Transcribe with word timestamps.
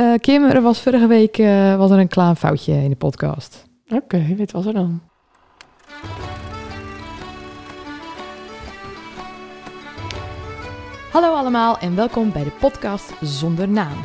Eh, 0.00 0.14
Kim, 0.20 0.44
er 0.44 0.62
was 0.62 0.80
vorige 0.80 1.06
week 1.06 1.38
eh, 1.38 1.76
was 1.76 1.90
er 1.90 1.98
een 1.98 2.08
klein 2.08 2.36
foutje 2.36 2.72
in 2.72 2.90
de 2.90 2.96
podcast. 2.96 3.64
Oké, 3.88 4.34
wat 4.38 4.50
was 4.50 4.66
er 4.66 4.72
dan? 4.72 5.00
Hallo 11.12 11.34
allemaal 11.34 11.78
en 11.78 11.96
welkom 11.96 12.32
bij 12.32 12.44
de 12.44 12.50
podcast 12.60 13.12
Zonder 13.20 13.68
Naam. 13.68 13.96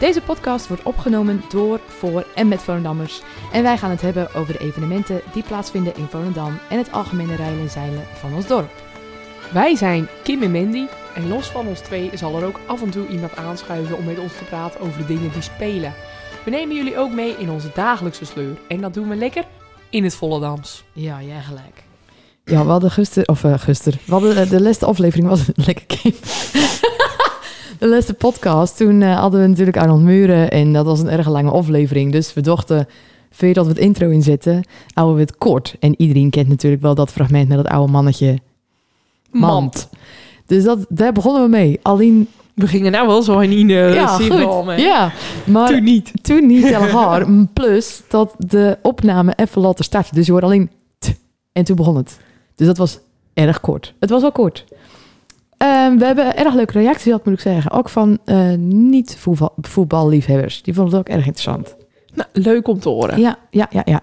Deze 0.00 0.22
podcast 0.22 0.68
wordt 0.68 0.82
opgenomen 0.82 1.42
door, 1.50 1.80
voor 1.86 2.26
en 2.34 2.48
met 2.48 2.60
Volendammers. 2.60 3.22
En 3.52 3.62
wij 3.62 3.78
gaan 3.78 3.90
het 3.90 4.00
hebben 4.00 4.34
over 4.34 4.52
de 4.52 4.64
evenementen 4.64 5.20
die 5.32 5.42
plaatsvinden 5.42 5.96
in 5.96 6.06
Volendam 6.06 6.58
en 6.70 6.78
het 6.78 6.92
algemene 6.92 7.36
rijden 7.36 7.60
en 7.60 7.70
zeilen 7.70 8.04
van 8.14 8.34
ons 8.34 8.46
dorp. 8.46 8.70
Wij 9.52 9.76
zijn 9.76 10.08
Kim 10.22 10.42
en 10.42 10.50
Mandy. 10.50 10.86
En 11.14 11.28
los 11.28 11.46
van 11.46 11.66
ons 11.66 11.80
twee 11.80 12.10
zal 12.14 12.36
er 12.36 12.44
ook 12.44 12.60
af 12.66 12.82
en 12.82 12.90
toe 12.90 13.08
iemand 13.08 13.36
aanschuiven 13.36 13.98
om 13.98 14.04
met 14.04 14.18
ons 14.18 14.36
te 14.36 14.44
praten 14.44 14.80
over 14.80 14.98
de 14.98 15.06
dingen 15.06 15.32
die 15.32 15.42
spelen. 15.42 15.94
We 16.44 16.50
nemen 16.50 16.76
jullie 16.76 16.98
ook 16.98 17.12
mee 17.12 17.36
in 17.38 17.50
onze 17.50 17.70
dagelijkse 17.74 18.24
sleur. 18.24 18.58
En 18.68 18.80
dat 18.80 18.94
doen 18.94 19.08
we 19.08 19.16
lekker 19.16 19.44
in 19.90 20.04
het 20.04 20.14
Volendams. 20.14 20.84
Ja, 20.92 21.22
jij 21.22 21.40
gelijk. 21.40 21.84
Ja, 22.44 22.64
we 22.64 22.70
hadden 22.70 22.90
gisteren, 22.90 23.28
of 23.28 23.44
uh, 23.44 23.58
gisteren, 23.58 23.98
we 24.04 24.12
hadden 24.12 24.36
eh, 24.36 24.50
de 24.50 24.62
laatste 24.62 24.86
aflevering 24.86 25.28
was 25.28 25.42
lekker 25.54 25.86
Kim. 25.86 26.14
de 27.78 27.88
laatste 27.88 28.14
podcast, 28.14 28.76
toen 28.76 29.00
uh, 29.00 29.18
hadden 29.18 29.40
we 29.40 29.46
natuurlijk 29.46 29.76
Arnold 29.76 30.02
Muren 30.02 30.50
en 30.50 30.72
dat 30.72 30.84
was 30.84 31.00
een 31.00 31.10
erg 31.10 31.28
lange 31.28 31.50
aflevering. 31.50 32.12
Dus 32.12 32.34
we 32.34 32.40
dachten, 32.40 32.86
vind 33.30 33.54
je 33.54 33.62
dat 33.62 33.66
we 33.66 33.72
het 33.72 33.80
intro 33.80 34.08
inzetten, 34.08 34.64
houden 34.94 35.16
we 35.16 35.22
het 35.22 35.38
kort. 35.38 35.74
En 35.80 35.94
iedereen 36.00 36.30
kent 36.30 36.48
natuurlijk 36.48 36.82
wel 36.82 36.94
dat 36.94 37.10
fragment 37.10 37.48
met 37.48 37.56
dat 37.56 37.66
oude 37.66 37.92
mannetje 37.92 38.38
Mand. 39.30 39.88
Dus 40.52 40.64
dat, 40.64 40.78
daar 40.88 41.12
begonnen 41.12 41.42
we 41.42 41.48
mee. 41.48 41.78
Alleen... 41.82 42.28
We 42.54 42.66
gingen 42.66 42.92
nou 42.92 43.06
wel 43.06 43.22
zo 43.22 43.38
in 43.38 43.68
uh, 43.68 43.94
ja, 43.94 44.06
goed. 44.06 44.76
Ja, 44.76 45.12
maar 45.44 45.68
toen 45.68 45.82
niet. 45.82 46.12
Toen 46.22 46.46
niet 46.46 46.64
helemaal. 46.74 47.46
Plus 47.52 48.02
dat 48.08 48.34
de 48.38 48.78
opname 48.82 49.32
even 49.36 49.60
later 49.60 49.84
startte. 49.84 50.14
Dus 50.14 50.26
je 50.26 50.32
hoorde 50.32 50.46
alleen 50.46 50.70
t 50.98 51.14
en 51.52 51.64
toen 51.64 51.76
begon 51.76 51.96
het. 51.96 52.18
Dus 52.54 52.66
dat 52.66 52.76
was 52.76 52.98
erg 53.34 53.60
kort. 53.60 53.94
Het 54.00 54.10
was 54.10 54.20
wel 54.20 54.32
kort. 54.32 54.64
Um, 55.58 55.98
we 55.98 56.04
hebben 56.04 56.36
erg 56.36 56.54
leuke 56.54 56.72
reacties 56.72 57.02
gehad, 57.02 57.24
moet 57.24 57.34
ik 57.34 57.40
zeggen. 57.40 57.70
Ook 57.70 57.88
van 57.88 58.18
uh, 58.24 58.54
niet-voetballiefhebbers. 58.58 60.62
Die 60.62 60.74
vonden 60.74 60.98
het 60.98 61.08
ook 61.08 61.14
erg 61.14 61.26
interessant. 61.26 61.76
Nou, 62.14 62.28
leuk 62.32 62.68
om 62.68 62.78
te 62.78 62.88
horen. 62.88 63.20
Ja, 63.20 63.38
ja, 63.50 63.68
ja, 63.70 63.82
ja. 63.84 64.02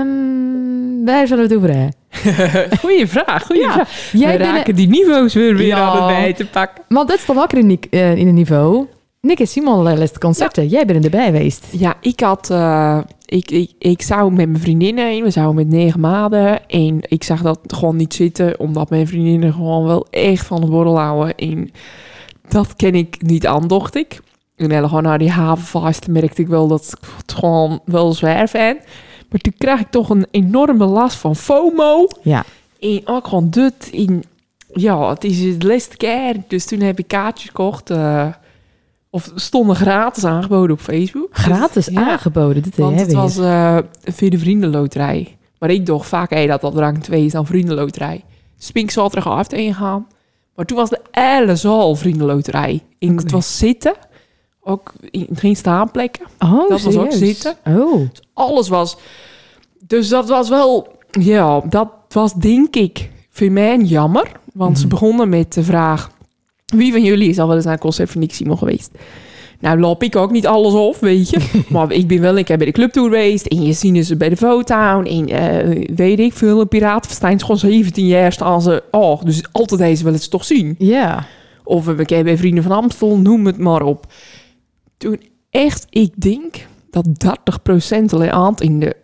Um, 0.00 1.04
waar 1.04 1.26
zullen 1.26 1.48
we 1.48 1.54
het 1.54 1.62
over 1.62 1.74
hebben? 1.74 1.94
goeie 2.80 3.06
vraag, 3.06 3.46
goeie 3.46 3.62
ja. 3.62 3.72
vraag. 3.72 4.10
Jij 4.12 4.38
We 4.38 4.44
raken 4.44 4.74
die 4.74 4.88
niveaus 4.88 5.34
weer, 5.34 5.56
weer 5.56 5.66
ja. 5.66 5.78
aan 5.78 5.96
het 5.96 6.16
bij 6.16 6.32
te 6.32 6.46
pakken. 6.46 6.84
Want 6.88 7.08
dat 7.08 7.18
is 7.18 7.26
dan 7.26 7.38
ook 7.38 7.52
in, 7.52 7.80
uh, 7.90 8.16
in 8.16 8.28
een 8.28 8.34
niveau. 8.34 8.86
Nick 9.20 9.40
en 9.40 9.46
Simon 9.46 9.86
uh, 9.86 9.92
les 9.92 10.12
de 10.12 10.18
concerten. 10.18 10.66
Jij 10.66 10.86
bent 10.86 11.04
erbij 11.04 11.26
geweest. 11.26 11.66
Ja, 11.70 11.94
ik 12.00 12.20
had... 12.20 12.48
Uh, 12.50 12.98
ik, 13.24 13.50
ik, 13.50 13.70
ik 13.78 14.02
zou 14.02 14.32
met 14.32 14.48
mijn 14.48 14.62
vriendinnen 14.62 15.06
heen. 15.06 15.22
We 15.22 15.30
zouden 15.30 15.54
met 15.54 15.68
negen 15.68 16.00
maanden. 16.00 16.68
En 16.68 16.98
ik 17.00 17.24
zag 17.24 17.42
dat 17.42 17.58
gewoon 17.66 17.96
niet 17.96 18.14
zitten. 18.14 18.60
Omdat 18.60 18.90
mijn 18.90 19.06
vriendinnen 19.06 19.52
gewoon 19.52 19.84
wel 19.84 20.06
echt 20.10 20.46
van 20.46 20.60
het 20.60 20.70
borrel 20.70 20.98
houden. 20.98 21.34
En 21.34 21.70
dat 22.48 22.76
ken 22.76 22.94
ik 22.94 23.22
niet 23.22 23.46
aan, 23.46 23.68
dacht 23.68 23.96
ik. 23.96 24.20
En 24.56 24.70
gewoon 24.70 25.02
naar 25.02 25.18
die 25.18 25.30
havenvast 25.30 26.08
merkte 26.08 26.42
ik 26.42 26.48
wel 26.48 26.68
dat 26.68 26.94
ik 27.00 27.08
het 27.16 27.32
gewoon 27.32 27.80
wel 27.84 28.12
zwaar 28.12 28.48
vind. 28.48 28.78
Maar 29.32 29.40
toen 29.40 29.54
kreeg 29.58 29.80
ik 29.80 29.90
toch 29.90 30.08
een 30.08 30.26
enorme 30.30 30.84
last 30.84 31.16
van 31.16 31.36
FOMO. 31.36 32.08
Ja. 32.22 32.44
En 32.80 33.00
ook 33.04 33.26
gewoon 33.26 33.50
dit 33.50 33.88
in... 33.90 34.24
Ja, 34.74 35.08
het 35.08 35.24
is 35.24 35.58
de 35.58 35.66
laatste 35.66 35.96
keer. 35.96 36.36
Dus 36.48 36.64
toen 36.64 36.80
heb 36.80 36.98
ik 36.98 37.08
kaartjes 37.08 37.46
gekocht. 37.46 37.90
Uh, 37.90 38.26
of 39.10 39.32
stonden 39.34 39.76
gratis 39.76 40.24
aangeboden 40.24 40.76
op 40.76 40.80
Facebook. 40.80 41.28
Gratis 41.30 41.86
ja, 41.86 42.08
aangeboden? 42.10 42.62
Dit 42.62 42.76
want 42.76 43.00
het 43.00 43.12
was 43.12 43.38
uh, 43.38 43.78
via 44.04 44.30
de 44.30 44.38
vriendenloterij. 44.38 45.36
Maar 45.58 45.70
ik 45.70 45.86
dacht 45.86 46.08
vaak 46.08 46.30
hey, 46.30 46.46
dat 46.46 46.60
dat 46.60 46.74
rang 46.74 47.02
2 47.02 47.24
is 47.24 47.32
dan 47.32 47.46
vriendenloterij. 47.46 48.24
Spink 48.58 48.90
zal 48.90 49.12
er 49.12 49.28
af 49.28 49.46
gaan. 49.50 50.06
Maar 50.54 50.66
toen 50.66 50.76
was 50.76 50.90
de 50.90 51.00
hele 51.10 51.56
zaal 51.56 51.94
vriendenloterij. 51.94 52.82
En 52.98 53.08
okay. 53.08 53.22
het 53.22 53.30
was 53.30 53.58
zitten. 53.58 53.94
Ook 54.64 54.92
in, 55.10 55.28
geen 55.32 55.56
staanplekken. 55.56 56.26
Oh, 56.38 56.68
dat 56.68 56.80
serieus? 56.80 56.96
was 56.96 57.04
ook 57.04 57.12
zitten. 57.12 57.56
Oh. 57.66 57.98
Dus 57.98 58.22
alles 58.32 58.68
was... 58.68 58.96
Dus 59.86 60.08
dat 60.08 60.28
was 60.28 60.48
wel... 60.48 60.88
Ja, 61.10 61.62
dat 61.68 61.88
was 62.08 62.34
denk 62.34 62.76
ik 62.76 63.10
voor 63.30 63.50
mij 63.50 63.78
jammer. 63.78 64.32
Want 64.52 64.70
mm. 64.70 64.76
ze 64.76 64.86
begonnen 64.86 65.28
met 65.28 65.52
de 65.52 65.62
vraag... 65.62 66.10
Wie 66.66 66.92
van 66.92 67.02
jullie 67.02 67.28
is 67.28 67.38
al 67.38 67.46
wel 67.46 67.56
eens 67.56 67.64
naar 67.64 67.74
een 67.74 67.80
concert 67.80 68.10
van 68.10 68.20
Nick 68.20 68.34
Simon 68.34 68.58
geweest? 68.58 68.90
Nou 69.60 69.80
loop 69.80 70.02
ik 70.02 70.16
ook 70.16 70.30
niet 70.30 70.46
alles 70.46 70.72
op, 70.72 70.96
weet 70.96 71.30
je. 71.30 71.38
maar 71.68 71.92
ik 71.92 72.06
ben 72.06 72.20
wel 72.20 72.38
een 72.38 72.44
keer 72.44 72.56
bij 72.56 72.66
de 72.66 72.72
clubtour 72.72 73.08
geweest. 73.08 73.46
En 73.46 73.62
je 73.62 73.72
zien 73.72 74.04
ze 74.04 74.16
bij 74.16 74.28
de 74.28 74.36
Votown. 74.36 75.06
En 75.06 75.30
uh, 75.30 75.86
weet 75.96 76.18
ik 76.18 76.32
veel, 76.32 76.66
Piratenfestijn 76.66 77.36
is 77.36 77.42
gewoon 77.42 77.58
17 77.58 78.06
jaar 78.06 78.32
staan 78.32 78.62
ze... 78.62 78.82
Oh, 78.90 79.22
dus 79.22 79.42
altijd 79.52 79.80
deze 79.80 80.04
wel 80.04 80.12
eens 80.12 80.28
toch 80.28 80.44
zien. 80.44 80.74
Ja. 80.78 80.86
Yeah. 80.88 81.22
Of 81.64 81.86
een 81.86 82.06
keer 82.06 82.24
bij 82.24 82.36
Vrienden 82.36 82.62
van 82.62 82.72
Amstel, 82.72 83.16
noem 83.16 83.46
het 83.46 83.58
maar 83.58 83.82
op. 83.82 84.06
Toen 85.02 85.20
echt, 85.50 85.86
ik 85.90 86.12
denk 86.16 86.66
dat 86.90 87.06
30% 87.06 88.04
alleen 88.10 88.54
in 88.58 88.80
de 88.80 88.96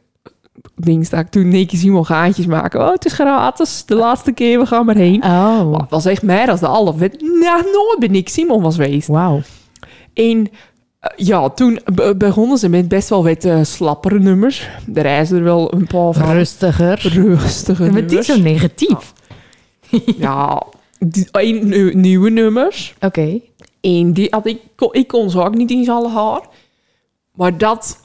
ding 0.75 1.07
sta 1.07 1.19
ik 1.19 1.29
toen 1.29 1.49
Nicky 1.49 1.77
Simon 1.77 2.07
gaatjes 2.07 2.47
maken. 2.47 2.81
Oh, 2.81 2.93
het 2.93 3.05
is 3.05 3.13
gratis. 3.13 3.85
De 3.85 3.95
laatste 3.95 4.33
keer, 4.33 4.59
we 4.59 4.67
gaan 4.67 4.87
maar 4.87 4.97
heen. 4.97 5.25
Oh. 5.25 5.73
Dat 5.73 5.91
was 5.91 6.05
echt 6.05 6.23
meer 6.23 6.51
als 6.51 6.61
de 6.61 6.67
alle. 6.67 6.95
Nou, 7.41 7.63
nooit 7.63 7.97
ben 7.99 8.15
ik 8.15 8.29
Simon 8.29 8.63
was 8.63 8.75
geweest. 8.75 9.09
Wauw. 9.09 9.41
En 10.15 10.39
uh, 10.39 10.47
ja, 11.17 11.49
toen 11.49 11.81
begonnen 12.17 12.59
ze 12.59 12.69
met 12.69 12.89
best 12.89 13.09
wel 13.09 13.25
wat 13.25 13.45
uh, 13.45 13.59
slappere 13.63 14.19
nummers. 14.19 14.69
Er 14.95 15.21
is 15.21 15.31
er 15.31 15.43
wel 15.43 15.75
een 15.75 15.87
paar 15.87 16.13
van. 16.13 16.33
Rustiger. 16.33 17.09
Rustiger 17.13 17.93
Met 17.93 18.09
die 18.09 18.23
zo 18.23 18.37
negatief. 18.37 19.13
ja, 20.19 20.63
die, 20.99 21.29
een, 21.31 22.01
nieuwe 22.01 22.31
nummers. 22.31 22.95
Oké. 22.97 23.07
Okay. 23.07 23.48
En 23.81 24.12
die 24.12 24.27
had 24.31 24.47
ik, 24.47 24.61
ik 24.91 25.09
kon 25.09 25.31
ze 25.31 25.43
ook 25.43 25.55
niet 25.55 25.71
in 25.71 25.91
alle 25.91 26.09
haar. 26.09 26.43
Maar 27.34 27.59
dat 27.59 27.99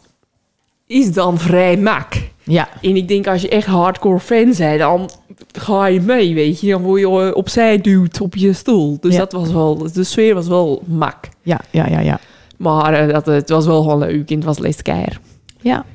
is 0.88 1.14
dan 1.14 1.38
vrij 1.38 1.78
mak. 1.78 2.14
Ja. 2.44 2.70
En 2.82 2.96
ik 2.96 3.08
denk, 3.08 3.28
als 3.28 3.42
je 3.42 3.50
echt 3.50 3.68
hardcore 3.68 4.20
fan 4.20 4.54
bent, 4.58 4.80
dan 4.80 5.10
ga 5.52 5.86
je 5.86 6.02
mee, 6.02 6.34
weet 6.34 6.60
je. 6.60 6.70
Dan 6.70 6.82
word 6.82 7.00
je 7.00 7.36
opzij 7.36 7.82
duwt 7.82 8.22
op 8.22 8.36
je 8.36 8.54
stoel. 8.54 8.98
Dus 9.00 9.14
ja. 9.14 9.20
dat 9.20 9.32
was 9.32 9.52
wel, 9.52 9.92
de 9.94 10.04
sfeer 10.04 10.34
was 10.34 10.48
wel 10.48 10.84
mak. 10.86 11.30
Ja, 11.42 11.62
ja, 11.70 11.88
ja, 11.88 12.00
ja. 12.00 12.20
Maar 12.58 13.08
uh, 13.08 13.14
dat, 13.14 13.26
het 13.26 13.50
was 13.50 13.66
wel 13.66 13.82
gewoon 13.82 14.00
leuk 14.00 14.30
en 14.30 14.36
het 14.36 14.46
was 14.46 14.60
les 14.60 14.82
keer. 14.82 15.20
Ja. 15.62 15.86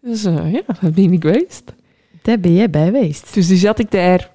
Dus 0.00 0.24
uh, 0.24 0.52
ja, 0.52 0.62
dat 0.80 0.94
ben 0.94 1.12
ik 1.12 1.22
geweest. 1.22 1.62
Daar 2.22 2.40
ben 2.40 2.54
jij 2.54 2.70
bij 2.70 2.84
geweest. 2.84 3.34
Dus 3.34 3.48
die 3.48 3.56
zat 3.56 3.78
ik 3.78 3.90
daar 3.90 4.30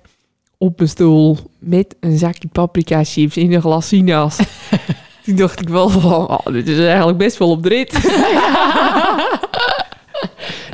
op 0.58 0.78
mijn 0.78 0.90
stoel 0.90 1.38
met 1.60 1.96
een 2.00 2.18
zakje 2.18 2.48
paprika 2.48 3.04
chips 3.04 3.38
in 3.38 3.54
een 3.54 3.62
glas 3.62 3.88
sinaas. 3.88 4.38
Toen 5.24 5.36
dacht 5.36 5.62
ik 5.62 5.70
wel 5.70 5.90
van, 5.90 6.30
oh, 6.30 6.46
dit 6.46 6.68
is 6.68 6.80
eigenlijk 6.80 7.18
best 7.18 7.38
wel 7.38 7.50
op 7.50 7.64
de 7.64 7.70
rit. 7.70 7.92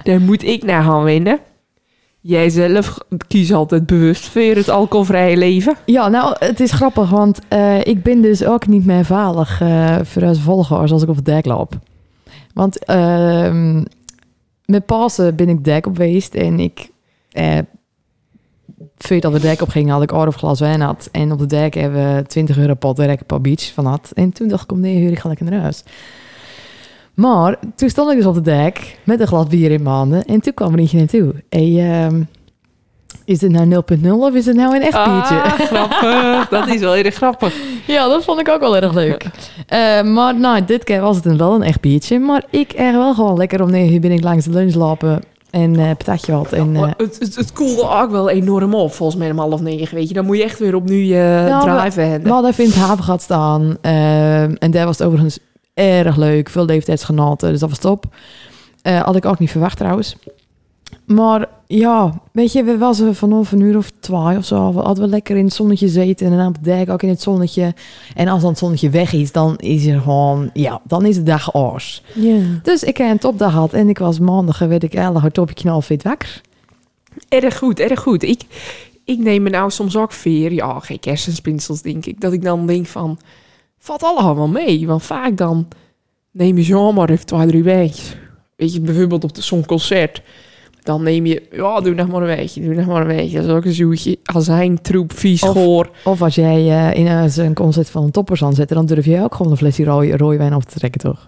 Daar 0.03 0.21
moet 0.21 0.43
ik 0.43 0.63
naar 0.63 0.83
gaan 0.83 1.03
winnen. 1.03 1.39
Jij 2.19 2.49
zelf 2.49 2.97
kies 3.27 3.53
altijd 3.53 3.85
bewust 3.85 4.27
voor 4.27 4.41
het 4.41 4.69
alcoholvrije 4.69 5.37
leven. 5.37 5.75
Ja, 5.85 6.07
nou, 6.07 6.35
het 6.39 6.59
is 6.59 6.71
grappig, 6.71 7.09
want 7.09 7.39
uh, 7.49 7.79
ik 7.85 8.03
ben 8.03 8.21
dus 8.21 8.45
ook 8.45 8.67
niet 8.67 8.85
meer 8.85 9.05
veilig 9.05 9.61
uh, 9.61 9.95
voor 10.03 10.35
volgers 10.35 10.91
als 10.91 11.03
ik 11.03 11.09
op 11.09 11.15
het 11.15 11.25
dek 11.25 11.45
loop. 11.45 11.79
Want 12.53 12.89
uh, 12.89 13.81
met 14.65 14.85
Pasen 14.85 15.35
ben 15.35 15.49
ik 15.49 15.63
dek 15.63 15.85
op 15.85 15.95
geweest 15.95 16.33
en 16.33 16.59
ik... 16.59 16.91
Uh, 18.97 19.07
voordat 19.07 19.31
we 19.31 19.39
de 19.39 19.47
dek 19.47 19.61
op 19.61 19.69
gingen, 19.69 19.93
had 19.93 20.03
ik 20.03 20.11
of 20.11 20.35
glas 20.35 20.59
wijn 20.59 20.81
had. 20.81 21.09
En 21.11 21.31
op 21.31 21.39
de 21.39 21.45
dek 21.45 21.73
hebben 21.73 22.15
we 22.15 22.23
20 22.27 22.57
euro 22.57 22.73
pot 22.73 22.95
direct 22.95 23.19
een 23.19 23.25
paar 23.25 23.41
beach 23.41 23.73
van 23.73 23.85
had. 23.85 24.11
En 24.13 24.33
toen 24.33 24.47
dacht 24.47 24.63
ik, 24.63 24.71
om 24.71 24.79
nee, 24.79 25.11
ik 25.11 25.19
ga 25.19 25.27
lekker 25.27 25.51
naar 25.51 25.61
huis. 25.61 25.83
Maar 27.13 27.59
toen 27.75 27.89
stond 27.89 28.11
ik 28.11 28.17
dus 28.17 28.25
op 28.25 28.33
de 28.33 28.41
dek 28.41 28.97
met 29.03 29.19
een 29.19 29.27
glas 29.27 29.47
bier 29.47 29.71
in 29.71 29.83
mijn 29.83 29.95
handen. 29.95 30.25
En 30.25 30.41
toen 30.41 30.53
kwam 30.53 30.73
er 30.73 30.79
eentje 30.79 30.97
naartoe. 30.97 31.33
Hey, 31.49 32.05
um, 32.05 32.27
is 33.25 33.39
dit 33.39 33.51
nou 33.51 33.83
0.0 34.01 34.11
of 34.11 34.33
is 34.33 34.45
het 34.45 34.55
nou 34.55 34.75
een 34.75 34.81
echt 34.81 35.03
biertje? 35.03 35.41
Ah, 35.41 35.59
grappig. 35.59 36.49
dat 36.49 36.67
is 36.67 36.79
wel 36.79 36.95
erg 36.95 37.15
grappig. 37.15 37.55
Ja, 37.87 38.07
dat 38.07 38.23
vond 38.23 38.39
ik 38.39 38.49
ook 38.49 38.59
wel 38.59 38.75
erg 38.75 38.93
leuk. 38.93 39.23
Uh, 39.23 40.01
maar 40.01 40.35
nou, 40.35 40.65
dit 40.65 40.83
keer 40.83 41.01
was 41.01 41.15
het 41.15 41.35
wel 41.35 41.55
een 41.55 41.63
echt 41.63 41.81
biertje. 41.81 42.19
Maar 42.19 42.43
ik 42.49 42.73
er 42.75 42.93
wel 42.93 43.13
gewoon 43.13 43.37
lekker 43.37 43.61
om 43.61 43.71
negen 43.71 43.93
uur 43.93 43.99
ben 43.99 44.11
ik 44.11 44.23
langs 44.23 44.45
de 44.45 44.51
lunch 44.51 44.73
lopen. 44.73 45.21
En 45.53 45.79
uh, 45.79 45.87
patatje 45.97 46.31
had. 46.31 46.53
En, 46.53 46.73
uh, 46.73 46.91
het, 46.97 47.19
het, 47.19 47.35
het 47.35 47.51
koelde 47.51 47.89
ook 47.89 48.11
wel 48.11 48.29
enorm 48.29 48.75
op, 48.75 48.93
volgens 48.93 49.19
mij 49.19 49.31
om 49.31 49.39
half 49.39 49.61
negen, 49.61 49.95
weet 49.95 50.07
je. 50.07 50.13
Dan 50.13 50.25
moet 50.25 50.37
je 50.37 50.43
echt 50.43 50.59
weer 50.59 50.75
opnieuw 50.75 51.05
je 51.05 51.45
nou, 51.49 51.79
drive 51.79 51.95
we, 51.95 52.05
hebben. 52.05 52.27
We 52.27 52.33
hadden 52.33 52.51
even 52.51 52.63
in 52.63 52.69
het 52.69 52.79
havengat 52.79 53.21
staan. 53.21 53.77
Uh, 53.81 54.41
en 54.41 54.71
daar 54.71 54.85
was 54.85 54.97
het 54.97 55.07
overigens 55.07 55.39
erg 55.73 56.15
leuk. 56.15 56.49
Veel 56.49 56.65
leeftijdsgenoten, 56.65 57.51
dus 57.51 57.59
dat 57.59 57.69
was 57.69 57.79
top. 57.79 58.05
Uh, 58.83 59.01
had 59.01 59.15
ik 59.15 59.25
ook 59.25 59.39
niet 59.39 59.51
verwacht 59.51 59.77
trouwens. 59.77 60.15
Maar 61.05 61.49
ja, 61.67 62.21
weet 62.31 62.51
je, 62.51 62.63
we 62.63 62.77
was 62.77 63.01
vanaf 63.11 63.51
een 63.51 63.59
uur 63.59 63.77
of 63.77 63.91
twee 63.99 64.37
of 64.37 64.45
zo. 64.45 64.73
Hadden 64.73 65.03
we 65.03 65.09
lekker 65.09 65.37
in 65.37 65.45
het 65.45 65.53
zonnetje 65.53 65.87
zitten 65.87 66.31
en 66.31 66.39
aan 66.39 66.53
de 66.53 66.59
dijk 66.61 66.89
ook 66.89 67.01
in 67.03 67.09
het 67.09 67.21
zonnetje. 67.21 67.73
En 68.15 68.27
als 68.27 68.41
dan 68.41 68.49
het 68.49 68.59
zonnetje 68.59 68.89
weg 68.89 69.13
is, 69.13 69.31
dan 69.31 69.55
is 69.57 69.85
er 69.85 70.01
gewoon, 70.01 70.49
ja, 70.53 70.81
dan 70.83 71.05
is 71.05 71.15
de 71.15 71.23
dag 71.23 71.55
oors. 71.55 72.03
Ja. 72.15 72.39
Dus 72.63 72.83
ik 72.83 72.97
heb 72.97 73.11
een 73.11 73.17
topdag 73.17 73.51
gehad 73.51 73.73
en 73.73 73.89
ik 73.89 73.97
was 73.97 74.19
maandag, 74.19 74.59
weet 74.59 74.83
ik, 74.83 74.93
elke 74.93 75.31
topje 75.31 75.55
knalfit 75.55 76.03
wakker. 76.03 76.41
Erg 77.29 77.57
goed, 77.57 77.79
erg 77.79 77.99
goed. 77.99 78.23
Ik, 78.23 78.41
ik 79.05 79.19
neem 79.19 79.43
me 79.43 79.49
nou 79.49 79.71
soms 79.71 79.97
ook 79.97 80.11
veer, 80.11 80.53
ja, 80.53 80.79
geen 80.79 80.99
kersenspinsels 80.99 81.81
denk 81.81 82.05
ik, 82.05 82.21
dat 82.21 82.33
ik 82.33 82.43
dan 82.43 82.67
denk 82.67 82.85
van, 82.85 83.19
valt 83.79 84.03
allemaal 84.03 84.47
mee. 84.47 84.87
Want 84.87 85.03
vaak 85.03 85.37
dan 85.37 85.67
neem 86.31 86.57
je 86.57 86.63
zomaar 86.63 87.09
even 87.09 87.25
twee, 87.25 87.47
drie 87.47 87.63
weekjes. 87.63 88.15
Weet 88.55 88.73
je, 88.73 88.81
bijvoorbeeld 88.81 89.23
op 89.23 89.35
de- 89.35 89.41
zo'n 89.41 89.65
concert. 89.65 90.21
Dan 90.83 91.03
neem 91.03 91.25
je, 91.25 91.43
ja, 91.51 91.81
doe 91.81 91.93
nog 91.93 92.07
maar 92.07 92.21
een 92.21 92.35
weekje, 92.35 92.61
doe 92.61 92.73
nog 92.73 92.85
maar 92.85 93.01
een 93.01 93.07
weekje. 93.15 93.37
Dat 93.37 93.45
is 93.45 93.51
ook 93.51 93.65
een 93.65 93.73
zoetje, 93.73 94.17
azijn, 94.23 94.81
troep, 94.81 95.13
vies, 95.17 95.43
Of- 95.43 95.49
goor. 95.51 95.89
Of 96.03 96.21
als 96.21 96.35
jij 96.35 96.69
eh, 96.69 96.99
in 96.99 97.07
een, 97.07 97.29
een 97.45 97.53
concert 97.53 97.89
van 97.89 98.03
een 98.03 98.11
toppers 98.11 98.43
aan 98.43 98.53
zet, 98.53 98.69
dan 98.69 98.85
durf 98.85 99.05
je 99.05 99.21
ook 99.23 99.35
gewoon 99.35 99.51
een 99.51 99.57
flesje 99.57 99.83
rode, 99.83 100.17
rode 100.17 100.37
wijn 100.37 100.55
op 100.55 100.63
te 100.63 100.79
trekken, 100.79 101.01
toch? 101.01 101.25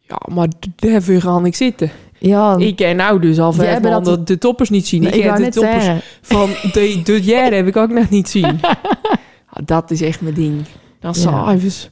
Ja, 0.00 0.20
maar 0.34 0.48
daarvoor 0.76 1.20
ga 1.20 1.40
ik 1.44 1.54
zitten. 1.54 1.90
Ja, 2.18 2.56
Ik 2.56 2.76
ken 2.76 2.96
nou 2.96 3.20
dus 3.20 3.38
al 3.38 3.54
Jij 3.54 3.64
vijf 3.64 3.72
maanden 3.82 3.92
altijd- 3.94 4.26
de 4.26 4.38
toppers 4.38 4.70
niet 4.70 4.86
zien. 4.86 5.02
nee, 5.02 5.12
ik 5.12 5.22
ken 5.22 5.34
de 5.42 5.48
toppers 5.48 5.84
zeggen. 5.84 6.02
van 6.22 6.48
de, 6.72 7.00
de 7.04 7.22
jaar 7.32 7.52
heb 7.52 7.66
ik 7.66 7.76
ook 7.76 7.90
nog 7.90 8.10
niet 8.10 8.28
zien. 8.28 8.58
Ja, 8.62 8.78
dat 9.64 9.90
is 9.90 10.00
echt 10.02 10.20
mijn 10.20 10.34
ding. 10.34 10.62
Dan 11.00 11.12
Ja. 11.16 11.20
s'avonds. 11.20 11.90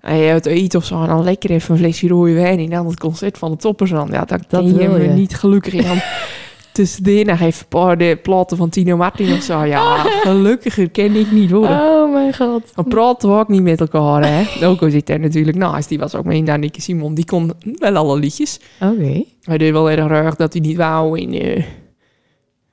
En 0.00 0.16
je 0.16 0.22
het 0.32 0.46
eten 0.46 0.78
of 0.78 0.84
zo, 0.84 1.02
en 1.02 1.08
dan 1.08 1.24
lekker 1.24 1.50
even 1.50 1.72
een 1.74 1.80
flesje 1.80 2.08
rode 2.08 2.32
wijn 2.32 2.58
en 2.58 2.70
dan 2.70 2.86
het 2.86 2.98
concert 3.00 3.38
van 3.38 3.50
de 3.50 3.56
toppers 3.56 3.94
aan. 3.94 4.08
Ja, 4.10 4.24
dan 4.24 4.40
Dat 4.48 4.60
ken 4.64 4.80
je 4.82 4.88
me 4.88 5.06
niet 5.06 5.34
gelukkig. 5.36 5.74
En 5.74 6.02
tussendoor 6.76 7.24
nog 7.24 7.40
even 7.40 7.60
een 7.60 7.68
paar 7.68 7.98
de 7.98 8.18
platen 8.22 8.56
van 8.56 8.68
Tino 8.68 8.96
Martin 8.96 9.32
of 9.32 9.42
zo. 9.42 9.64
Ja, 9.64 9.96
gelukkiger 10.26 10.90
ken 10.90 11.14
ik 11.14 11.30
niet 11.30 11.50
worden. 11.50 11.80
Oh 11.80 12.12
mijn 12.12 12.34
god. 12.34 12.72
Dan 12.74 12.84
praten 12.84 13.28
we 13.28 13.34
ook 13.34 13.48
niet 13.48 13.62
met 13.62 13.80
elkaar, 13.80 14.24
hè. 14.26 14.66
Ook 14.66 14.82
al 14.82 14.90
zit 14.90 15.10
er 15.10 15.20
natuurlijk 15.20 15.56
naast. 15.56 15.88
Die 15.88 15.98
was 15.98 16.14
ook 16.14 16.24
mee 16.24 16.38
in 16.38 16.44
Danneke 16.44 16.80
Simon. 16.80 17.14
Die 17.14 17.24
kon 17.24 17.52
wel 17.78 17.96
alle 17.96 18.18
liedjes. 18.18 18.60
Oké. 18.80 19.24
Hij 19.42 19.58
deed 19.58 19.72
wel 19.72 19.90
erg 19.90 20.10
erg 20.10 20.36
dat 20.36 20.52
hij 20.52 20.62
niet 20.62 20.76
wou. 20.76 21.20
En, 21.20 21.32
eh, 21.32 21.64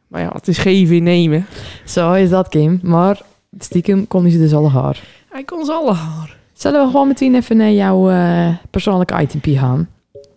Maar 0.07 0.21
ja, 0.21 0.31
het 0.33 0.47
is 0.47 0.57
geven 0.57 0.95
en 0.95 1.03
nemen. 1.03 1.45
Zo 1.85 2.13
is 2.13 2.29
dat, 2.29 2.47
Kim. 2.47 2.79
Maar 2.81 3.21
stiekem 3.59 4.07
kon 4.07 4.21
hij 4.21 4.31
ze 4.31 4.37
dus 4.37 4.53
alle 4.53 4.69
haar. 4.69 5.03
Hij 5.29 5.43
kon 5.43 5.65
ze 5.65 5.71
alle 5.71 5.93
haar. 5.93 6.37
Zullen 6.53 6.85
we 6.85 6.91
gewoon 6.91 7.07
meteen 7.07 7.35
even 7.35 7.57
naar 7.57 7.71
jouw 7.71 8.09
eh, 8.09 8.49
persoonlijke 8.69 9.21
itempie 9.21 9.57
gaan? 9.57 9.87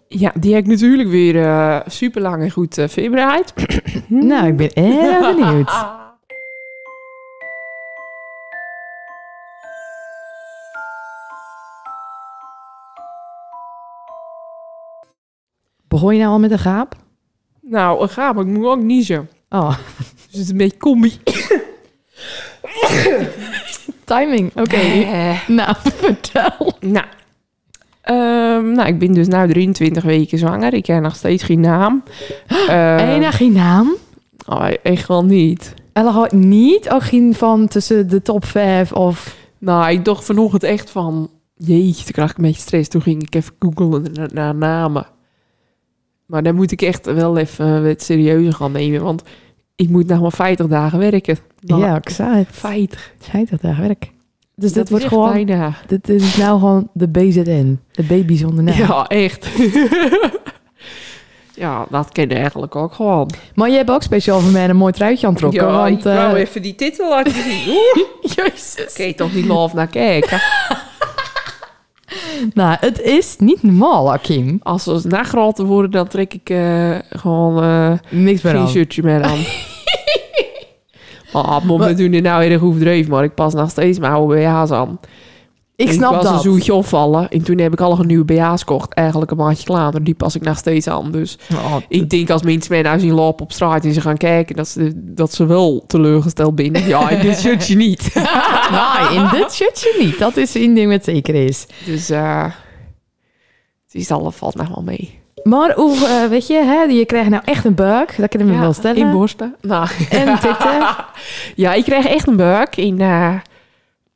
Ja, 0.09 0.33
die 0.41 0.55
heb 0.55 0.63
ik 0.65 0.71
natuurlijk 0.71 1.09
weer 1.09 1.43
eh, 1.43 1.81
super 1.87 2.23
lang 2.23 2.43
en 2.43 2.51
goed 2.51 2.79
eh 2.79 2.89
voorbereid. 2.89 3.53
Nou, 4.09 4.47
ik 4.47 4.57
ben 4.57 4.73
erg 4.73 5.37
benieuwd. 5.37 5.71
Begon 15.89 16.13
je 16.15 16.21
nou 16.21 16.33
al 16.33 16.39
met 16.39 16.51
een 16.51 16.59
gaap? 16.59 16.95
Nou, 17.61 18.03
een 18.03 18.09
gaap, 18.09 18.39
ik 18.39 18.47
moet 18.47 18.67
ook 18.67 18.83
niezen. 18.83 19.29
Oh, 19.49 19.77
Dus 19.99 20.07
het 20.31 20.35
is 20.41 20.49
een 20.49 20.57
beetje 20.57 20.79
combi. 20.79 21.13
timing. 24.05 24.51
Oké. 24.57 24.77
Eh, 24.77 25.49
Nou, 25.49 25.77
vertel. 25.97 26.73
nou. 26.81 27.07
Ehm, 28.07 28.73
nou, 28.73 28.89
ik 28.89 28.99
ben 28.99 29.13
dus 29.13 29.27
nu 29.27 29.49
23 29.49 30.03
weken 30.03 30.39
zwanger. 30.39 30.75
Ik 30.75 30.87
heb 30.87 31.03
nog 31.03 31.17
steeds 31.17 31.43
geen 31.43 31.61
naam. 31.61 32.03
Uh, 32.69 33.15
en 33.15 33.33
geen 33.33 33.53
naam? 33.53 33.95
oh, 34.47 34.69
echt 34.83 35.09
wel 35.09 35.25
niet. 35.25 35.75
En 35.93 36.05
niet? 36.31 36.91
Ook 36.91 37.03
geen 37.03 37.35
van 37.35 37.69
tussen 37.69 38.09
de 38.09 38.23
top 38.23 38.45
5 38.45 38.93
of... 38.93 39.37
Nou, 39.59 39.91
ik 39.91 40.05
dacht 40.05 40.25
vanochtend 40.25 40.63
echt 40.63 40.91
van... 40.91 41.31
Jeetje, 41.55 42.05
toen 42.05 42.13
kreeg 42.13 42.31
ik 42.31 42.37
een 42.37 42.45
beetje 42.45 42.61
stress. 42.61 42.89
Toen 42.89 43.03
ging 43.03 43.23
ik 43.23 43.35
even 43.35 43.55
googlen 43.59 44.05
naar, 44.13 44.29
naar 44.33 44.55
namen. 44.55 45.07
Maar 46.27 46.43
dan 46.43 46.55
moet 46.55 46.73
ik 46.73 46.83
echt 46.83 47.07
wel 47.07 47.37
even 47.37 47.67
het 47.67 48.03
serieuzer 48.03 48.53
gaan 48.53 48.73
nemen. 48.73 49.03
Want 49.03 49.23
ik 49.77 49.89
moet 49.89 50.07
nog 50.07 50.21
maar 50.21 50.33
50 50.33 50.67
dagen 50.67 50.99
werken. 50.99 51.39
Nou, 51.61 51.81
ja, 51.81 51.97
ik 51.97 52.09
zei 52.09 52.37
het. 52.37 52.49
50. 52.51 53.15
Zei 53.21 53.47
dat 53.51 53.61
daar 53.61 53.81
werk. 53.81 54.11
Dus 54.59 54.73
Dat 54.73 54.83
dit 54.83 54.91
wordt 54.91 55.05
gewoon... 55.05 55.33
bijna. 55.33 55.75
Dit, 55.87 56.09
is 56.09 56.37
nou 56.37 56.59
gewoon 56.59 56.89
de 56.93 57.09
BZN. 57.09 57.79
De 57.91 58.03
baby 58.03 58.37
zonder 58.37 58.65
naam. 58.65 58.77
Ja, 58.77 59.07
echt. 59.07 59.49
ja, 61.55 61.87
dat 61.91 62.13
ken 62.13 62.29
je 62.29 62.35
eigenlijk 62.35 62.77
ook 62.77 62.93
gewoon. 62.95 63.31
Maar 63.55 63.71
je 63.71 63.77
hebt 63.77 63.91
ook 63.91 64.03
speciaal 64.03 64.41
voor 64.41 64.53
mij 64.53 64.69
een 64.69 64.77
mooi 64.77 64.93
truitje 64.93 65.27
aantrokken. 65.27 65.63
ja, 65.67 65.73
want, 65.73 65.99
ik 65.99 66.03
wou 66.05 66.35
eh, 66.35 66.41
even 66.41 66.63
die 66.63 66.75
titel 66.75 67.09
laten 67.09 67.33
zien. 67.33 67.69
Oeh, 67.75 68.07
Jezus. 68.21 68.97
je 68.97 69.15
toch 69.15 69.35
niet 69.35 69.47
love 69.47 69.77
naar 69.77 69.87
kijken? 69.87 70.41
Nou, 72.55 72.77
het 72.81 73.01
is 73.01 73.37
niet 73.39 73.63
normaal, 73.63 74.13
Akim. 74.13 74.61
Als 74.63 74.83
ze 74.83 75.01
na 75.03 75.23
groter 75.23 75.65
worden, 75.65 75.91
dan 75.91 76.09
trek 76.09 76.35
ik 76.35 76.51
eh, 76.51 76.99
gewoon 77.11 77.63
eh 77.63 77.93
Niks 78.11 78.43
meer 78.43 78.53
geen 78.53 78.63
aan. 78.63 78.69
shirtje 78.69 79.03
meer 79.03 79.23
aan. 79.23 79.39
Maar 81.33 81.61
mom, 81.65 81.81
we 81.81 81.95
doen 81.95 82.11
dit 82.11 82.23
nou 82.23 82.45
erg 82.45 82.63
overdreven, 82.63 83.11
maar 83.11 83.25
ik 83.25 83.35
pas 83.35 83.55
nog 83.55 83.71
steeds 83.71 83.99
mijn 83.99 84.13
oude 84.13 84.35
BH's 84.35 84.71
aan. 84.71 84.99
Ik 85.77 85.93
snap 85.93 86.13
was 86.15 86.23
dat. 86.25 86.33
een 86.35 86.41
zoetje 86.41 86.75
opvallen 86.75 87.29
en 87.29 87.43
toen 87.43 87.59
heb 87.59 87.73
ik 87.73 87.81
al 87.81 87.99
een 88.01 88.07
nieuwe 88.07 88.25
BH's 88.25 88.59
gekocht. 88.61 88.93
Eigenlijk 88.95 89.31
een 89.31 89.37
maatje 89.37 89.65
klaar, 89.65 90.03
die 90.03 90.15
pas 90.15 90.35
ik 90.35 90.43
nog 90.43 90.59
steeds 90.59 90.89
aan. 90.89 91.11
Dus 91.13 91.39
Oh, 91.53 91.77
ik 91.89 92.11
denk 92.11 92.31
als 92.31 92.43
mensen 92.43 92.73
mij 92.73 92.83
nou 92.83 92.99
zien 92.99 93.13
lopen 93.13 93.45
op 93.45 93.53
straat 93.53 93.85
en 93.85 93.93
ze 93.93 94.01
gaan 94.01 94.17
kijken, 94.17 94.57
dat 94.57 94.69
ze, 94.69 94.93
dat 94.95 95.35
ze 95.35 95.47
wel 95.47 95.85
teleurgesteld 95.87 96.55
binnen. 96.55 96.87
Ja, 96.89 97.11
in 97.11 97.21
dit 97.21 97.41
shirtje 97.41 97.77
niet. 97.77 98.15
nou, 98.71 99.15
in 99.15 99.39
dit 99.39 99.53
shirtje 99.53 99.95
niet. 99.99 100.19
Dat 100.19 100.37
is 100.37 100.55
één 100.55 100.75
ding 100.75 100.91
wat 100.91 101.05
zeker 101.05 101.35
is. 101.35 101.67
Dus 101.85 102.11
eh 102.11 102.45
het 103.87 103.95
is 103.95 104.11
al, 104.11 104.31
valt 104.31 104.55
nog 104.55 104.69
wel 104.69 104.83
mee. 104.83 105.19
Maar 105.47 105.75
hoe, 105.75 106.07
eh, 106.07 106.29
weet 106.29 106.47
je, 106.47 106.55
hè, 106.55 106.83
je 106.83 107.05
krijgt 107.05 107.31
nou 107.31 107.43
echt 107.45 107.65
een 107.65 107.75
buik. 107.75 108.17
Dat 108.17 108.29
kan 108.29 108.41
ik 108.41 108.47
me 108.47 108.59
wel 108.59 108.73
stellen. 108.73 108.97
In 108.97 109.11
borsten. 109.11 109.55
Nou. 109.61 109.89
En 110.11 110.39
titten. 110.41 110.81
Ja, 111.55 111.73
ik 111.73 111.85
krijg 111.85 112.07
echt 112.07 112.27
een 112.27 112.37
buik. 112.37 112.77
In, 112.77 113.01
eh, 113.01 113.35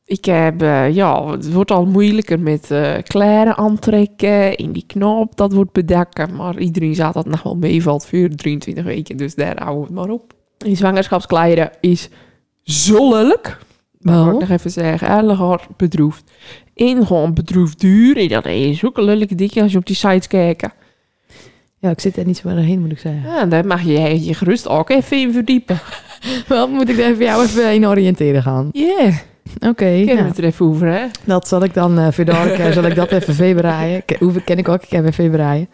ik 0.05 0.25
heb, 0.25 0.63
eh, 0.63 0.95
ja, 0.95 1.31
het 1.31 1.53
wordt 1.53 1.71
al 1.71 1.87
moeilijker 1.87 2.41
met 2.41 2.67
kleren 3.07 3.57
aantrekken. 3.57 4.57
In 4.57 4.73
die 4.73 4.85
knop, 4.87 5.37
dat 5.37 5.53
wordt 5.53 5.73
bedekken. 5.73 6.37
Maar 6.37 6.59
iedereen 6.59 6.95
zegt 6.95 7.15
dat 7.15 7.27
nog 7.27 7.43
wel 7.43 7.57
meevalt 7.57 8.07
voor 8.07 8.29
23 8.29 8.85
weken. 8.85 9.17
Dus 9.17 9.35
daar 9.35 9.63
houden 9.63 9.81
we 9.81 9.87
het 9.87 9.95
maar 9.95 10.15
op. 10.15 10.33
Die 10.57 10.77
zwangerschapskleren 10.77 11.71
is 11.81 12.09
zo 12.63 13.11
lelijk. 13.11 13.59
Dat 13.99 14.25
wil 14.25 14.33
ik 14.35 14.41
nog 14.41 14.51
even 14.51 14.71
zeggen. 14.71 15.09
Erg 15.09 15.67
bedroefd. 15.77 16.31
En 16.75 17.07
gewoon 17.07 17.35
bedroefd 17.35 17.81
duur. 17.81 18.17
En 18.17 18.29
dat 18.29 18.47
is 18.47 18.79
zulke 18.79 19.03
lelijke 19.03 19.35
dingen 19.35 19.63
als 19.63 19.73
je 19.73 19.79
op 19.79 19.87
die 19.87 19.97
sites 19.97 20.27
kijkt. 20.27 20.69
Ja, 21.81 21.91
ik 21.91 22.01
zit 22.01 22.17
er 22.17 22.27
niet 22.27 22.37
zo 22.37 22.49
doorheen, 22.49 22.81
moet 22.81 22.91
ik 22.91 22.99
zeggen. 22.99 23.23
Ja, 23.23 23.47
daar 23.47 23.67
mag 23.67 23.83
je 23.83 24.25
je 24.25 24.35
gerust 24.35 24.69
ook 24.69 24.91
even 24.91 25.21
in 25.21 25.33
verdiepen. 25.33 25.79
Wel, 26.49 26.69
moet 26.69 26.89
ik 26.89 26.97
daar 26.97 27.11
even 27.11 27.25
jou 27.25 27.45
even 27.45 27.75
in 27.75 27.87
oriënteren 27.87 28.43
gaan. 28.43 28.69
Ja, 28.73 29.13
Oké, 29.55 29.73
kennen 29.85 30.07
we 30.07 30.15
nou, 30.15 30.27
het 30.27 30.39
er 30.39 30.45
even 30.45 30.67
over, 30.67 30.87
hè? 30.87 31.07
dat 31.25 31.49
zal 31.49 31.65
ik 31.65 31.75
dan 31.75 31.99
uh, 31.99 32.09
zal 32.73 32.85
ik 32.85 32.95
dat 32.95 33.11
even 33.11 33.35
februari. 33.35 34.01
Hoeveel 34.19 34.41
ken 34.45 34.59
ik 34.59 34.69
ook? 34.69 34.83
Ik 34.83 34.91
heb 34.91 35.05
in 35.05 35.13
februari. 35.13 35.67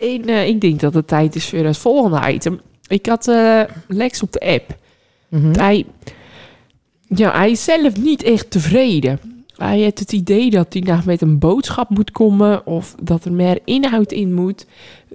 En, 0.00 0.28
eh, 0.28 0.46
ik 0.46 0.60
denk 0.60 0.80
dat 0.80 0.94
het 0.94 1.08
tijd 1.08 1.34
is 1.34 1.48
voor 1.48 1.58
het 1.58 1.78
volgende 1.78 2.32
item. 2.32 2.60
Ik 2.86 3.06
had 3.06 3.28
eh, 3.28 3.60
Lex 3.86 4.22
op 4.22 4.32
de 4.32 4.40
app. 4.40 4.76
Mhm. 5.28 5.58
Hij, 5.58 5.86
ja, 7.06 7.32
hij 7.32 7.50
is 7.50 7.64
zelf 7.64 7.96
niet 7.96 8.22
echt 8.22 8.50
tevreden. 8.50 9.20
Hij 9.60 9.78
heeft 9.78 9.98
het 9.98 10.12
idee 10.12 10.50
dat 10.50 10.72
hij 10.72 10.82
nou 10.82 11.02
met 11.04 11.20
een 11.20 11.38
boodschap 11.38 11.90
moet 11.90 12.10
komen 12.10 12.66
of 12.66 12.94
dat 13.02 13.24
er 13.24 13.32
meer 13.32 13.58
inhoud 13.64 14.12
in 14.12 14.34
moet. 14.34 14.66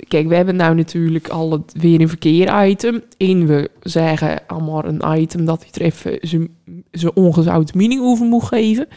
Kijk, 0.07 0.27
we 0.27 0.35
hebben 0.35 0.55
nou 0.55 0.75
natuurlijk 0.75 1.27
al 1.27 1.51
het 1.51 1.73
weer 1.77 2.01
een 2.01 2.09
verkeer 2.09 2.67
item. 2.67 3.03
En 3.17 3.47
we 3.47 3.69
zeggen 3.81 4.47
allemaal 4.47 4.85
een 4.85 5.19
item 5.21 5.45
dat 5.45 5.61
hij 5.61 5.69
er 5.73 5.81
even 5.81 6.17
zijn- 6.21 7.13
ongezouten 7.13 7.77
mening 7.77 8.01
over 8.01 8.25
moet 8.25 8.43
geven. 8.43 8.87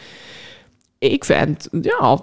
Ik 0.99 1.25
vind, 1.25 1.69
ja, 1.83 2.21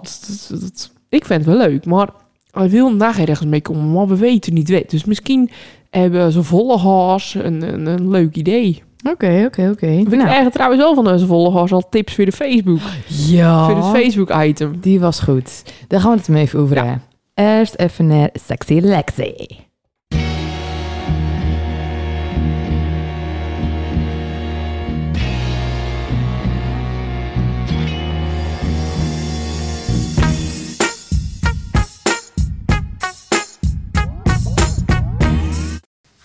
ik 1.08 1.24
vind 1.24 1.44
het 1.44 1.56
wel 1.56 1.68
leuk, 1.68 1.86
maar 1.86 2.08
hij 2.50 2.70
wil 2.70 2.96
daar 2.96 3.18
ergens 3.18 3.48
mee 3.48 3.60
komen, 3.60 3.92
maar 3.92 4.06
we 4.06 4.16
weten 4.16 4.54
niet 4.54 4.70
wat. 4.70 4.90
Dus 4.90 5.04
misschien 5.04 5.50
hebben 5.90 6.32
ze 6.32 6.42
volgers 6.42 7.34
een, 7.34 7.62
een, 7.72 7.86
een 7.86 8.10
leuk 8.10 8.36
idee. 8.36 8.82
Oké, 9.10 9.42
oké, 9.46 9.68
oké. 9.72 9.86
We 9.86 10.16
Nou, 10.16 10.28
krijgen 10.28 10.52
trouwens 10.52 10.82
wel 10.82 10.94
van 10.94 11.08
onze 11.08 11.26
volgers 11.26 11.72
al 11.72 11.88
tips 11.90 12.14
voor 12.14 12.24
de 12.24 12.32
Facebook. 12.32 12.80
ja. 13.06 13.66
Voor 13.68 13.76
het 13.76 14.02
Facebook-item. 14.02 14.80
Die 14.80 15.00
was 15.00 15.20
goed. 15.20 15.62
Daar 15.88 16.00
gaan 16.00 16.10
we 16.10 16.16
het 16.16 16.26
hem 16.26 16.36
even 16.36 16.58
over 16.60 16.76
hebben. 16.76 17.02
Eerst 17.34 17.74
even 17.74 18.06
naar 18.06 18.28
Sexy 18.32 18.78
Lexi. 18.82 19.64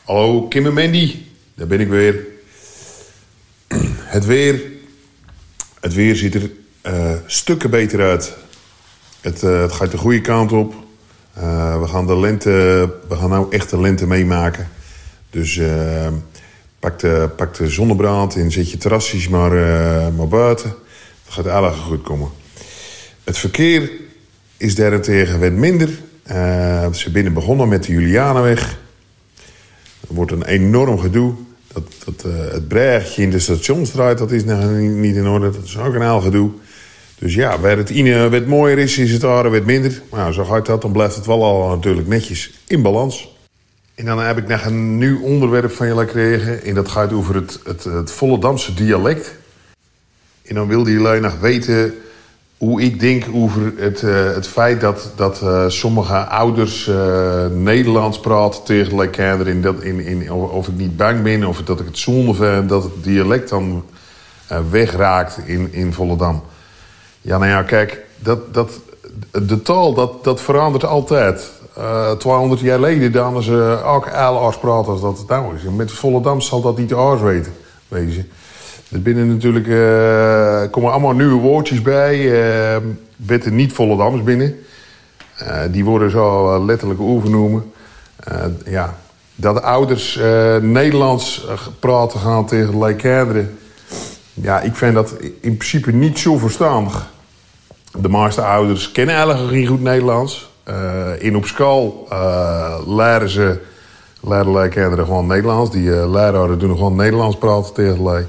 Hallo 0.05 0.47
Kim 0.47 0.65
en 0.65 0.73
Mandy, 0.73 1.15
daar 1.55 1.67
ben 1.67 1.79
ik 1.79 1.87
weer. 1.87 2.30
Het 4.11 4.25
weer, 4.25 4.61
het 5.79 5.93
weer 5.93 6.15
ziet 6.15 6.35
er 6.35 6.51
eh, 6.81 7.13
stukken 7.25 7.69
beter 7.69 8.01
uit. 8.01 8.33
Het, 9.21 9.43
eh, 9.43 9.61
het 9.61 9.71
gaat 9.71 9.91
de 9.91 9.97
goede 9.97 10.21
kant 10.21 10.51
op. 10.51 10.73
Eh, 11.33 11.81
we 11.81 11.87
gaan 11.87 12.07
de 12.07 12.17
lente, 12.17 12.49
we 13.07 13.15
gaan 13.15 13.29
nou 13.29 13.47
echt 13.49 13.69
de 13.69 13.79
lente 13.79 14.07
meemaken. 14.07 14.69
Dus 15.29 15.57
eh, 15.57 16.07
pak, 16.79 16.99
de, 16.99 17.29
pak 17.35 17.57
de 17.57 17.69
zonnebrand 17.69 18.35
en 18.35 18.51
zet 18.51 18.71
je 18.71 18.77
terrasjes 18.77 19.27
maar, 19.27 19.51
maar 20.13 20.27
buiten. 20.27 20.69
Het 21.25 21.33
gaat 21.33 21.47
allemaal 21.47 21.79
goed 21.79 22.01
komen. 22.01 22.29
Het 23.23 23.37
verkeer 23.37 23.91
is 24.57 24.75
daarentegen 24.75 25.39
wat 25.39 25.51
minder. 25.51 25.89
Eh, 26.23 26.93
ze 26.93 27.11
binnen 27.11 27.33
begonnen 27.33 27.67
met 27.67 27.83
de 27.83 27.91
Julianenweg. 27.91 28.77
Er 30.07 30.15
wordt 30.15 30.31
een 30.31 30.45
enorm 30.45 30.99
gedoe. 30.99 31.33
Dat, 31.73 31.83
dat, 32.05 32.25
eh, 32.25 32.51
het 32.53 32.67
brechtje 32.67 33.21
in 33.21 33.29
de 33.29 33.39
stationsstraat, 33.39 34.17
dat 34.17 34.31
is 34.31 34.43
nog 34.43 34.69
niet 34.79 35.15
in 35.15 35.27
orde. 35.27 35.49
Dat 35.51 35.63
is 35.63 35.77
ook 35.77 35.93
een 35.93 36.01
heel 36.01 36.21
gedoe. 36.21 36.51
Dus 37.19 37.33
ja, 37.33 37.59
waar 37.59 37.77
het 37.77 37.89
ene 37.89 38.29
wat 38.29 38.45
mooier 38.45 38.77
is, 38.77 38.97
is 38.97 39.11
het 39.11 39.23
andere 39.23 39.49
wat 39.49 39.65
minder. 39.65 40.01
Maar 40.09 40.19
ja, 40.19 40.31
zo 40.31 40.43
gaat 40.43 40.65
dat, 40.65 40.81
dan 40.81 40.91
blijft 40.91 41.15
het 41.15 41.25
wel 41.25 41.43
al 41.43 41.69
natuurlijk 41.69 42.07
netjes 42.07 42.51
in 42.67 42.81
balans. 42.81 43.35
En 43.95 44.05
dan 44.05 44.19
heb 44.19 44.37
ik 44.37 44.47
nog 44.47 44.65
een 44.65 44.97
nieuw 44.97 45.21
onderwerp 45.21 45.71
van 45.71 45.87
jullie 45.87 46.01
gekregen. 46.01 46.63
En 46.63 46.73
dat 46.73 46.89
gaat 46.89 47.13
over 47.13 47.35
het, 47.35 47.59
het, 47.63 47.83
het 47.83 48.71
dialect. 48.75 49.35
En 50.41 50.55
dan 50.55 50.67
wilde 50.67 50.91
jullie 50.91 51.19
nog 51.19 51.39
weten 51.39 51.93
hoe 52.61 52.81
ik 52.81 52.99
denk 52.99 53.25
over 53.33 53.73
het, 53.77 54.03
eh, 54.03 54.33
het 54.33 54.47
feit 54.47 54.81
dat, 54.81 55.11
dat 55.15 55.41
eh, 55.41 55.63
sommige 55.67 56.15
ouders 56.15 56.87
eh, 56.87 57.45
Nederlands 57.53 58.19
praten 58.19 58.63
tegen 58.63 59.09
kinderen. 59.09 59.53
In 59.53 59.61
dat, 59.61 59.81
in, 59.81 59.99
in, 59.99 60.31
of, 60.31 60.67
ik 60.67 60.73
niet 60.73 60.97
bang 60.97 61.23
ben 61.23 61.43
of 61.43 61.63
dat 61.63 61.79
ik 61.79 61.85
het 61.85 61.97
zonde 61.97 62.33
vind 62.33 62.69
dat 62.69 62.83
het 62.83 63.03
dialect 63.03 63.49
dan 63.49 63.85
wegraakt 64.69 65.39
in, 65.45 65.73
in 65.73 65.93
Volendam. 65.93 66.43
Ja, 67.21 67.37
nou 67.37 67.49
ja, 67.51 67.63
kijk, 67.63 68.01
dat, 68.17 68.53
dat, 68.53 68.79
de 69.31 69.61
taal 69.61 69.93
dat, 69.93 70.23
dat 70.23 70.41
verandert 70.41 70.85
altijd. 70.85 71.51
Eh 71.77 72.11
200 72.11 72.61
jaar 72.61 72.75
geleden 72.75 73.11
dan 73.11 73.43
ze 73.43 73.81
ook 73.85 74.09
alles 74.09 74.57
praten 74.57 74.91
als 74.91 75.01
dat 75.01 75.17
het 75.17 75.27
nou 75.27 75.55
is. 75.55 75.61
Met 75.75 75.91
Volendam 75.91 76.41
zal 76.41 76.61
dat 76.61 76.77
niet 76.77 76.93
anders 76.93 77.21
weten, 77.21 77.53
wezen. 77.87 78.31
Er 78.91 79.01
binnen 79.01 79.27
natuurlijk 79.27 79.67
eh, 79.67 80.71
komen 80.71 80.91
allemaal 80.91 81.13
nieuwe 81.13 81.41
woordjes 81.41 81.81
bij. 81.81 82.43
eh 82.75 82.81
beter 83.15 83.51
niet 83.51 83.73
Volendams 83.73 84.23
binnen. 84.23 84.59
Eh, 85.37 85.59
die 85.71 85.85
worden 85.85 86.11
zo 86.11 86.65
letterlijk 86.65 86.99
overnoemen. 86.99 87.71
Ja, 88.65 88.95
dat 89.35 89.55
de 89.55 89.61
ouders 89.61 90.19
Nederlands 90.61 91.47
praten 91.79 92.19
gaan 92.19 92.45
tegen 92.45 92.79
de 92.79 92.95
kinderen. 92.95 93.57
Ja, 94.33 94.61
ik 94.61 94.75
vind 94.75 94.93
dat 94.93 95.15
in 95.19 95.57
principe 95.57 95.91
niet 95.91 96.19
zo 96.19 96.37
verstandig. 96.37 97.07
De 97.97 98.09
meeste 98.09 98.41
ouders 98.41 98.91
kennen 98.91 99.15
eigenlijk 99.15 99.51
niet 99.51 99.67
goed 99.67 99.81
Nederlands. 99.81 100.51
In 101.19 101.35
op 101.35 101.45
school 101.45 102.07
leren 102.87 103.29
ze 103.29 103.59
leren 104.21 105.05
gewoon 105.05 105.27
Nederlands. 105.27 105.71
Die 105.71 106.09
leraren 106.09 106.59
doen 106.59 106.75
gewoon 106.75 106.95
Nederlands 106.95 107.37
praten 107.37 107.73
tegen 107.73 107.95
de 107.95 108.25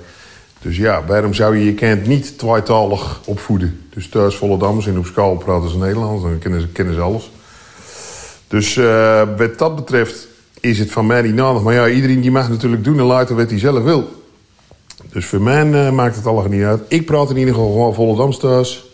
Dus 0.62 0.76
ja, 0.76 1.04
waarom 1.06 1.34
zou 1.34 1.56
je 1.56 1.64
je 1.64 1.74
kind 1.74 2.06
niet 2.06 2.38
tweetalig 2.38 3.20
opvoeden? 3.24 3.86
Dus 3.90 4.08
thuis 4.08 4.34
Volendams 4.34 4.86
en 4.86 4.98
op 4.98 5.06
school 5.06 5.36
praten 5.36 5.70
ze 5.70 5.78
Nederlands. 5.78 6.22
Dan 6.22 6.38
kennen 6.38 6.60
ze, 6.60 6.68
kennen 6.68 6.94
ze 6.94 7.00
alles. 7.00 7.30
Dus 8.48 8.76
eh, 8.76 9.22
wat 9.36 9.58
dat 9.58 9.76
betreft 9.76 10.28
is 10.60 10.78
het 10.78 10.90
van 10.90 11.06
mij 11.06 11.22
niet 11.22 11.34
nodig. 11.34 11.62
Maar 11.62 11.74
ja, 11.74 11.88
iedereen 11.88 12.20
die 12.20 12.30
mag 12.30 12.48
natuurlijk 12.48 12.84
doen 12.84 12.98
en 12.98 13.04
laten 13.04 13.36
wat 13.36 13.50
hij 13.50 13.58
zelf 13.58 13.82
wil. 13.82 14.22
Dus 15.12 15.26
voor 15.26 15.40
mij 15.40 15.72
eh, 15.72 15.92
maakt 15.92 16.16
het 16.16 16.26
allemaal 16.26 16.50
niet 16.50 16.64
uit. 16.64 16.80
Ik 16.88 17.06
praat 17.06 17.30
in 17.30 17.36
ieder 17.36 17.54
geval 17.54 17.70
gewoon 17.70 17.94
Volendams 17.94 18.38
thuis. 18.38 18.84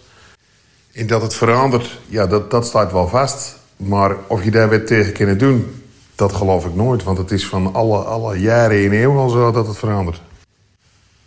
En 0.93 1.07
dat 1.07 1.23
het 1.23 1.35
verandert, 1.35 1.99
ja, 2.07 2.27
dat, 2.27 2.51
dat 2.51 2.67
staat 2.67 2.93
wel 2.93 3.09
vast. 3.09 3.57
Maar 3.77 4.17
of 4.27 4.45
je 4.45 4.51
daar 4.51 4.71
wat 4.71 4.87
tegen 4.87 5.13
kunnen 5.13 5.39
doen, 5.39 5.83
dat 6.15 6.33
geloof 6.33 6.67
ik 6.67 6.75
nooit. 6.75 7.03
Want 7.03 7.19
het 7.19 7.31
is 7.31 7.47
van 7.47 7.75
alle, 7.75 7.99
alle 7.99 8.41
jaren 8.41 8.83
in 8.83 8.93
eeuwen 8.93 9.19
al 9.19 9.29
zo 9.29 9.51
dat 9.51 9.67
het 9.67 9.79
verandert. 9.79 10.21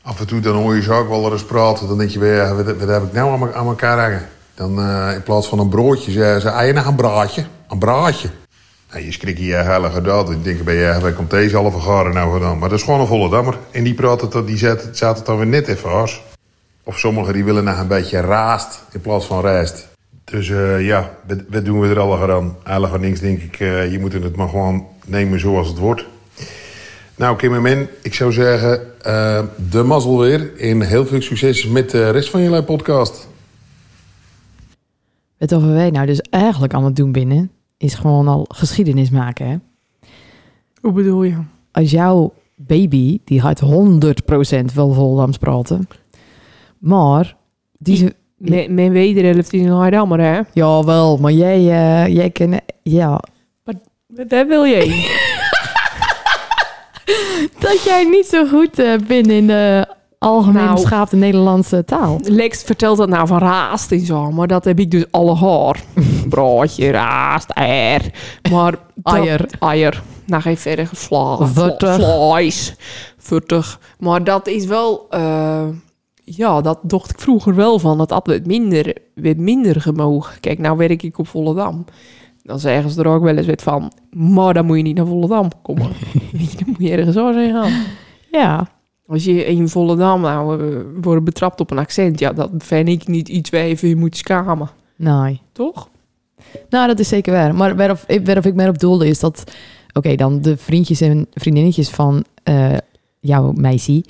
Af 0.04 0.20
en 0.20 0.28
toe 0.28 0.40
dan 0.40 0.56
hoor 0.56 0.76
je 0.76 0.82
ze 0.82 0.92
ook 0.92 1.10
wel 1.10 1.32
eens 1.32 1.46
praten. 1.46 1.88
Dan 1.88 1.98
denk 1.98 2.10
je 2.10 2.20
weer, 2.20 2.56
wat, 2.56 2.90
heb 2.90 3.04
ik 3.04 3.14
nou 3.14 3.32
aan, 3.32 3.54
aan 3.54 3.68
elkaar 3.68 4.00
hangen? 4.00 4.28
Dan 4.56 4.80
eh, 4.80 5.14
in 5.14 5.24
plaats 5.24 5.48
van 5.48 5.60
een 5.60 5.70
broodje, 5.70 6.12
zei 6.12 6.40
ze, 6.40 6.52
ah, 6.52 6.74
nog 6.74 6.86
een 6.86 6.96
braadje? 6.96 7.46
Een 7.70 7.78
braadje. 7.78 8.30
Nou, 8.92 9.06
je 9.06 9.12
schrik 9.12 9.38
je 9.38 9.54
heilige 9.54 10.02
dood. 10.02 10.30
Ik 10.30 10.44
denk 10.44 10.64
bij 10.64 10.76
je, 10.76 11.00
waar 11.02 11.14
komt 11.14 11.30
deze 11.30 11.56
halve 11.56 11.80
garen 11.80 12.14
nou 12.14 12.32
vandaan? 12.32 12.60
Maar 12.60 12.70
dat 12.70 12.78
is 12.78 12.84
gewoon 12.84 13.00
een 13.00 13.08
volle 13.08 13.30
dammer. 13.30 13.58
En 13.72 13.84
die 13.84 13.94
praten, 13.94 14.46
die 14.46 14.58
zaten, 14.58 14.96
zaten 14.96 15.26
dan 15.26 15.38
weer 15.38 15.48
net 15.48 15.68
even 15.68 15.90
hard. 15.90 16.22
Of 16.84 17.00
sommigen 17.00 17.34
die 17.34 17.44
willen 17.44 17.64
nog 17.64 17.80
een 17.80 17.88
beetje 17.88 18.20
raast 18.20 18.84
in 18.92 19.02
plaats 19.02 19.26
van 19.26 19.42
rijst. 19.42 19.88
Dus 20.24 20.50
eh, 20.50 20.86
ja, 20.86 21.12
wat, 21.50 21.66
doen 21.66 21.80
we 21.80 21.88
er 21.88 22.00
alle 22.00 22.34
aan? 22.34 22.56
Eigenlijk 22.64 23.04
niks 23.04 23.20
denk 23.20 23.42
ik, 23.42 23.60
eh, 23.60 23.92
je 23.92 24.00
moet 24.00 24.14
het 24.14 24.36
maar 24.36 24.50
gewoon 24.50 24.88
nemen 25.06 25.40
zoals 25.40 25.68
het 25.68 25.78
wordt. 25.78 26.06
Nou, 27.16 27.38
Kim 27.38 27.56
en 27.56 27.62
Men, 27.62 27.90
ik 28.02 28.14
zou 28.14 28.32
zeggen, 28.32 28.91
eh, 29.04 29.44
de 29.70 29.84
mazzel 29.84 30.20
weer. 30.20 30.60
En 30.60 30.82
heel 30.82 31.06
veel 31.06 31.22
succes 31.22 31.68
met 31.68 31.90
de 31.90 32.10
rest 32.10 32.30
van 32.30 32.42
jullie 32.42 32.64
podcast. 32.64 33.30
Het 35.38 35.54
over 35.54 35.74
wij 35.74 35.90
nou 35.90 36.06
dus 36.06 36.22
eigenlijk 36.22 36.74
aan 36.74 36.86
het 36.86 36.96
doen 36.96 37.12
binnen, 37.12 37.52
is 37.78 37.94
gewoon 37.94 38.28
al 38.28 38.46
geschiedenis 38.50 39.10
maken. 39.10 39.48
Hè? 39.48 39.56
Hoe 40.82 40.92
bedoel 40.92 41.24
je? 41.24 41.38
Als 41.72 41.92
jouw 41.92 42.34
baby, 42.56 43.20
die 43.24 43.42
gaat 43.42 43.62
100% 43.62 44.74
wel 44.74 44.94
Volendams 44.94 45.38
praten, 45.38 45.88
maar 46.78 47.36
die 47.78 47.96
ze, 47.96 48.16
Mijn, 48.38 48.74
mijn 48.74 48.92
wederhelft 48.92 49.54
is 49.54 49.62
een 49.62 49.72
Haidammer, 49.72 50.20
hè? 50.20 50.42
ja 50.54 50.84
wel, 50.84 51.18
maar 51.18 51.32
jij, 51.32 51.58
eh, 51.58 52.16
jij 52.16 52.30
kent, 52.30 52.62
ja, 52.84 53.20
Wat 53.64 54.46
wil 54.48 54.64
je? 54.64 55.20
dat 57.62 57.84
jij 57.84 58.04
niet 58.04 58.26
zo 58.26 58.46
goed 58.48 58.80
eh, 58.80 58.94
bent 59.08 59.28
in 59.28 59.48
de 59.48 59.86
algemeen 60.18 60.64
Nou. 60.64 60.76
beschaafde 60.76 61.16
Nederlandse 61.18 61.86
taal. 61.86 62.20
Lex 62.24 62.64
vertelt 62.64 62.98
dat 62.98 63.10
nou 63.10 63.28
van 63.28 63.40
raast 63.40 63.92
en 63.92 64.00
zo, 64.06 64.32
maar 64.32 64.48
dat 64.48 64.66
heb 64.66 64.80
ik 64.80 64.92
dus 64.92 65.06
alle 65.12 65.36
haar. 65.36 65.84
Broodje, 66.30 66.92
raast, 66.92 67.50
eier. 67.50 68.02
Maar 68.52 68.76
Eier. 69.04 69.46
Eier. 69.60 70.04
Nou, 70.26 70.42
geen 70.42 70.58
verder 70.58 70.90
Vuttig. 71.42 71.96
vlees. 71.96 72.76
Vuttig. 73.18 73.80
Maar 74.00 74.24
dat 74.24 74.48
is 74.48 74.66
wel... 74.66 75.06
eh, 75.10 75.64
ja, 76.24 76.62
dat 76.62 76.80
dacht 76.82 77.10
ik 77.10 77.20
vroeger 77.20 77.56
wel 77.56 77.80
van. 77.80 77.98
Dat 77.98 78.10
had 78.10 78.28
wat 78.28 78.46
minder, 78.46 78.96
wat 79.16 79.38
minder 79.38 79.82
gemogen. 79.82 80.40
Kijk, 80.40 80.60
nou 80.60 80.78
werk 80.78 81.04
ik 81.04 81.18
op 81.18 81.28
Volendam. 81.28 81.86
Dan 82.44 82.60
zeggen 82.60 82.90
ze 82.90 83.02
er 83.02 83.08
ook 83.08 83.24
wel 83.24 83.38
eens 83.38 83.64
van... 83.64 83.92
Maar 84.12 84.54
dan 84.54 84.66
moet 84.66 84.78
je 84.78 84.84
niet 84.84 84.96
naar 84.96 85.06
Volendam 85.06 85.50
komen. 85.62 85.90
Dan 86.58 86.68
moet 86.68 86.78
je 86.78 86.92
ergens 86.92 87.18
anders 87.18 87.38
heen 87.38 87.54
gaan. 87.54 87.72
Ja, 88.32 88.68
Als 89.06 89.24
je 89.24 89.46
in 89.46 89.70
Volendam 89.70 90.22
nou 90.22 90.62
wordt 91.02 91.24
betrapt 91.24 91.60
op 91.60 91.72
een 91.72 91.78
accent, 91.78 92.20
ja, 92.20 92.34
dat 92.34 92.50
vind 92.58 92.88
ik 92.88 93.08
niet 93.08 93.30
iets 93.30 93.50
waar 93.50 93.62
je 93.62 93.68
even 93.68 93.88
je 93.88 93.96
moet 93.96 94.18
schamen. 94.18 94.70
nee. 94.96 95.42
Toch? 95.52 95.90
Nou, 96.70 96.88
dat 96.88 97.00
is 97.00 97.08
zeker 97.08 97.34
waar. 97.34 97.56
Maar 97.56 97.76
waarop, 97.76 98.00
waarop 98.24 98.46
ik 98.46 98.56
meer 98.56 98.70
op 98.70 98.80
doelde 98.80 99.08
is 99.08 99.20
dat... 99.20 99.44
Oké, 99.94 100.16
dan 100.16 100.42
de 100.42 100.58
vriendjes 100.58 101.02
en 101.02 101.28
vriendinnetjes 101.34 101.90
van 101.90 102.24
eh, 102.44 102.78
jouw 103.20 103.52
meisje... 103.52 104.04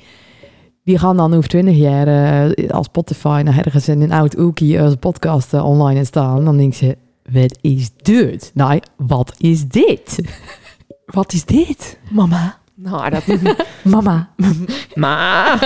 die 0.83 0.97
gaan 0.97 1.17
dan 1.17 1.33
over 1.33 1.49
20 1.49 1.75
jaar 1.75 2.07
eh, 2.07 2.69
als 2.69 2.85
Spotify 2.85 3.41
naar 3.45 3.57
ergens 3.57 3.87
in 3.87 4.01
een 4.01 4.11
oud 4.11 4.37
oekie 4.37 4.81
als 4.81 4.95
podcast 4.95 5.53
eh, 5.53 5.65
online 5.65 5.99
en 5.99 6.05
staan. 6.05 6.45
Dan 6.45 6.57
denk 6.57 6.73
ze, 6.73 6.97
wat 7.31 7.57
is 7.61 7.89
dit? 7.95 8.51
Nee, 8.53 8.81
wat 8.97 9.35
is 9.37 9.67
dit? 9.67 10.19
Wat 11.05 11.33
is 11.33 11.45
dit? 11.45 11.99
Mama. 12.09 12.59
Nou, 12.75 13.09
dat 13.09 13.23
Mama. 13.83 14.29
Ma. 14.95 15.59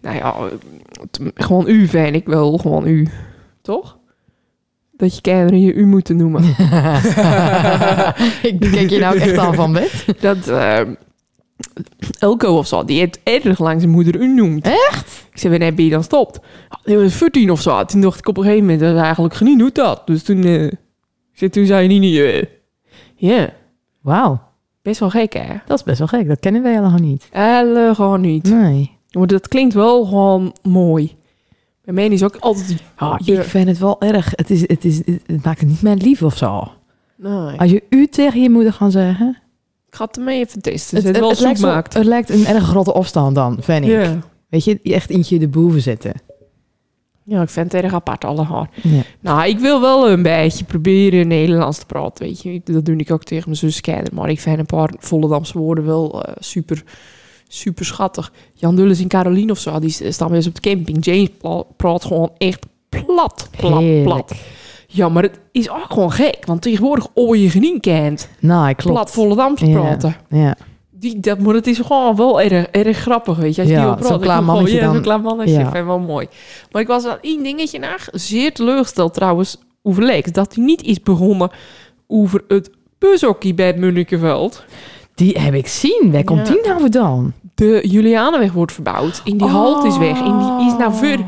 Nou 0.00 0.16
ja, 0.16 0.34
gewoon 1.34 1.68
u 1.68 1.88
vind 1.88 2.14
ik 2.14 2.26
wel, 2.26 2.58
gewoon 2.58 2.86
u. 2.86 3.08
Toch? 3.62 3.98
Dat 4.92 5.14
je 5.14 5.20
kinderen 5.20 5.60
je 5.60 5.72
u 5.72 5.86
moeten 5.86 6.16
noemen. 6.16 6.44
ik 8.48 8.56
kijk 8.60 8.90
je 8.90 8.98
nou 8.98 9.14
ook 9.14 9.20
echt 9.20 9.38
aan 9.38 9.54
van 9.54 9.72
bed. 9.72 10.04
dat 10.20 10.48
eh, 10.48 10.80
Elko 12.18 12.56
of 12.58 12.66
zo, 12.66 12.84
die 12.84 12.98
heeft 12.98 13.20
erg 13.22 13.58
lang 13.58 13.80
zijn 13.80 13.92
moeder 13.92 14.20
u 14.20 14.34
noemt. 14.34 14.64
Echt? 14.66 15.26
Ik 15.32 15.38
zei, 15.38 15.50
wanneer 15.52 15.74
ben 15.74 15.84
je 15.84 15.90
dan 15.90 16.02
stopt? 16.02 16.38
Die 16.84 16.98
was 16.98 17.14
14 17.14 17.50
of 17.50 17.60
zo. 17.60 17.84
Toen 17.84 18.00
dacht 18.00 18.18
ik 18.18 18.28
op 18.28 18.36
een 18.36 18.42
gegeven 18.42 18.64
moment, 18.64 18.80
dat 18.80 18.94
is 18.94 19.00
eigenlijk 19.00 19.34
geen 19.34 19.58
doet 19.58 19.74
dat. 19.74 20.02
Dus 20.06 20.22
toen, 20.22 20.44
ik 20.44 20.72
zei, 21.32 21.50
toen 21.50 21.66
zei 21.66 21.88
je 21.92 21.98
niet, 21.98 22.18
eh, 22.18 22.42
ja, 23.16 23.50
Wauw, 24.00 24.40
best 24.82 25.00
wel 25.00 25.10
gek 25.10 25.32
hè? 25.32 25.54
dat 25.66 25.78
is 25.78 25.84
best 25.84 25.98
wel 25.98 26.08
gek. 26.08 26.28
Dat 26.28 26.40
kennen 26.40 26.62
wij 26.62 26.72
helemaal 26.74 26.98
niet. 26.98 27.28
Gewoon 27.94 28.20
niet. 28.20 28.50
Nee. 28.50 28.96
Maar 29.10 29.26
dat 29.26 29.48
klinkt 29.48 29.74
wel 29.74 30.04
gewoon 30.04 30.56
mooi. 30.62 31.16
Bij 31.84 31.94
mij 31.94 32.06
is 32.06 32.22
ook 32.22 32.36
altijd... 32.36 32.82
Oh, 32.98 33.14
je- 33.18 33.32
ik 33.32 33.42
vind 33.42 33.68
het 33.68 33.78
wel 33.78 34.00
erg. 34.00 34.30
Het, 34.36 34.50
is, 34.50 34.60
het, 34.60 34.84
is, 34.84 34.96
het 35.06 35.44
maakt 35.44 35.60
het 35.60 35.68
niet 35.68 35.82
meer 35.82 35.94
lief 35.94 36.22
of 36.22 36.36
zo. 36.36 36.68
Nee. 37.16 37.58
Als 37.58 37.70
je 37.70 37.82
u 37.90 38.06
tegen 38.06 38.40
je 38.42 38.50
moeder 38.50 38.72
gaan 38.72 38.90
zeggen... 38.90 39.36
Ik 39.98 40.04
ga 40.04 40.10
het 40.10 40.16
ermee 40.16 40.38
even 40.46 40.62
testen. 40.62 40.96
Het, 40.96 41.06
het, 41.06 41.18
wel 41.18 41.34
lijkt, 41.38 41.58
zo- 41.58 41.66
maakt. 41.66 41.94
het 41.94 42.04
lijkt 42.06 42.30
een 42.30 42.46
erg 42.46 42.64
grote 42.64 42.92
afstand 42.92 43.34
dan, 43.34 43.56
vind 43.60 43.84
ik. 43.84 43.90
Ja. 43.90 44.18
Weet 44.48 44.64
je, 44.64 44.80
echt 44.82 45.10
eentje 45.10 45.38
de 45.38 45.48
boven 45.48 45.80
zetten. 45.80 46.12
ja, 47.24 47.42
ik 47.42 47.48
vind 47.48 47.72
het 47.72 47.82
erg 47.82 47.94
apart 47.94 48.24
allemaal. 48.24 48.66
Ja. 48.82 49.02
Nou, 49.20 49.48
ik 49.48 49.58
wil 49.58 49.80
wel 49.80 50.10
een 50.10 50.22
beetje 50.22 50.64
proberen 50.64 51.28
Nederlands 51.28 51.78
te 51.78 51.86
praten, 51.86 52.24
weet 52.26 52.42
je. 52.42 52.60
Dat 52.64 52.84
doe 52.84 52.96
ik 52.96 53.10
ook 53.10 53.24
tegen 53.24 53.44
mijn 53.44 53.56
zus 53.56 53.80
kennen. 53.80 54.14
Maar 54.14 54.28
ik 54.30 54.40
vind 54.40 54.58
een 54.58 54.66
paar 54.66 54.90
Volendamse 54.98 55.58
woorden 55.58 55.84
wel 55.86 56.22
eh, 56.22 56.34
super, 56.38 56.82
super 57.48 57.84
schattig. 57.84 58.32
Jan 58.54 58.76
Dulles 58.76 59.00
in 59.00 59.08
Caroline 59.08 59.52
of 59.52 59.58
zo, 59.58 59.78
die 59.78 59.90
staan 60.12 60.28
weer 60.28 60.36
eens 60.36 60.46
op 60.46 60.54
de 60.54 60.60
camping. 60.60 61.04
James 61.04 61.28
praat 61.76 62.04
gewoon 62.04 62.30
echt 62.38 62.66
plat, 62.88 63.48
plat, 63.56 63.80
Heerlijk. 63.80 64.04
plat. 64.04 64.34
Ja, 64.90 65.08
maar 65.08 65.22
het 65.22 65.40
is 65.52 65.70
ook 65.70 65.84
gewoon 65.88 66.12
gek. 66.12 66.46
Want 66.46 66.62
tegenwoordig 66.62 67.06
al 67.14 67.32
je 67.32 67.50
genien 67.50 67.80
kent. 67.80 68.28
Nou, 68.40 68.74
klopt. 68.74 68.92
Plat 68.94 69.10
Volendam 69.10 69.54
te 69.54 69.66
Ja. 69.66 69.80
praten. 69.80 70.16
Ja. 70.28 70.56
Die, 70.90 71.20
dat, 71.20 71.38
maar 71.38 71.54
het 71.54 71.66
is 71.66 71.78
gewoon 71.78 72.16
wel 72.16 72.40
erg, 72.40 72.66
erg 72.66 72.96
grappig, 72.98 73.36
weet 73.36 73.54
je. 73.54 73.60
Als 73.60 73.70
je 73.70 73.76
Ja, 73.76 73.98
zo'n 74.02 74.20
gewoon, 74.22 74.44
mannetje 74.44 74.76
ja, 74.76 74.92
zo'n 74.92 75.02
dan. 75.02 75.20
mannetje. 75.22 75.52
Ja. 75.54 75.58
Ik 75.60 75.64
vind 75.64 75.76
het 75.76 75.86
wel 75.86 75.98
mooi. 75.98 76.26
Maar 76.72 76.82
ik 76.82 76.88
was 76.88 77.06
aan 77.06 77.18
één 77.20 77.42
dingetje 77.42 77.78
naar 77.78 78.08
zeer 78.12 78.52
teleurgesteld 78.52 79.14
trouwens 79.14 79.58
over 79.82 80.02
Lex. 80.02 80.32
Dat 80.32 80.54
hij 80.54 80.64
niet 80.64 80.82
is 80.82 81.00
begonnen 81.02 81.50
over 82.06 82.44
het 82.48 82.70
bushokkie 82.98 83.54
bij 83.54 83.66
het 83.66 83.76
Munnikenveld. 83.76 84.64
Die 85.14 85.38
heb 85.40 85.54
ik 85.54 85.66
zien. 85.66 86.08
Waar 86.12 86.24
komt 86.24 86.46
Ja. 86.48 86.52
die 86.54 86.62
nou 86.66 86.80
vandaan? 86.80 87.34
De 87.54 87.80
Julianenweg 87.88 88.52
wordt 88.52 88.72
verbouwd. 88.72 89.20
In 89.24 89.36
die 89.38 89.46
halt 89.48 89.84
is 89.84 89.98
weg. 89.98 90.18
En 90.20 90.38
die 90.38 90.66
is 90.66 90.76
nou 90.78 90.94
voor 90.94 91.18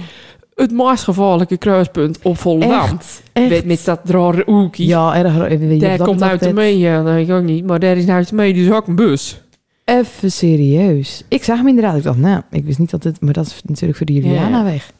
het 0.60 0.72
meest 0.72 1.04
gevaarlijke 1.04 1.56
kruispunt 1.56 2.18
op 2.22 2.38
Volendam. 2.38 2.80
Echt? 2.98 3.22
Echt? 3.32 3.48
Met, 3.48 3.64
met 3.64 3.84
dat 3.84 4.00
rare 4.04 4.44
oekie. 4.46 4.86
Ja, 4.86 5.16
erg. 5.16 5.50
Je, 5.60 5.76
daar 5.78 5.96
komt 5.96 6.08
dat 6.08 6.18
nou 6.18 6.32
betreft- 6.32 6.54
mee. 6.54 6.78
Ja, 6.78 7.02
dat 7.02 7.12
weet 7.14 7.28
ik 7.28 7.34
ook 7.34 7.42
niet. 7.42 7.66
Maar 7.66 7.78
daar 7.78 7.96
is 7.96 8.04
nou 8.04 8.24
te 8.24 8.34
mee. 8.34 8.52
Dus 8.54 8.70
ook 8.70 8.86
een 8.86 8.94
bus. 8.94 9.40
Even 9.84 10.32
serieus. 10.32 11.22
Ik 11.28 11.44
zag 11.44 11.56
hem 11.56 11.68
inderdaad. 11.68 11.96
Ik 11.96 12.02
dacht, 12.02 12.18
nou, 12.18 12.42
ik 12.50 12.64
wist 12.64 12.78
niet 12.78 12.90
dat 12.90 13.04
het... 13.04 13.20
Maar 13.20 13.32
dat 13.32 13.46
is 13.46 13.60
natuurlijk 13.64 13.96
voor 13.96 14.06
de 14.06 14.12
Juliana 14.12 14.64
weg. 14.64 14.90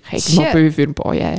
Gek 0.00 0.20
Shit. 0.20 0.34
knap 0.34 0.54
even 0.54 0.72
voor 0.72 0.82
een 0.84 0.92
paar 0.92 1.16
jaar. 1.16 1.38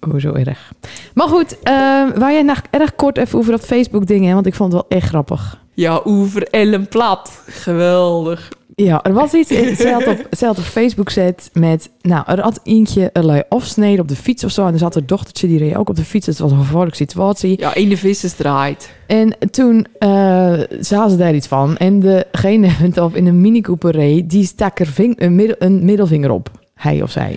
Oh, 0.00 0.20
zo 0.20 0.32
erg. 0.32 0.72
Maar 1.14 1.28
goed, 1.28 1.58
eh 1.62 1.72
waar 2.16 2.32
jij 2.32 2.42
nog 2.42 2.62
erg 2.70 2.94
kort 2.94 3.16
even 3.18 3.38
over 3.38 3.50
dat 3.50 3.64
Facebook-ding, 3.64 4.24
hè? 4.26 4.34
Want 4.34 4.46
ik 4.46 4.54
vond 4.54 4.72
het 4.72 4.82
wel 4.82 4.98
echt 4.98 5.08
grappig. 5.08 5.60
Ja, 5.74 6.00
Oever 6.04 6.42
Ellen 6.42 6.88
Plat. 6.88 7.42
Geweldig. 7.46 8.48
Ja, 8.84 9.02
er 9.02 9.12
was 9.12 9.32
iets, 9.32 9.48
zij 9.76 9.92
had 9.92 10.06
op, 10.06 10.26
zij 10.30 10.48
had 10.48 10.58
op 10.58 10.64
Facebook 10.64 11.10
zet 11.10 11.50
met, 11.52 11.90
nou, 12.00 12.22
er 12.26 12.40
had 12.40 12.60
eentje 12.62 13.10
een 13.12 13.24
lui 13.24 13.42
afsneden 13.48 14.00
op 14.00 14.08
de 14.08 14.16
fiets 14.16 14.44
of 14.44 14.50
zo. 14.50 14.66
En 14.66 14.72
er 14.72 14.78
zat 14.78 14.96
een 14.96 15.06
dochtertje, 15.06 15.46
die 15.46 15.58
reed 15.58 15.76
ook 15.76 15.88
op 15.88 15.96
de 15.96 16.04
fiets. 16.04 16.26
Dus 16.26 16.38
het 16.38 16.48
was 16.48 16.58
een 16.58 16.64
gevaarlijke 16.64 16.96
situatie. 16.96 17.58
Ja, 17.58 17.74
in 17.74 17.88
de 17.88 17.96
vissers 17.96 18.32
draait. 18.32 18.94
En 19.06 19.36
toen 19.50 19.86
eh 19.98 20.60
zagen 20.80 21.10
ze 21.10 21.16
daar 21.16 21.34
iets 21.34 21.46
van. 21.46 21.76
En 21.76 22.00
degene 22.00 22.70
of 23.04 23.14
in 23.14 23.26
een 23.26 23.40
Mini 23.40 23.60
Cooper 23.60 23.90
reed, 23.90 24.30
die 24.30 24.44
stak 24.44 24.78
er 24.78 24.86
ving, 24.86 25.20
een, 25.20 25.34
middel, 25.34 25.56
een 25.58 25.84
middelvinger 25.84 26.30
op. 26.30 26.50
Hij 26.74 27.02
of 27.02 27.10
zij. 27.10 27.36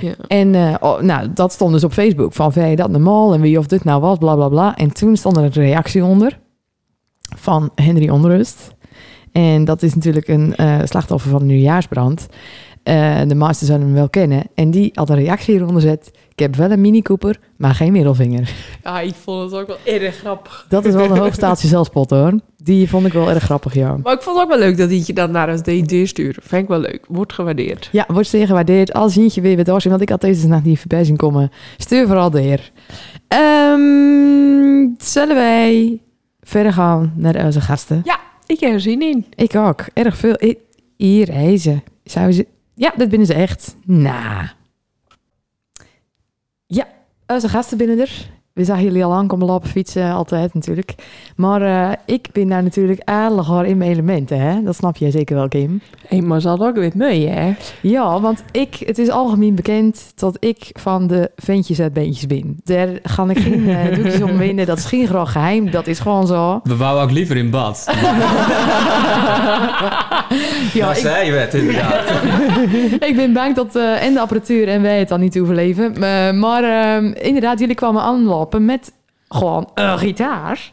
Ja. 0.00 0.14
En 0.28 0.54
eh, 0.54 0.74
oh, 0.80 1.00
nou, 1.00 1.28
dat 1.34 1.52
stond 1.52 1.72
dus 1.72 1.84
op 1.84 1.92
Facebook. 1.92 2.32
Van, 2.32 2.52
vind 2.52 2.70
je 2.70 2.76
dat 2.76 2.90
normaal? 2.90 3.34
En 3.34 3.40
wie 3.40 3.58
of 3.58 3.66
dit 3.66 3.84
nou 3.84 4.00
was, 4.00 4.18
bla 4.18 4.34
bla 4.34 4.48
bla. 4.48 4.76
En 4.76 4.92
toen 4.92 5.16
stond 5.16 5.36
er 5.36 5.42
een 5.42 5.52
reactie 5.52 6.04
onder. 6.04 6.38
Van 7.36 7.70
Henry 7.74 8.08
Onrust. 8.08 8.72
En 9.34 9.64
dat 9.64 9.82
is 9.82 9.94
natuurlijk 9.94 10.28
een 10.28 10.56
eh, 10.56 10.78
slachtoffer 10.84 11.30
van 11.30 11.40
een 11.40 11.46
nieuwjaarsbrand. 11.46 12.26
Eh, 12.82 13.20
de 13.26 13.34
meesten 13.34 13.66
zullen 13.66 13.80
hem 13.80 13.94
wel 13.94 14.08
kennen. 14.08 14.42
En 14.54 14.70
die 14.70 14.90
had 14.94 15.10
een 15.10 15.16
reactie 15.16 15.54
hieronder 15.54 15.82
gezet. 15.82 16.10
Ik 16.32 16.38
heb 16.38 16.56
wel 16.56 16.70
een 16.70 16.80
Mini 16.80 17.02
Cooper, 17.02 17.38
maar 17.56 17.74
geen 17.74 17.92
middelvinger. 17.92 18.52
ja, 18.84 19.00
ik 19.00 19.14
vond 19.14 19.50
het 19.50 19.60
ook 19.60 19.66
wel 19.66 19.76
erg 19.84 20.16
grappig. 20.16 20.66
Dat 20.68 20.84
is 20.84 20.94
wel 20.94 21.10
een 21.10 21.18
hoogstaatje 21.18 21.68
zelfspot 21.68 22.10
hoor. 22.10 22.32
Die 22.56 22.88
vond 22.88 23.06
ik 23.06 23.12
wel 23.12 23.30
erg 23.30 23.42
grappig, 23.42 23.74
ja. 23.74 23.96
Maar 24.02 24.12
ik 24.12 24.22
vond 24.22 24.36
het 24.36 24.44
ook 24.44 24.50
wel 24.50 24.58
leuk 24.58 24.76
dat 24.76 24.88
hij 24.88 25.02
je 25.06 25.12
dat 25.12 25.30
naar 25.30 25.50
ons 25.50 25.60
DD 25.62 26.08
stuurde. 26.08 26.40
Vind 26.42 26.62
ik 26.62 26.68
wel 26.68 26.78
leuk. 26.78 27.04
Wordt 27.08 27.32
gewaardeerd. 27.32 27.88
Ja, 27.92 28.04
wordt 28.08 28.28
zeer 28.28 28.46
gewaardeerd. 28.46 28.92
Als 28.92 29.14
je 29.14 29.40
weer 29.40 29.56
wat 29.56 29.66
doorzien, 29.66 29.90
want 29.90 30.02
ik 30.02 30.08
had 30.08 30.20
deze 30.20 30.48
nacht 30.48 30.64
niet 30.64 30.78
voorbij 30.78 31.04
zien 31.04 31.16
komen. 31.16 31.50
Stuur 31.76 32.06
vooral 32.06 32.30
de 32.30 32.40
heer. 32.40 32.70
Ehm, 33.28 34.88
zullen 34.98 35.36
wij 35.36 36.00
verder 36.42 36.72
gaan 36.72 37.12
naar 37.16 37.44
onze 37.44 37.60
gasten? 37.60 38.02
Ik 38.46 38.60
heb 38.60 38.72
er 38.72 38.80
zin 38.80 39.02
in. 39.02 39.26
Ik 39.34 39.54
ook. 39.54 39.84
Erg 39.92 40.16
veel. 40.16 40.56
Hier, 40.96 41.24
reizen. 41.24 41.82
Zouden 42.04 42.34
ze... 42.34 42.46
Ja, 42.74 42.92
dat 42.96 43.08
binnen 43.08 43.26
ze 43.26 43.34
echt. 43.34 43.76
Nou. 43.84 44.46
Ja, 46.66 46.88
onze 47.26 47.48
gasten 47.48 47.78
binnen 47.78 47.98
er. 47.98 48.30
We 48.54 48.64
zagen 48.64 48.84
jullie 48.84 49.04
al 49.04 49.12
aankomen 49.12 49.46
lopen 49.46 49.68
fietsen, 49.68 50.12
altijd 50.12 50.54
natuurlijk. 50.54 50.94
Maar 51.36 51.62
eh, 51.62 51.92
ik 52.06 52.28
ben 52.32 52.48
daar 52.48 52.62
natuurlijk 52.62 53.00
aardig 53.04 53.62
in 53.62 53.76
mijn 53.76 53.90
elementen, 53.90 54.40
hè? 54.40 54.62
Dat 54.62 54.76
snap 54.76 54.96
jij 54.96 55.10
zeker 55.10 55.36
wel, 55.36 55.48
Kim. 55.48 55.80
Hé, 56.06 56.20
maar 56.20 56.40
ze 56.40 56.48
had 56.48 56.60
ook 56.60 56.74
weer 56.74 56.92
mee, 56.94 57.28
hè? 57.28 57.54
Ja, 57.80 58.20
want 58.20 58.42
ik, 58.50 58.76
het 58.86 58.98
is 58.98 59.08
algemeen 59.10 59.54
bekend 59.54 60.12
dat 60.14 60.36
ik 60.40 60.70
van 60.72 61.06
de 61.06 61.30
ventjes 61.36 61.80
uit 61.80 61.92
beentjes 61.92 62.26
ben. 62.26 62.60
Daar 62.64 62.88
ga 63.02 63.28
ik 63.28 63.38
geen 63.38 63.68
eh, 63.68 63.94
doekjes 63.96 64.22
om 64.22 64.36
winnen. 64.36 64.66
Dat 64.66 64.78
is 64.78 64.84
geen 64.84 65.06
groot 65.06 65.28
geheim. 65.28 65.70
Dat 65.70 65.86
is 65.86 65.98
gewoon 65.98 66.26
zo. 66.26 66.60
We 66.62 66.76
wouden 66.76 67.02
ook 67.02 67.10
liever 67.10 67.36
in 67.36 67.50
bad. 67.50 67.84
Ja, 70.72 70.86
dat 70.86 70.96
ik, 70.96 71.02
zei 71.02 71.26
je 71.26 71.32
het 71.32 71.54
inderdaad. 71.54 72.10
ik 73.08 73.16
ben 73.16 73.32
bang 73.32 73.54
dat 73.54 73.76
eh, 73.76 74.04
en 74.04 74.12
de 74.12 74.20
apparatuur 74.20 74.68
en 74.68 74.82
wij 74.82 74.98
het 74.98 75.08
dan 75.08 75.20
niet 75.20 75.38
overleven. 75.38 75.98
Maar 76.38 76.64
ehm, 76.64 77.04
inderdaad, 77.04 77.58
jullie 77.58 77.74
kwamen 77.74 78.02
aanlopen 78.02 78.43
met 78.52 78.92
gewoon 79.28 79.70
een 79.74 79.98
gitaar. 79.98 80.72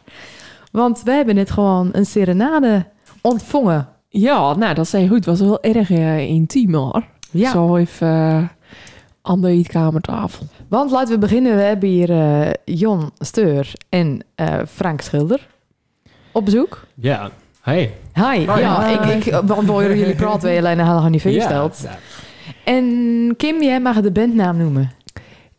Want 0.72 1.02
wij 1.02 1.16
hebben 1.16 1.34
net 1.34 1.50
gewoon 1.50 1.88
een 1.92 2.06
serenade 2.06 2.86
ontvangen. 3.20 3.88
Ja, 4.08 4.54
nou, 4.54 4.74
dat 4.74 4.88
zei 4.88 5.08
goed. 5.08 5.16
Het 5.16 5.26
was 5.26 5.40
wel 5.40 5.62
erg 5.62 5.90
eh, 5.90 6.18
intiem, 6.28 6.74
hoor. 6.74 7.04
Ja, 7.30 7.50
Zo 7.50 7.76
even 7.76 8.08
eh, 8.08 8.42
aan 9.22 9.40
de 9.40 9.48
eetkamertafel. 9.48 10.46
want 10.68 10.90
laten 10.90 11.14
we 11.14 11.18
beginnen. 11.18 11.56
We 11.56 11.62
hebben 11.62 11.88
hier 11.88 12.10
eh, 12.10 12.50
Jon 12.64 13.10
Steur 13.18 13.72
en 13.88 14.24
eh, 14.34 14.58
Frank 14.68 15.00
Schilder 15.00 15.48
op 16.32 16.44
bezoek. 16.44 16.84
Ja. 16.94 17.30
Hey. 17.60 17.94
Hi, 18.14 18.40
ja, 18.40 18.86
ik, 18.86 19.24
ik 19.24 19.40
beantwoord 19.46 19.86
jullie 19.86 20.14
praten 20.14 20.42
wij 20.42 20.58
alleen 20.58 20.78
helemaal 20.78 21.08
niet 21.08 21.22
voorgesteld. 21.22 21.80
Ja. 21.82 21.98
En 22.64 23.34
Kim, 23.36 23.62
jij 23.62 23.80
mag 23.80 24.00
de 24.00 24.10
bandnaam 24.12 24.56
noemen. 24.56 24.90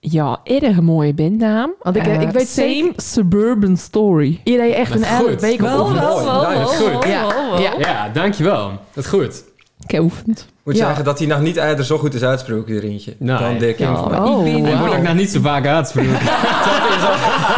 Ja, 0.05 0.39
erg 0.43 0.81
mooie 0.81 1.13
bandnaam. 1.13 1.71
Want 1.81 1.95
ik- 1.95 2.05
Eh, 2.07 2.21
ik 2.21 2.29
weet 2.29 2.47
Same 2.49 2.67
zeker- 2.67 2.93
Suburban 3.01 3.77
Story. 3.77 4.39
Je 4.43 4.57
deed 4.57 4.73
echt 4.73 4.91
Dat 4.93 5.01
een 5.01 5.07
hele 5.07 5.35
week 5.35 5.53
op. 5.53 5.67
Wel, 5.67 5.93
wel, 5.93 6.23
wel. 6.23 6.41
Nou, 6.41 6.53
dat 6.59 6.71
is 6.71 6.77
goed. 6.77 7.03
Ja, 7.03 7.33
ja. 7.59 7.73
Ja, 7.79 8.09
dankjewel. 8.13 8.71
Dat 8.93 9.03
is 9.03 9.09
goed. 9.09 9.43
Ik 9.83 9.91
heb 9.91 10.01
oefend. 10.01 10.47
Moet 10.63 10.77
Ja. 10.77 10.85
zeggen 10.85 11.03
dat 11.05 11.17
hij 11.19 11.27
nog 11.27 11.41
niet 11.41 11.55
eerder 11.55 11.85
zo 11.85 11.97
goed 11.97 12.13
is 12.13 12.23
uitsproken, 12.23 12.73
hier 12.73 12.83
eentje. 12.83 13.15
Nee. 13.19 13.37
Dan 13.37 13.57
Dick 13.57 13.77
Ja, 13.77 13.93
Kim. 13.93 13.95
Oh, 14.25 14.47
ik 14.47 14.53
ben 14.53 14.61
Hij 14.63 14.71
wauw. 14.71 14.79
wordt 14.79 14.95
ook 14.95 15.01
nog 15.07 15.13
niet 15.15 15.29
zo 15.29 15.39
vaak 15.41 15.65
uitspreken. 15.67 16.11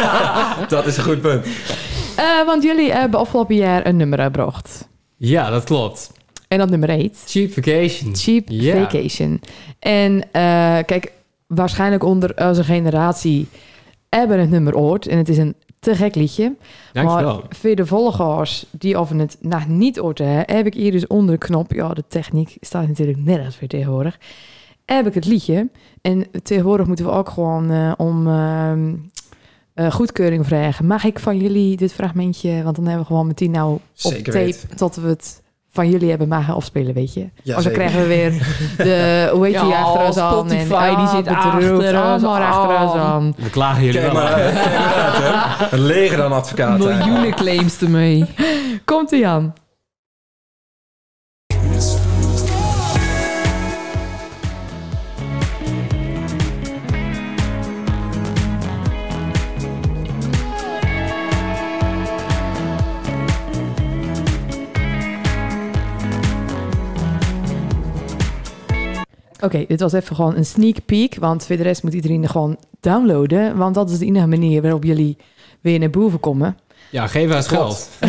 Dat 0.68 0.86
is 0.86 0.96
een 0.96 1.04
goed 1.04 1.20
punt. 1.20 1.46
Eh, 2.16 2.24
want 2.46 2.62
jullie 2.62 2.92
hebben 2.92 3.20
afgelopen 3.20 3.54
jaar 3.54 3.86
een 3.86 3.96
nummer 3.96 4.18
gebracht. 4.20 4.88
ja, 5.16 5.50
dat 5.50 5.64
klopt. 5.64 6.10
En 6.48 6.58
dat 6.58 6.70
nummer 6.70 6.88
heet 6.90 7.22
Cheap 7.26 7.52
vacation. 7.52 8.16
Cheap. 8.16 8.48
Vacation. 8.88 9.40
En 9.78 10.22
eh, 10.32 10.78
kijk, 10.86 11.12
waarschijnlijk 11.46 12.04
onder 12.04 12.48
onze 12.48 12.64
generatie 12.64 13.48
hebben 14.08 14.40
het 14.40 14.50
nummer 14.50 14.76
ooit. 14.76 15.06
En 15.06 15.18
het 15.18 15.28
is 15.28 15.38
een 15.38 15.54
te 15.78 15.94
gek 15.94 16.14
liedje. 16.14 16.54
Dankjewel. 16.92 17.34
Maar 17.34 17.44
voor 17.48 17.74
de 17.74 17.86
volgers 17.86 18.66
die 18.70 19.00
of 19.00 19.08
het 19.08 19.36
nog 19.40 19.68
niet 19.68 20.00
ooit 20.00 20.18
hebben, 20.18 20.56
heb 20.56 20.66
ik 20.66 20.74
hier 20.74 20.92
dus 20.92 21.06
onder 21.06 21.38
de 21.38 21.46
knop, 21.46 21.72
ja, 21.72 21.94
de 21.94 22.04
techniek 22.08 22.56
staat 22.60 22.88
natuurlijk 22.88 23.18
nergens 23.18 23.56
voor 23.56 23.68
tegenwoordig, 23.68 24.18
heb 24.84 25.06
ik 25.06 25.14
het 25.14 25.24
liedje. 25.24 25.68
En 26.00 26.26
tegenwoordig 26.42 26.86
moeten 26.86 27.04
we 27.04 27.10
ook 27.10 27.28
gewoon 27.28 27.70
eh, 27.70 27.92
om 27.96 28.26
ehm, 28.26 28.94
eh, 29.74 29.90
goedkeuring 29.90 30.46
vragen. 30.46 30.86
Mag 30.86 31.04
ik 31.04 31.18
van 31.18 31.36
jullie 31.36 31.76
dit 31.76 31.92
fragmentje, 31.92 32.62
want 32.62 32.76
dan 32.76 32.84
hebben 32.84 33.02
we 33.02 33.08
gewoon 33.08 33.26
meteen 33.26 33.50
nou 33.50 33.72
op 33.72 33.82
Zeker 33.92 34.32
tape 34.32 34.38
weten. 34.38 34.76
tot 34.76 34.94
we 34.94 35.08
het 35.08 35.42
van 35.76 35.90
jullie 35.90 36.08
hebben 36.08 36.28
mogen 36.28 36.54
afspelen, 36.54 36.94
weet 36.94 37.14
je. 37.14 37.28
Ja, 37.42 37.52
dan 37.54 37.62
zeker. 37.62 37.78
krijgen 37.78 38.00
we 38.00 38.06
weer 38.06 38.30
de, 38.86 39.30
hoe 39.32 39.46
heet 39.46 39.60
die, 39.60 39.68
Ja, 39.68 39.80
achter 39.80 40.06
ons 40.06 40.16
aan. 40.18 40.50
En, 40.50 40.66
die 40.66 40.76
ah, 40.76 41.14
zit 41.14 41.24
bedroefd, 41.24 41.92
achter 41.92 42.12
ons 42.12 42.22
allemaal 42.24 42.40
achter 42.40 42.86
ons 42.86 42.94
aan. 42.94 43.00
aan. 43.00 43.34
We 43.36 43.50
klagen 43.50 43.84
jullie 43.84 44.00
wel 44.00 44.20
aan. 44.20 44.40
Een 45.70 45.86
leger 45.86 46.16
dan 46.16 46.32
advocaat. 46.32 46.84
hè. 46.84 46.94
Miljoenen 46.96 47.34
claims 47.34 47.80
ermee. 47.80 48.24
Komt 48.84 49.10
ie 49.10 49.26
aan. 49.26 49.54
Oké, 69.40 69.64
dit 69.68 69.80
was 69.80 69.92
even 69.92 70.16
gewoon 70.16 70.36
een 70.36 70.46
sneak 70.46 70.76
peek. 70.86 71.14
Want 71.14 71.46
voor 71.46 71.56
de 71.56 71.62
rest 71.62 71.82
moet 71.82 71.94
iedereen 71.94 72.22
er 72.22 72.28
gewoon 72.28 72.56
downloaden. 72.80 73.56
Want 73.56 73.74
dat 73.74 73.90
is 73.90 73.98
de 73.98 74.06
enige 74.06 74.26
manier 74.26 74.62
waarop 74.62 74.84
jullie 74.84 75.16
weer 75.60 75.78
naar 75.78 75.90
boven 75.90 76.20
komen. 76.20 76.56
Ja, 76.90 77.06
geef 77.06 77.34
eens 77.34 77.48
geld. 77.48 77.88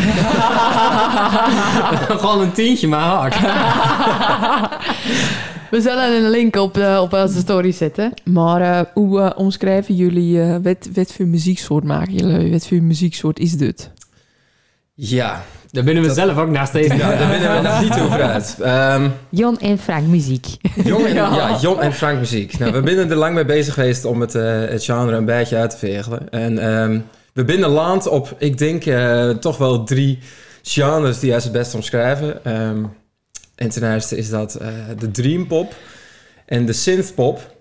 Gewoon 2.20 2.40
een 2.40 2.52
tientje, 2.52 2.88
maar 2.88 3.00
hard. 3.00 3.36
We 5.70 5.80
zullen 5.80 6.24
een 6.24 6.30
link 6.30 6.56
op, 6.56 6.76
eh, 6.76 7.00
op 7.02 7.12
onze 7.12 7.38
story 7.38 7.72
zetten. 7.72 8.12
Maar 8.24 8.60
eh, 8.60 8.80
hoe 8.94 9.20
eh, 9.20 9.38
omschrijven 9.38 9.94
jullie, 9.94 10.42
wat, 10.62 10.88
wat 10.94 11.12
voor 11.12 11.26
muzieksoort 11.26 11.84
maken 11.84 12.12
jullie? 12.12 12.52
Wat 12.52 12.66
voor 12.66 12.82
muzieksoort 12.82 13.38
is 13.38 13.52
dit? 13.52 13.90
Ja, 15.00 15.44
Daar 15.70 15.84
binnen 15.84 16.02
we 16.02 16.08
Dat- 16.08 16.16
zelf 16.16 16.38
ook 16.38 16.48
nog 16.50 16.66
steeds 16.66 16.88
nou, 16.88 17.18
daar 17.18 17.30
binnen 17.30 17.56
we 17.56 17.62
nog 17.68 17.80
niet 17.80 18.00
over 18.00 18.22
uit. 18.22 18.56
Ehm, 18.60 19.08
Jon 19.28 19.58
en 19.58 19.78
Frank 19.78 20.06
muziek. 20.06 20.46
Jon 20.84 21.06
en, 21.06 21.14
ja. 21.34 21.58
Jon 21.60 21.80
en 21.80 21.92
Frank 21.92 22.18
muziek. 22.18 22.58
Nou, 22.58 22.82
we 22.82 22.94
zijn 22.94 23.10
er 23.10 23.16
lang 23.16 23.34
mee 23.34 23.44
bezig 23.44 23.74
geweest 23.74 24.04
om 24.04 24.20
het, 24.20 24.34
eh, 24.34 24.60
het 24.60 24.84
genre 24.84 25.16
een 25.16 25.24
beetje 25.24 25.56
uit 25.56 25.70
te 25.70 25.76
vegelen. 25.76 26.30
En 26.30 26.58
ehm, 26.58 27.00
we 27.32 27.44
binnen 27.44 27.68
land 27.68 28.06
op, 28.08 28.34
ik 28.38 28.58
denk, 28.58 28.84
eh, 28.86 29.30
toch 29.30 29.56
wel 29.58 29.84
drie 29.84 30.18
genres 30.62 31.18
die 31.18 31.30
hij 31.32 31.40
het 31.42 31.52
best 31.52 31.74
omschrijven. 31.74 32.44
Ehm, 32.44 32.84
en 33.54 33.68
ten 33.68 33.92
eerste 33.92 34.16
is 34.16 34.30
dat 34.30 34.54
eh, 34.54 34.68
de 34.98 35.10
dreampop 35.10 35.74
en 36.46 36.66
de 36.66 36.72
synthpop. 36.72 37.56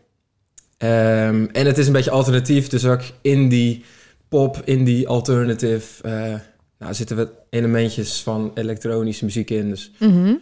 Ehm, 0.77 1.45
en 1.51 1.65
het 1.65 1.77
is 1.77 1.87
een 1.87 1.93
beetje 1.93 2.11
alternatief, 2.11 2.67
dus 2.67 2.85
ook 2.85 3.01
indie 3.21 3.85
pop, 4.29 4.61
indie 4.65 5.07
alternative. 5.07 5.83
Nou, 6.79 6.93
zitten 6.93 7.17
we 7.17 7.29
elementjes 7.49 8.23
van 8.23 8.51
elektronische 8.53 9.25
muziek 9.25 9.49
in. 9.49 9.69
Dus 9.69 9.91
Mhm. 9.99 10.33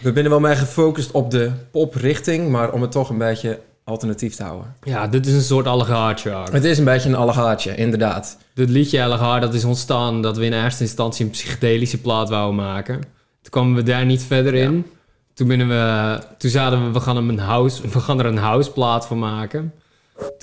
we 0.00 0.10
zijn 0.14 0.28
wel 0.28 0.40
meer 0.40 0.56
gefocust 0.56 1.10
op 1.10 1.30
de 1.30 1.50
poprichting, 1.70 2.48
maar 2.48 2.72
om 2.72 2.82
het 2.82 2.92
toch 2.92 3.10
een 3.10 3.18
beetje 3.18 3.60
alternatief 3.84 4.34
te 4.34 4.42
houden. 4.42 4.74
Ja, 4.82 5.06
dit 5.06 5.26
is 5.26 5.32
een 5.32 5.40
soort 5.40 5.66
allegaartje. 5.66 6.32
Aaron. 6.32 6.54
Het 6.54 6.64
is 6.64 6.78
een 6.78 6.84
beetje 6.84 7.08
een 7.08 7.14
allegaatje, 7.14 7.74
inderdaad. 7.74 8.38
Dit 8.54 8.68
liedje 8.70 9.04
Allegaar, 9.04 9.40
dat 9.40 9.54
is 9.54 9.64
ontstaan 9.64 10.22
dat 10.22 10.36
we 10.36 10.44
in 10.44 10.52
eerste 10.52 10.82
instantie 10.82 11.24
een 11.24 11.30
psychedelische 11.30 12.00
plaat 12.00 12.28
wouden 12.28 12.54
maken. 12.54 12.94
Toen 13.42 13.50
kwamen 13.50 13.74
we 13.74 13.82
daar 13.82 14.04
niet 14.04 14.22
verder 14.22 14.54
in. 14.54 14.86
Toen, 15.34 15.48
binnen 15.48 15.68
we, 15.68 16.18
toen 16.38 16.50
zaten 16.50 16.84
we, 16.86 16.92
we 16.92 17.00
gaan, 17.00 17.16
hem 17.16 17.28
een 17.28 17.38
house, 17.38 17.88
we 17.88 18.00
gaan 18.00 18.18
er 18.18 18.26
een 18.26 18.36
houseplaat 18.36 19.06
van 19.06 19.18
maken. 19.18 19.72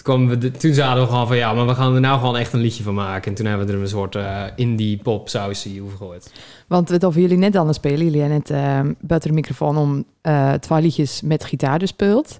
Toen, 0.03 0.27
we 0.29 0.37
de- 0.37 0.51
toen 0.51 0.73
zaten 0.73 1.01
we 1.01 1.07
gewoon 1.09 1.27
van, 1.27 1.37
ja, 1.37 1.53
maar 1.53 1.67
we 1.67 1.75
gaan 1.75 1.93
er 1.95 1.99
nou 2.01 2.19
gewoon 2.19 2.37
echt 2.37 2.53
een 2.53 2.59
liedje 2.59 2.83
van 2.83 2.93
maken. 2.93 3.29
En 3.29 3.37
toen 3.37 3.45
hebben 3.45 3.67
we 3.67 3.73
er 3.73 3.79
een 3.79 3.87
soort 3.87 4.15
eh, 4.15 4.43
indie 4.55 4.97
pop 4.97 5.29
sausie 5.29 5.81
over 5.81 5.97
gegooid. 5.97 6.31
Want 6.67 6.89
het 6.89 7.05
over 7.05 7.21
jullie 7.21 7.37
net 7.37 7.55
anders 7.55 7.77
spelen. 7.77 8.03
Jullie 8.05 8.19
hebben 8.21 8.37
net 8.37 8.49
eh, 8.49 8.79
buiten 8.99 9.29
de 9.29 9.35
microfoon 9.35 9.77
om 9.77 10.05
eh 10.21 10.53
twee 10.53 10.81
liedjes 10.81 11.21
met 11.21 11.43
gitaar 11.43 11.79
dus 11.79 11.89
speelt. 11.89 12.39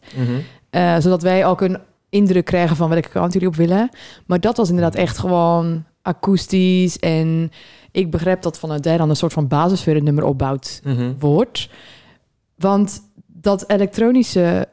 Eh, 0.69 0.95
zodat 1.00 1.21
wij 1.21 1.45
ook 1.45 1.62
een 1.62 1.78
indruk 2.10 2.45
krijgen 2.45 2.76
van 2.76 2.89
welke 2.89 3.10
kant 3.10 3.34
jullie 3.34 3.47
op 3.47 3.56
willen. 3.56 3.89
Maar 4.26 4.39
dat 4.39 4.58
was 4.58 4.69
inderdaad 4.69 4.95
echt 4.95 5.17
gewoon 5.17 5.84
akoestisch. 6.02 7.00
En 7.00 7.52
ik 7.91 8.12
begrijp 8.12 8.41
dat 8.41 8.60
vanuit 8.60 8.84
daar 8.84 8.97
dan 8.97 9.10
een 9.10 9.15
soort 9.15 9.34
van 9.34 9.47
basis 9.47 9.84
voor 9.84 9.93
het 9.93 10.04
nummer 10.04 10.23
opbouwt 10.23 10.82
Mhm. 10.84 11.13
wordt. 11.19 11.69
Want 12.56 13.02
dat 13.28 13.63
elektronische 13.69 14.67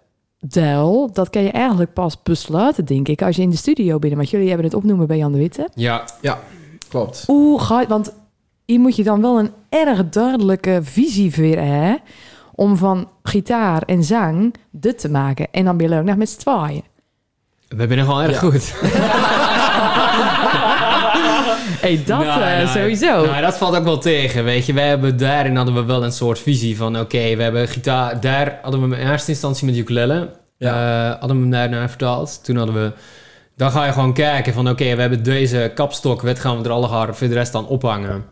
deel, 0.48 1.10
dat 1.12 1.30
kan 1.30 1.42
je 1.42 1.50
eigenlijk 1.50 1.92
pas 1.92 2.22
besluiten, 2.22 2.84
denk 2.84 3.08
ik, 3.08 3.22
als 3.22 3.36
je 3.36 3.42
in 3.42 3.50
de 3.50 3.56
studio 3.56 3.98
bent. 3.98 4.14
Want 4.14 4.30
jullie 4.30 4.48
hebben 4.48 4.66
het 4.66 4.74
opnoemen 4.74 5.06
bij 5.06 5.16
Jan 5.16 5.32
de 5.32 5.38
Witte. 5.38 5.68
Ja, 5.74 6.04
Klopt. 6.88 7.22
Hoe 7.26 7.60
ga 7.60 7.80
je, 7.80 7.86
want 7.86 8.12
hier 8.64 8.80
moet 8.80 8.96
je 8.96 9.02
dan 9.02 9.20
wel 9.20 9.38
een 9.38 9.50
erg 9.68 10.08
duidelijke 10.08 10.78
visie 10.82 11.34
voor 11.34 11.44
hebben, 11.44 12.00
om 12.54 12.76
van 12.76 13.08
gitaar 13.22 13.82
en 13.82 14.04
zang 14.04 14.54
dit 14.70 14.98
te 14.98 15.10
maken. 15.10 15.46
En 15.50 15.64
dan 15.64 15.76
ben 15.76 15.90
je 15.90 15.98
ook 15.98 16.04
nog 16.04 16.16
met 16.16 16.28
z'n 16.30 16.38
tweeën. 16.38 16.82
we 17.68 17.76
zijn 17.76 17.90
er 17.90 17.98
gewoon 18.04 18.22
erg 18.22 18.32
Ja. 18.32 18.38
goed. 18.38 18.74
hey, 21.84 22.04
dat 22.04 22.24
Nou, 22.24 22.42
eh, 22.42 22.56
nou, 22.56 22.66
sowieso. 22.66 23.24
Nou, 23.26 23.40
dat 23.40 23.56
valt 23.56 23.76
ook 23.76 23.84
wel 23.84 23.98
tegen, 23.98 24.44
weet 24.44 24.66
je. 24.66 24.72
Wij 24.72 24.88
hebben 24.88 25.16
daarin 25.16 25.56
hadden 25.56 25.74
we 25.74 25.84
wel 25.84 26.04
een 26.04 26.12
soort 26.12 26.38
visie 26.38 26.76
van... 26.76 26.98
Oké, 26.98 27.36
we 27.36 27.42
hebben 27.42 27.68
gitaar... 27.68 28.20
Daar 28.20 28.58
hadden 28.62 28.88
we 28.88 28.96
in 28.96 29.10
eerste 29.10 29.30
instantie 29.30 29.66
met 29.66 29.76
ukulele. 29.76 30.30
Ja. 30.58 30.70
eh, 31.12 31.20
hadden 31.20 31.36
we 31.36 31.42
hem 31.42 31.50
daarnaar 31.50 31.88
vertaald. 31.88 32.44
Toen 32.44 32.56
hadden 32.56 32.74
we... 32.74 32.92
Dan 33.56 33.70
ga 33.70 33.84
je 33.86 33.92
gewoon 33.92 34.12
kijken 34.12 34.52
van... 34.52 34.68
Oké, 34.68 34.94
we 34.94 35.00
hebben 35.00 35.22
deze 35.22 35.72
kapstok. 35.74 36.22
Wat 36.22 36.38
gaan 36.38 36.58
we 36.58 36.64
er 36.64 36.70
alle 36.70 37.14
voor 37.14 37.28
de 37.28 37.34
rest 37.34 37.52
dan 37.52 37.66
ophangen? 37.66 38.24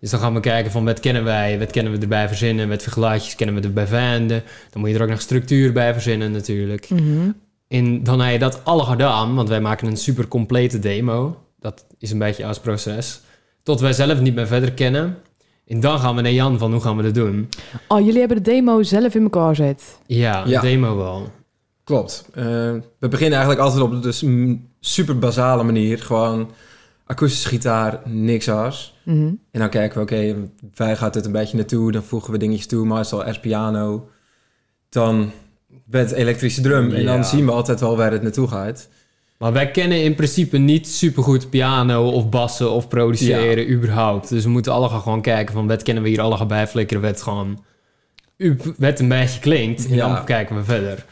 Dus 0.00 0.10
dan 0.10 0.20
gaan 0.20 0.34
we 0.34 0.40
kijken 0.40 0.70
van 0.70 0.84
wat 0.84 1.00
kennen 1.00 1.24
wij? 1.24 1.58
Wat 1.58 1.70
kennen 1.70 1.92
we 1.92 1.98
erbij 1.98 2.28
verzinnen? 2.28 2.68
Wat 2.68 2.82
voor 2.82 2.92
geluidjes 2.92 3.34
kennen 3.34 3.56
we 3.56 3.62
erbij 3.62 3.86
vinden? 3.86 4.42
Dan 4.70 4.80
moet 4.80 4.90
je 4.90 4.96
er 4.96 5.02
ook 5.02 5.08
nog 5.08 5.20
structuur 5.20 5.72
bij 5.72 5.92
verzinnen 5.92 6.32
natuurlijk. 6.32 6.90
Mhm. 6.90 7.30
En 7.68 8.02
dan 8.02 8.20
heb 8.20 8.32
je 8.32 8.38
dat 8.38 8.64
alle 8.64 8.84
gedaan, 8.84 9.34
want 9.34 9.48
wij 9.48 9.60
maken 9.60 9.86
een 9.86 9.96
super 9.96 10.28
complete 10.28 10.78
demo. 10.78 11.41
Dat 11.62 11.86
is 11.98 12.10
een 12.10 12.18
beetje 12.18 12.46
ons 12.46 12.58
proces. 12.60 13.20
Tot 13.62 13.80
wij 13.80 13.92
zelf 13.92 14.20
niet 14.20 14.34
meer 14.34 14.46
verder 14.46 14.72
kennen. 14.72 15.16
En 15.66 15.80
dan 15.80 15.98
gaan 15.98 16.16
we 16.16 16.22
naar 16.22 16.32
Jan 16.32 16.58
van 16.58 16.72
hoe 16.72 16.80
gaan 16.80 16.96
we 16.96 17.02
dat 17.02 17.14
doen. 17.14 17.48
Oh, 17.88 18.00
jullie 18.04 18.18
hebben 18.18 18.36
de 18.36 18.50
demo 18.50 18.82
zelf 18.82 19.14
in 19.14 19.22
elkaar 19.22 19.48
gezet. 19.56 19.98
Ja, 20.06 20.42
Ja. 20.46 20.60
de 20.60 20.66
demo 20.66 20.96
wel. 20.96 21.30
Klopt. 21.84 22.28
Eh, 22.34 22.44
we 22.98 23.08
beginnen 23.08 23.38
eigenlijk 23.38 23.60
altijd 23.60 23.82
op 23.82 23.90
de 23.90 23.98
dus, 24.00 24.24
super 24.80 25.18
basale 25.18 25.62
manier. 25.62 25.98
Gewoon 25.98 26.50
akoestische 27.06 27.48
gitaar, 27.48 28.00
niks 28.04 28.48
als. 28.48 28.98
Mhm. 29.04 29.26
En 29.50 29.60
dan 29.60 29.68
kijken 29.70 29.96
we, 29.96 30.02
oké, 30.02 30.48
wij 30.74 30.96
gaat 30.96 31.12
dit 31.14 31.26
een 31.26 31.32
beetje 31.32 31.56
naartoe. 31.56 31.92
Dan 31.92 32.02
voegen 32.02 32.32
we 32.32 32.38
dingetjes 32.38 32.66
toe, 32.66 32.86
meestal 32.86 33.24
als 33.24 33.40
piano. 33.40 34.08
Dan 34.88 35.30
met 35.86 36.10
elektrische 36.12 36.60
drum. 36.60 36.90
En 36.92 37.00
Ja. 37.02 37.14
dan 37.14 37.24
zien 37.24 37.44
we 37.46 37.52
altijd 37.52 37.80
wel 37.80 37.96
waar 37.96 38.12
het 38.12 38.22
naartoe 38.22 38.48
gaat. 38.48 38.88
Maar 39.42 39.52
wij 39.52 39.70
kennen 39.70 40.02
in 40.02 40.14
principe 40.14 40.58
niet 40.58 40.88
supergoed 40.88 41.50
piano 41.50 42.08
of 42.10 42.28
bassen 42.28 42.70
of 42.70 42.88
produceren 42.88 43.70
überhaupt. 43.70 44.28
Dus 44.28 44.44
we 44.44 44.50
moeten 44.50 44.72
allemaal 44.72 45.00
gewoon 45.00 45.20
kijken 45.22 45.54
van 45.54 45.66
wat 45.66 45.82
kennen 45.82 46.02
we 46.02 46.08
hier 46.08 46.20
allemaal 46.20 46.46
bij 46.46 46.66
flikkeren. 46.66 47.02
Wat 47.02 47.22
gewoon 47.22 47.64
wat 48.78 49.00
een 49.00 49.08
beetje 49.08 49.40
klinkt. 49.40 49.88
En 49.88 49.94
Ja. 49.94 50.14
dan 50.14 50.24
kijken 50.24 50.56
we 50.56 50.64
verder. 50.64 51.04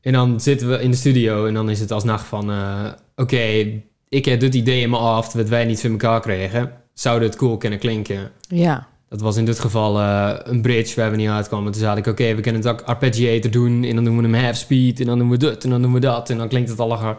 En 0.00 0.12
dan 0.12 0.40
zitten 0.40 0.68
we 0.70 0.82
in 0.82 0.90
de 0.90 0.96
studio 0.96 1.46
en 1.46 1.54
dan 1.54 1.70
is 1.70 1.80
het 1.80 1.90
als 1.90 2.04
nacht 2.04 2.26
van... 2.26 2.50
eh, 2.50 2.84
Oké, 3.16 3.66
ik 4.08 4.24
heb 4.24 4.40
dit 4.40 4.54
idee 4.54 4.80
in 4.80 4.90
me 4.90 4.96
af 4.96 5.32
wat 5.32 5.48
wij 5.48 5.64
niet 5.64 5.80
van 5.80 5.90
elkaar 5.90 6.20
kregen. 6.20 6.72
Zou 6.92 7.20
dit 7.20 7.36
cool 7.36 7.56
kunnen 7.56 7.78
klinken? 7.78 8.30
Ja. 8.48 8.86
Dat 9.08 9.20
was 9.20 9.36
in 9.36 9.44
dit 9.44 9.58
geval 9.58 9.98
eh, 10.00 10.30
een 10.44 10.62
bridge 10.62 11.00
waar 11.00 11.10
we 11.10 11.16
niet 11.16 11.28
uitkwamen. 11.28 11.72
Toen 11.72 11.80
zei 11.80 11.96
ik, 11.98 12.06
oké, 12.06 12.34
we 12.34 12.40
kunnen 12.40 12.60
het 12.60 12.70
ook 12.70 12.80
arpeggiator 12.80 13.50
doen. 13.50 13.84
En 13.84 13.94
dan 13.94 14.04
doen 14.04 14.16
we 14.16 14.22
hem 14.22 14.44
half 14.44 14.56
speed. 14.56 15.00
En 15.00 15.06
dan 15.06 15.18
doen 15.18 15.30
we 15.30 15.36
dit. 15.36 15.64
En 15.64 15.70
dan 15.70 15.82
doen 15.82 15.92
we 15.92 16.00
dat. 16.00 16.30
En 16.30 16.38
dan 16.38 16.48
klinkt 16.48 16.70
het 16.70 16.80
allemaal 16.80 17.16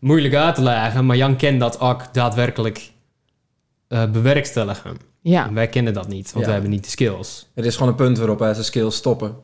moeilijk 0.00 0.34
uit 0.34 0.54
te 0.54 0.62
leggen. 0.62 1.06
Maar 1.06 1.16
Jan 1.16 1.36
kent 1.36 1.60
dat 1.60 1.80
ook 1.80 2.14
daadwerkelijk 2.14 2.90
eh, 3.88 4.10
bewerkstelligen. 4.10 4.96
Ja. 5.22 5.46
En 5.46 5.54
wij 5.54 5.68
kennen 5.68 5.92
dat 5.94 6.08
niet, 6.08 6.24
want 6.24 6.38
Ja. 6.38 6.44
wij 6.44 6.52
hebben 6.52 6.70
niet 6.70 6.84
de 6.84 6.90
skills. 6.90 7.48
Er 7.54 7.64
is 7.64 7.74
gewoon 7.76 7.88
een 7.90 7.96
punt 7.96 8.18
waarop 8.18 8.38
wij 8.38 8.52
zijn 8.52 8.64
skills 8.64 8.96
stoppen. 8.96 9.34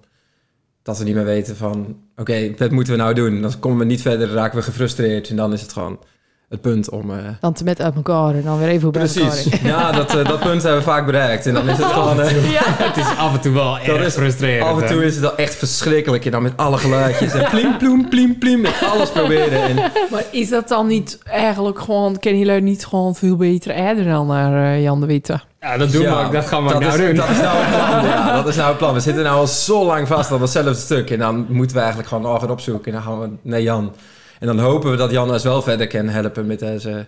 Dat 0.82 0.98
we 0.98 1.04
niet 1.04 1.14
meer 1.14 1.24
weten 1.24 1.56
van, 1.56 1.96
oké, 2.16 2.54
wat 2.58 2.70
moeten 2.70 2.92
we 2.92 2.98
nou 2.98 3.14
doen? 3.14 3.40
Dan 3.42 3.58
komen 3.58 3.78
we 3.78 3.84
niet 3.84 4.02
verder, 4.02 4.28
raken 4.28 4.58
we 4.58 4.64
gefrustreerd. 4.64 5.28
En 5.28 5.36
dan 5.36 5.52
is 5.52 5.60
het 5.62 5.72
gewoon 5.72 5.98
het 6.48 6.60
punt 6.60 6.90
om... 6.90 7.10
eh, 7.10 7.16
Dan 7.40 7.52
te 7.52 7.64
met 7.64 7.80
uit 7.80 7.94
elkaar 7.94 8.34
en 8.34 8.42
dan 8.42 8.58
weer 8.58 8.68
even 8.68 8.84
elkaar. 8.92 9.02
Precies. 9.12 9.60
Ja, 9.62 9.92
dat, 9.92 10.14
eh, 10.16 10.24
dat 10.28 10.40
punt 10.40 10.62
hebben 10.62 10.80
we 10.80 10.86
vaak 10.86 11.06
bereikt. 11.06 11.46
En 11.46 11.54
dan 11.54 11.68
is 11.68 11.76
het 11.78 11.86
gewoon... 11.86 12.20
eh, 12.20 12.28
het 12.88 12.96
is 12.96 13.16
af 13.18 13.34
en 13.34 13.40
toe 13.40 13.52
wel 13.52 13.78
erg 13.78 14.06
is- 14.06 14.14
frustrerend. 14.14 14.68
af 14.68 14.80
en 14.82 14.88
toe 14.88 14.98
hè? 14.98 15.04
is 15.04 15.12
het 15.12 15.20
wel 15.22 15.36
echt 15.36 15.54
verschrikkelijk. 15.54 16.24
En 16.24 16.30
dan 16.30 16.42
met 16.42 16.56
alle 16.56 16.76
geluidjes. 16.78 17.32
En 17.34 17.50
plim, 17.50 17.76
ploem, 17.78 18.08
plim, 18.08 18.38
plim. 18.38 18.60
Met 18.60 18.74
alles 18.92 19.10
proberen. 19.10 19.62
En 19.62 19.74
Maar 20.10 20.24
is 20.30 20.48
dat 20.48 20.68
dan 20.68 20.86
niet 20.86 21.18
eigenlijk 21.24 21.78
gewoon... 21.78 22.18
Kennen 22.18 22.42
jullie 22.46 22.62
niet 22.62 22.86
gewoon 22.86 23.14
veel 23.14 23.36
beter 23.36 23.70
eerder 23.74 24.04
dan 24.04 24.26
naar 24.26 24.72
eh, 24.74 24.82
Jan 24.82 25.00
de 25.00 25.06
Witte? 25.06 25.40
Ja, 25.60 25.76
dat 25.76 25.92
doen 25.92 26.02
we 26.04 26.14
ook. 26.24 26.32
Dat 26.32 26.46
gaan 26.46 26.64
we 26.64 26.74
ook 26.74 26.80
dat 26.80 26.90
nou 26.90 27.02
is, 27.02 27.06
doen. 27.06 27.16
Dat 27.16 27.28
is 27.28 27.36
nou 27.40 27.56
het 27.58 27.68
plan. 27.70 28.04
Ja, 28.10 28.34
dat 28.36 28.48
is 28.48 28.56
nou 28.56 28.68
het 28.68 28.78
plan. 28.78 28.94
We 28.94 29.00
zitten 29.00 29.24
nou 29.24 29.36
al 29.38 29.46
zo 29.46 29.84
lang 29.84 30.06
vast 30.08 30.32
aan 30.32 30.38
datzelfde 30.38 30.74
stuk. 30.74 31.10
En 31.10 31.18
dan 31.18 31.46
moeten 31.48 31.72
we 31.76 31.78
eigenlijk 31.82 32.08
gewoon 32.08 32.22
nog 32.32 32.48
opzoeken. 32.48 32.84
En 32.86 32.92
dan 32.92 33.02
gaan 33.02 33.20
we 33.20 33.28
naar 33.42 33.60
Jan. 33.60 33.92
En 34.40 34.46
dan 34.46 34.58
hopen 34.58 34.90
we 34.90 34.96
dat 34.96 35.10
Jan 35.10 35.30
ons 35.30 35.42
wel 35.42 35.62
verder 35.62 35.86
kan 35.86 36.08
helpen 36.08 36.46
met 36.46 36.58
deze 36.58 37.06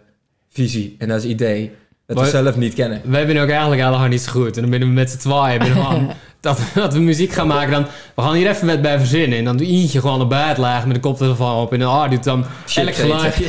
visie 0.48 0.96
en 0.98 1.08
deze 1.08 1.28
idee. 1.28 1.72
Dat 2.06 2.20
we 2.20 2.28
zelf 2.28 2.56
niet 2.56 2.74
kennen. 2.74 3.00
Wij 3.04 3.26
zijn 3.26 3.38
ook 3.38 3.48
eigenlijk 3.48 3.82
helemaal 3.82 4.08
niet 4.08 4.20
zo 4.20 4.30
goed. 4.30 4.56
En 4.56 4.60
dan 4.60 4.70
binnen 4.70 4.88
we 4.88 4.94
met 4.94 5.10
z'n 5.10 5.18
tweeën. 5.18 6.08
dat, 6.40 6.60
dat 6.74 6.92
we 6.92 7.00
muziek 7.00 7.32
gaan 7.32 7.46
maken. 7.46 7.70
Dan, 7.70 7.86
we 8.14 8.22
gaan 8.22 8.34
hier 8.34 8.48
even 8.48 8.66
wat 8.66 8.82
bij 8.82 8.98
verzinnen. 8.98 9.38
En 9.38 9.44
dan 9.44 9.56
doe 9.56 9.66
eentje 9.66 10.00
gewoon 10.00 10.20
op 10.20 10.28
bed 10.28 10.56
lagen 10.56 10.86
met 10.86 10.96
de 10.96 11.02
koptelefoon 11.02 11.60
op. 11.60 11.72
En 11.72 11.78
dan 11.78 11.92
ah, 11.92 12.10
doet 12.10 12.24
dan 12.24 12.44
Shit 12.66 12.86
elk 12.86 12.94
geluidje. 12.94 13.44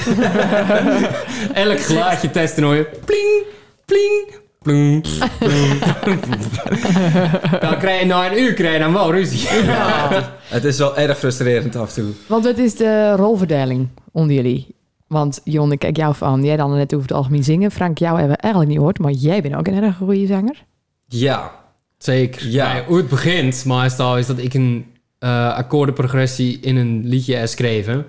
elk 1.65 1.79
geluidje 1.79 2.31
testen. 2.31 2.63
Hoor 2.63 2.75
je 2.75 2.89
pling, 3.05 3.43
pling, 3.85 4.39
dan 7.59 7.77
krijg 7.77 7.99
je 7.99 8.05
na 8.05 8.31
een 8.31 8.39
uur 8.39 8.53
krijg 8.53 8.73
je 8.73 8.79
dan 8.79 8.93
wel 8.93 9.11
ruzie. 9.11 9.47
Het 10.43 10.63
is 10.63 10.77
wel 10.77 10.97
erg 10.97 11.17
frustrerend 11.17 11.75
af 11.75 11.97
en 11.97 12.03
toe. 12.03 12.13
Want 12.27 12.43
wat 12.43 12.57
is 12.57 12.75
de 12.75 13.15
rolverdeling 13.15 13.87
onder 14.11 14.35
jullie? 14.35 14.75
Want 15.07 15.41
Jon, 15.43 15.71
ik 15.71 15.79
kijk 15.79 15.97
jou 15.97 16.15
van. 16.15 16.43
Jij 16.43 16.57
dan 16.57 16.75
net 16.75 16.93
over 16.93 17.07
het 17.07 17.17
algemeen 17.17 17.43
zingen. 17.43 17.71
Frank, 17.71 17.97
jou 17.97 18.17
hebben 18.17 18.35
we 18.35 18.41
eigenlijk 18.41 18.71
niet 18.71 18.79
gehoord. 18.79 18.99
Maar 18.99 19.11
jij 19.11 19.41
bent 19.41 19.55
ook 19.55 19.67
een 19.67 19.83
erg 19.83 19.95
goede 19.97 20.27
zanger. 20.27 20.65
Ja, 21.07 21.51
Zeker. 21.99 22.47
Ja. 22.47 22.73
Maar 22.73 22.85
hoe 22.85 22.97
het 22.97 23.09
begint, 23.09 23.65
meestal 23.65 24.17
is 24.17 24.25
dat 24.25 24.37
ik 24.37 24.53
een 24.53 24.85
eh, 25.19 25.53
akkoordenprogressie 25.53 26.59
in 26.59 26.75
een 26.75 27.07
liedje 27.07 27.35
herschreven. 27.35 28.05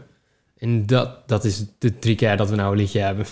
En 0.59 0.87
dat, 0.87 1.29
dat 1.29 1.45
is 1.45 1.65
de 1.79 1.99
drie 1.99 2.15
keer 2.15 2.37
dat 2.37 2.51
we 2.51 2.57
nou 2.57 2.73
een 2.73 2.79
liedje 2.79 3.01
hebben. 3.01 3.27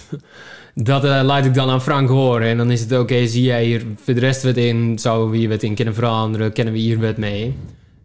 Dat 0.83 1.05
eh, 1.05 1.21
laat 1.23 1.45
ik 1.45 1.55
dan 1.55 1.71
aan 1.71 1.83
Frank 1.83 2.09
horen. 2.09 2.49
En 2.49 2.57
dan 2.57 2.71
is 2.71 2.81
het 2.81 2.99
oké, 2.99 3.27
zie 3.27 3.43
jij 3.43 3.65
hier 3.65 3.87
voor 3.97 4.15
de 4.15 4.21
rest 4.21 4.43
wat 4.43 4.57
in? 4.57 4.99
Zouden 4.99 5.31
we 5.31 5.37
hier 5.37 5.49
wat 5.49 5.63
in 5.63 5.75
kunnen 5.75 5.95
veranderen? 5.95 6.53
Kennen 6.53 6.75
we 6.75 6.81
hier 6.81 7.01
wat 7.01 7.17
mee? 7.17 7.57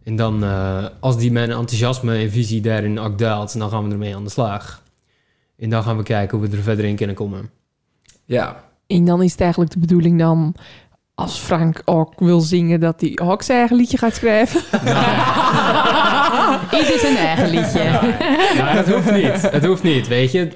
En 0.04 0.16
dan, 0.16 0.44
eh, 0.44 0.86
als 1.00 1.18
die 1.18 1.32
mijn 1.32 1.52
enthousiasme 1.52 2.16
en 2.16 2.32
visie 2.32 2.62
daarin 2.62 3.00
ook 3.00 3.18
daalt, 3.18 3.58
dan 3.58 3.70
gaan 3.70 3.86
we 3.86 3.92
ermee 3.92 4.16
aan 4.16 4.24
de 4.24 4.30
slag. 4.30 4.84
En 5.58 5.70
dan 5.70 5.84
gaan 5.84 5.98
we 5.98 6.04
kijken 6.04 6.38
hoe 6.38 6.48
we 6.48 6.58
er 6.58 6.64
verder 6.64 6.86
in 6.86 6.96
kunnen 6.96 7.16
komen. 7.16 7.50
Ja, 8.26 8.64
En 8.88 9.06
dan 9.06 9.22
is 9.24 9.32
het 9.32 9.42
eigenlijk 9.42 9.72
de 9.72 9.80
bedoeling 9.80 10.20
dan... 10.20 10.56
Als 11.16 11.38
Frank 11.38 11.82
ook 11.86 12.20
wil 12.20 12.40
zingen, 12.40 12.80
dat 12.80 13.02
hij 13.02 13.20
ook 13.22 13.42
zijn 13.42 13.60
eigen 13.60 13.78
liedje 13.78 13.98
gaat 13.98 14.16
schrijven. 14.16 14.62
Ieder 16.80 17.00
zijn 17.00 17.16
eigen 17.18 17.50
liedje. 17.50 17.80
Ja, 18.56 18.68
het 18.76 18.90
hoeft 18.94 19.12
niet. 19.12 19.52
Het 19.52 19.66
hoeft 19.66 19.84
niet, 19.84 20.08
weet 20.08 20.32
je. 20.32 20.48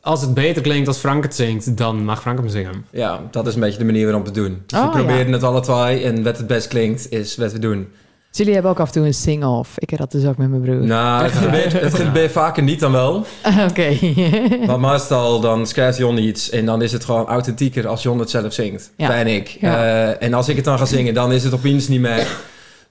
Als 0.00 0.20
het 0.20 0.34
beter 0.34 0.62
klinkt 0.62 0.88
als 0.88 0.98
Frank 0.98 1.22
het 1.22 1.34
zingt, 1.34 1.76
dan 1.76 2.04
mag 2.04 2.20
Frank 2.20 2.38
hem 2.38 2.48
zingen. 2.48 2.84
ja, 2.90 3.20
dat 3.30 3.46
is 3.46 3.54
een 3.54 3.60
beetje 3.60 3.78
de 3.78 3.84
manier 3.84 4.04
waarop 4.04 4.22
we 4.22 4.28
het 4.28 4.38
doen. 4.38 4.62
Dus 4.66 4.78
Oh, 4.78 4.84
we 4.84 4.90
proberen 4.90 5.26
ja. 5.26 5.32
het 5.32 5.42
alle 5.42 5.60
twee 5.60 6.04
en 6.04 6.22
wat 6.22 6.36
het 6.36 6.46
best 6.46 6.68
klinkt 6.68 7.10
is 7.12 7.36
wat 7.36 7.52
we 7.52 7.58
doen. 7.58 7.88
Jullie 8.30 8.52
hebben 8.52 8.70
ook 8.70 8.80
af 8.80 8.86
en 8.86 8.92
toe 8.92 9.06
een 9.06 9.14
sing-off. 9.14 9.78
Ik 9.78 9.90
heb 9.90 9.98
dat 9.98 10.10
dus 10.12 10.24
ook 10.26 10.36
met 10.36 10.48
mijn 10.50 10.62
broer. 10.62 10.74
Nou, 10.86 11.22
het 11.22 11.32
gebeurt, 11.44 11.72
het 11.72 11.94
gebeurt 11.94 12.32
vaker 12.32 12.62
niet 12.62 12.80
dan 12.80 12.92
wel. 12.92 13.26
Oké. 13.68 13.96
Want 14.66 14.80
meestal 14.80 15.40
dan 15.40 15.66
schrijft 15.66 15.98
Jon 15.98 16.18
iets 16.18 16.50
en 16.50 16.66
dan 16.66 16.82
is 16.82 16.92
het 16.92 17.04
gewoon 17.04 17.26
authentieker 17.26 17.86
als 17.86 18.02
Jon 18.02 18.18
het 18.18 18.30
zelf 18.30 18.52
zingt. 18.52 18.90
Ja. 18.96 19.14
Ik. 19.14 19.48
Ja. 19.60 19.84
Eh, 19.84 20.26
en 20.26 20.34
als 20.34 20.48
ik 20.48 20.56
het 20.56 20.64
dan 20.64 20.78
ga 20.78 20.84
zingen, 20.84 21.14
dan 21.14 21.32
is 21.32 21.44
het 21.44 21.54
opeens 21.54 21.88
niet 21.88 22.00
meer 22.00 22.26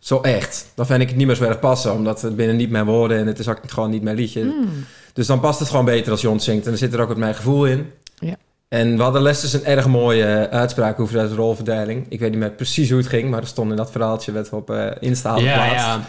zo 0.05 0.19
echt. 0.21 0.65
Dan 0.75 0.85
vind 0.85 1.01
ik 1.01 1.07
het 1.07 1.17
niet 1.17 1.27
meer 1.27 1.35
zo 1.35 1.43
erg 1.43 1.59
passen, 1.59 1.93
omdat 1.93 2.21
het 2.21 2.35
binnen 2.35 2.55
niet 2.55 2.69
mijn 2.69 2.85
woorden 2.85 3.17
en 3.17 3.27
het 3.27 3.39
is 3.39 3.47
ook 3.47 3.59
gewoon 3.65 3.89
niet 3.89 4.01
mijn 4.03 4.15
liedje. 4.15 4.41
Hmm. 4.41 4.85
Dus 5.13 5.27
dan 5.27 5.39
past 5.39 5.59
het 5.59 5.69
gewoon 5.69 5.85
beter 5.85 6.11
als 6.11 6.21
Jon 6.21 6.33
het 6.33 6.43
zingt. 6.43 6.63
En 6.63 6.69
dan 6.69 6.77
zit 6.79 6.93
er 6.93 6.99
ook 7.01 7.07
wat 7.07 7.17
mijn 7.17 7.35
gevoel 7.35 7.65
in. 7.65 7.91
Ja. 8.19 8.35
En 8.67 8.97
we 8.97 9.03
hadden 9.03 9.21
les 9.21 9.41
dus 9.41 9.53
een 9.53 9.65
erg 9.65 9.87
mooie 9.87 10.23
eh, 10.25 10.57
uitspraak 10.59 10.99
over 10.99 11.13
de 11.29 11.35
rolverdeling. 11.35 12.05
Ik 12.09 12.19
weet 12.19 12.29
niet 12.29 12.39
meer 12.39 12.51
precies 12.51 12.89
hoe 12.89 12.97
het 12.97 13.07
ging, 13.07 13.29
maar 13.29 13.41
er 13.41 13.47
stond 13.47 13.71
in 13.71 13.77
dat 13.77 13.91
verhaaltje 13.91 14.31
wat 14.31 14.49
we 14.49 14.55
op 14.55 14.69
eh 14.69 14.87
Insta 14.99 15.35
Ja, 15.37 15.51
geplaatst. 15.51 15.85
ja. 15.85 16.01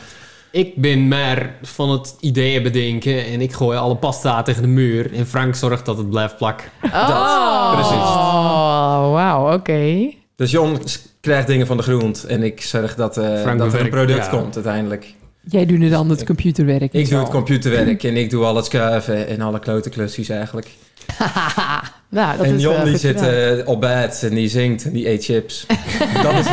Ik 0.50 0.76
ben 0.76 1.08
maar 1.08 1.54
van 1.62 1.90
het 1.90 2.14
ideeën 2.20 2.62
bedenken 2.62 3.24
en 3.26 3.40
ik 3.40 3.52
gooi 3.52 3.78
alle 3.78 3.96
pasta 3.96 4.42
tegen 4.42 4.62
de 4.62 4.68
muur. 4.68 5.14
En 5.14 5.26
Frank 5.26 5.54
zorgt 5.54 5.84
dat 5.86 5.96
het 5.96 6.10
blijft 6.10 6.36
plakken. 6.36 6.66
Oh, 6.82 7.72
precies. 7.72 7.92
Oh, 7.92 9.12
wauw, 9.12 9.52
oké. 9.54 10.10
Dus 10.36 10.50
Jon 10.50 10.78
krijgt 11.26 11.46
dingen 11.46 11.66
van 11.66 11.76
de 11.76 11.82
grond 11.82 12.24
en 12.24 12.42
ik 12.42 12.60
zorg 12.62 12.94
dat, 12.94 13.16
eh, 13.16 13.56
dat 13.58 13.72
er 13.72 13.80
een 13.80 13.88
product 13.88 14.24
ja. 14.24 14.30
komt 14.30 14.54
uiteindelijk. 14.54 15.14
Jij 15.40 15.66
doet 15.66 15.78
nu 15.78 15.88
dan 15.88 16.10
het 16.10 16.24
computerwerk. 16.24 16.92
Ik 16.92 17.08
doe 17.08 17.18
het 17.18 17.28
computerwerk 17.28 18.02
en 18.02 18.16
ik 18.16 18.30
doe 18.30 18.44
al 18.44 18.56
het 18.56 18.64
schuiven 18.64 19.28
en 19.28 19.40
alle 19.40 19.58
klote 19.58 19.90
klusjes 19.90 20.28
eigenlijk. 20.28 20.68
nou, 22.08 22.36
dat 22.36 22.46
en 22.46 22.54
is 22.54 22.62
Jon 22.62 22.74
wel 22.74 22.84
die 22.84 22.98
zit 22.98 23.20
eh, 23.20 23.68
op 23.68 23.80
bed 23.80 24.22
en 24.22 24.34
die 24.34 24.48
zingt 24.48 24.84
en 24.84 24.92
die 24.92 25.08
eet 25.08 25.24
chips. 25.24 25.66
dat 26.22 26.32
is 26.34 26.46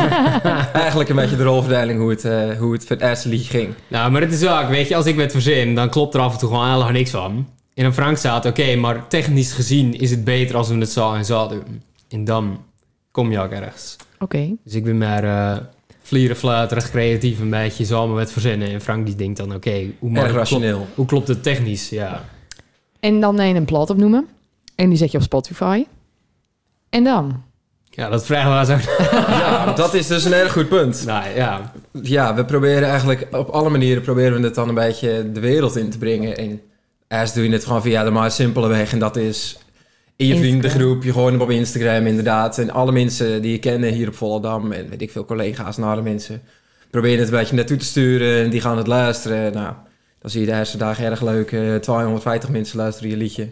eigenlijk 0.72 1.10
een 1.10 1.16
beetje 1.16 1.36
de 1.36 1.42
rolverdeling 1.42 1.98
hoe 2.00 2.10
het, 2.10 2.24
eh, 2.24 2.58
hoe 2.58 2.72
het 2.72 2.84
voor 2.84 2.96
het 2.96 3.04
eerste 3.04 3.28
liedje 3.28 3.58
ging. 3.58 3.74
Nou, 3.88 4.10
maar 4.10 4.20
het 4.20 4.32
is 4.32 4.46
ook, 4.46 4.68
weet 4.68 4.88
je, 4.88 4.96
als 4.96 5.06
ik 5.06 5.16
met 5.16 5.32
verzin, 5.32 5.74
dan 5.74 5.90
klopt 5.90 6.14
er 6.14 6.20
af 6.20 6.32
en 6.32 6.38
toe 6.38 6.48
gewoon 6.48 6.70
helemaal 6.70 6.90
niks 6.90 7.10
van. 7.10 7.48
En 7.74 7.82
dan 7.82 7.94
Frank 7.94 8.16
staat, 8.16 8.46
oké, 8.46 8.76
maar 8.76 9.08
technisch 9.08 9.52
gezien 9.52 9.98
is 9.98 10.10
het 10.10 10.24
beter 10.24 10.56
als 10.56 10.68
we 10.68 10.78
het 10.78 10.90
zo 10.90 11.14
en 11.14 11.24
zo 11.24 11.48
doen. 11.48 11.82
En 12.08 12.24
dan 12.24 12.62
kom 13.10 13.30
je 13.30 13.40
ook 13.40 13.50
ergens. 13.50 13.96
Oké. 14.24 14.56
Dus 14.64 14.74
ik 14.74 14.84
ben 14.84 14.98
maar 14.98 15.24
eh 15.24 15.56
vlieren, 16.02 16.36
fluiterig, 16.36 16.90
creatief 16.90 17.40
een 17.40 17.50
beetje 17.50 17.84
samen 17.84 18.14
met 18.14 18.32
verzinnen. 18.32 18.68
En 18.68 18.80
Frank 18.80 19.06
die 19.06 19.14
denkt 19.14 19.36
dan, 19.36 19.54
oké, 19.54 19.70
hoe, 19.70 19.82
Erg 20.10 20.10
maar- 20.10 20.22
klopt, 20.22 20.34
rationeel. 20.36 20.86
hoe 20.94 21.06
klopt 21.06 21.28
het 21.28 21.42
technisch? 21.42 21.88
Ja. 21.88 22.24
En 23.00 23.20
dan 23.20 23.34
neem 23.34 23.48
je 23.48 23.54
een 23.54 23.64
plaat 23.64 23.90
opnoemen. 23.90 24.26
En 24.74 24.88
die 24.88 24.98
zet 24.98 25.10
je 25.10 25.18
op 25.18 25.22
Spotify. 25.24 25.84
En 26.90 27.04
dan? 27.04 27.42
ja, 27.90 28.08
dat 28.08 28.26
vragen 28.26 28.58
we 28.76 28.82
zo. 28.82 28.90
Ja, 29.38 29.72
dat 29.72 29.94
is 29.94 30.06
dus 30.06 30.24
een 30.24 30.32
erg 30.32 30.52
goed 30.52 30.68
punt. 30.68 31.04
nou 31.06 31.28
ja, 31.36 31.72
Ja, 32.02 32.34
we 32.34 32.44
proberen 32.44 32.88
eigenlijk 32.88 33.26
op 33.30 33.48
alle 33.48 33.70
manieren 33.70 34.02
proberen 34.02 34.38
we 34.40 34.44
het 34.46 34.54
dan 34.54 34.68
een 34.68 34.74
beetje 34.74 35.32
de 35.32 35.40
wereld 35.40 35.76
in 35.76 35.90
te 35.90 35.98
brengen. 35.98 36.36
En 36.36 36.60
eerst 37.08 37.34
doe 37.34 37.44
je 37.44 37.50
het 37.52 37.64
gewoon 37.64 37.82
via 37.82 38.04
de 38.04 38.10
maar 38.10 38.30
simpele 38.30 38.68
weg. 38.68 38.92
En 38.92 38.98
dat 38.98 39.16
is 39.16 39.58
in 40.16 40.26
je 40.26 40.36
vriendengroep. 40.36 41.02
Je 41.02 41.12
hem 41.12 41.40
op 41.40 41.50
Instagram 41.50 42.06
inderdaad. 42.06 42.58
En 42.58 42.70
alle 42.70 42.92
mensen 42.92 43.42
die 43.42 43.52
je 43.52 43.58
kennen 43.58 43.92
hier 43.92 44.08
op 44.08 44.14
Volendam. 44.14 44.72
En 44.72 44.88
weet 44.88 45.02
ik 45.02 45.10
veel 45.10 45.24
collega's 45.24 45.76
en 45.76 45.82
alle 45.82 46.02
mensen. 46.02 46.42
Proberen 46.90 47.18
het 47.18 47.28
een 47.28 47.38
beetje 47.38 47.56
naartoe 47.56 47.76
te 47.76 47.84
sturen. 47.84 48.44
En 48.44 48.50
die 48.50 48.60
gaan 48.60 48.76
het 48.76 48.86
luisteren. 48.86 49.52
Nou, 49.52 49.74
dan 50.18 50.30
zie 50.30 50.40
je 50.40 50.46
de 50.46 50.52
eerste 50.52 50.78
dag 50.78 51.00
erg 51.00 51.22
leuk. 51.22 51.52
eh, 51.52 51.74
250 51.74 52.50
mensen 52.50 52.78
luisteren 52.78 53.10
je 53.10 53.16
liedje. 53.16 53.50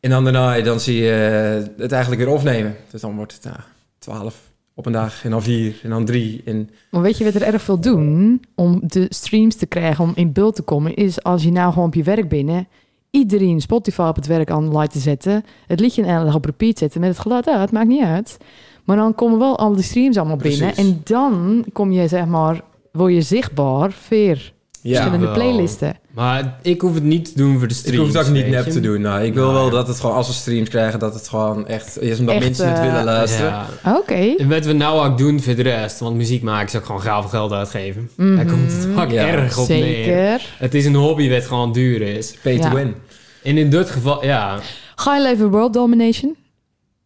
En 0.00 0.10
dan 0.10 0.24
daarna 0.24 0.60
dan 0.60 0.80
zie 0.80 1.02
je 1.02 1.10
eh, 1.10 1.82
het 1.82 1.92
eigenlijk 1.92 2.22
weer 2.22 2.32
opnemen. 2.34 2.76
Dus 2.90 3.00
dan 3.00 3.16
wordt 3.16 3.32
het 3.32 3.44
nou, 3.44 3.56
12 3.98 4.50
op 4.74 4.86
een 4.86 4.92
dag. 4.92 5.24
En 5.24 5.30
dan 5.30 5.42
4 5.42 5.80
en 5.82 5.90
dan 5.90 6.04
3. 6.04 6.42
En 6.44 6.70
Maar 6.90 7.02
weet 7.02 7.18
je 7.18 7.24
wat 7.24 7.34
er 7.34 7.42
erg 7.42 7.62
veel 7.62 7.80
doen 7.80 8.42
om 8.54 8.80
de 8.84 9.06
streams 9.08 9.54
te 9.54 9.66
krijgen, 9.66 10.04
om 10.04 10.12
in 10.14 10.32
beeld 10.32 10.54
te 10.54 10.62
komen, 10.62 10.94
is 10.94 11.22
als 11.22 11.42
je 11.42 11.52
nou 11.52 11.72
gewoon 11.72 11.88
op 11.88 11.94
je 11.94 12.02
werk 12.02 12.28
binnen, 12.28 12.68
iedereen 13.12 13.60
Spotify 13.60 14.02
op 14.02 14.16
het 14.16 14.26
werk 14.26 14.50
online 14.50 14.88
te 14.88 14.98
zetten, 14.98 15.44
het 15.66 15.80
liedje 15.80 16.02
dag 16.02 16.34
op 16.34 16.44
repeat 16.44 16.78
zetten 16.78 17.00
met 17.00 17.08
het 17.08 17.18
geluid 17.18 17.48
uit, 17.48 17.72
maakt 17.72 17.88
niet 17.88 18.02
uit. 18.02 18.36
Maar 18.84 18.96
dan 18.96 19.14
komen 19.14 19.38
wel 19.38 19.58
al 19.58 19.74
die 19.74 19.84
streams 19.84 20.16
allemaal 20.16 20.36
binnen 20.36 20.76
en 20.76 21.00
dan 21.04 21.64
kom 21.72 21.92
je 21.92 22.08
zeg 22.08 22.26
maar, 22.26 22.60
word 22.92 23.12
je 23.12 23.22
zichtbaar 23.22 23.92
voor 23.92 24.52
verschillende 24.82 25.24
wel. 25.24 25.34
playlisten. 25.34 25.96
maar 26.14 26.58
ik 26.62 26.80
hoef 26.80 26.94
het 26.94 27.02
niet 27.02 27.24
te 27.24 27.32
doen 27.34 27.58
voor 27.58 27.68
de 27.68 27.74
Ik 27.74 27.80
streams. 27.80 27.98
hoef 27.98 28.12
het 28.16 28.26
ook 28.26 28.32
niet 28.32 28.48
nep 28.48 28.64
je. 28.64 28.70
te 28.70 28.80
doen. 28.80 29.00
Nou, 29.00 29.22
ik 29.24 29.34
wil 29.34 29.42
Nou, 29.42 29.54
wel 29.54 29.64
ja. 29.64 29.70
dat 29.70 29.88
het 29.88 30.00
gewoon, 30.00 30.16
als 30.16 30.26
we 30.26 30.32
streams 30.32 30.68
krijgen, 30.68 30.98
dat 30.98 31.14
het 31.14 31.28
gewoon 31.28 31.66
echt 31.66 32.00
is 32.00 32.18
omdat 32.18 32.34
Echt, 32.34 32.44
mensen 32.44 32.68
het 32.68 32.78
eh, 32.78 32.84
willen 32.84 33.04
luisteren. 33.04 33.50
Ja. 33.50 33.96
Oké. 33.96 34.34
En 34.38 34.48
wat 34.48 34.64
we 34.64 34.72
nou 34.72 35.06
ook 35.08 35.18
doen 35.18 35.40
voor 35.42 35.54
de 35.54 35.62
rest, 35.62 35.98
want 36.00 36.16
muziek 36.16 36.42
maken 36.42 36.66
is 36.66 36.76
ook 36.76 36.84
gewoon 36.86 37.00
gaaf 37.02 37.30
geld 37.30 37.52
uitgeven. 37.52 38.10
Mhm. 38.16 38.36
Daar 38.36 38.44
komt 38.46 38.72
het 38.72 38.88
ook 38.98 39.10
Ja, 39.10 39.26
erg 39.26 39.58
op 39.58 39.68
neer. 39.68 39.78
Zeker. 40.04 40.40
Het 40.58 40.74
is 40.74 40.84
een 40.84 40.94
hobby 40.94 41.30
wat 41.30 41.46
gewoon 41.46 41.72
duur 41.72 42.02
is. 42.02 42.34
Pay 42.42 42.58
to 42.58 42.70
win. 42.74 42.94
En 43.42 43.58
in 43.58 43.70
dit 43.70 43.90
geval, 43.90 44.24
ja, 44.24 44.58
Ga 44.94 45.16
je 45.16 45.22
leven 45.22 45.50
world 45.50 45.72
domination? 45.72 46.36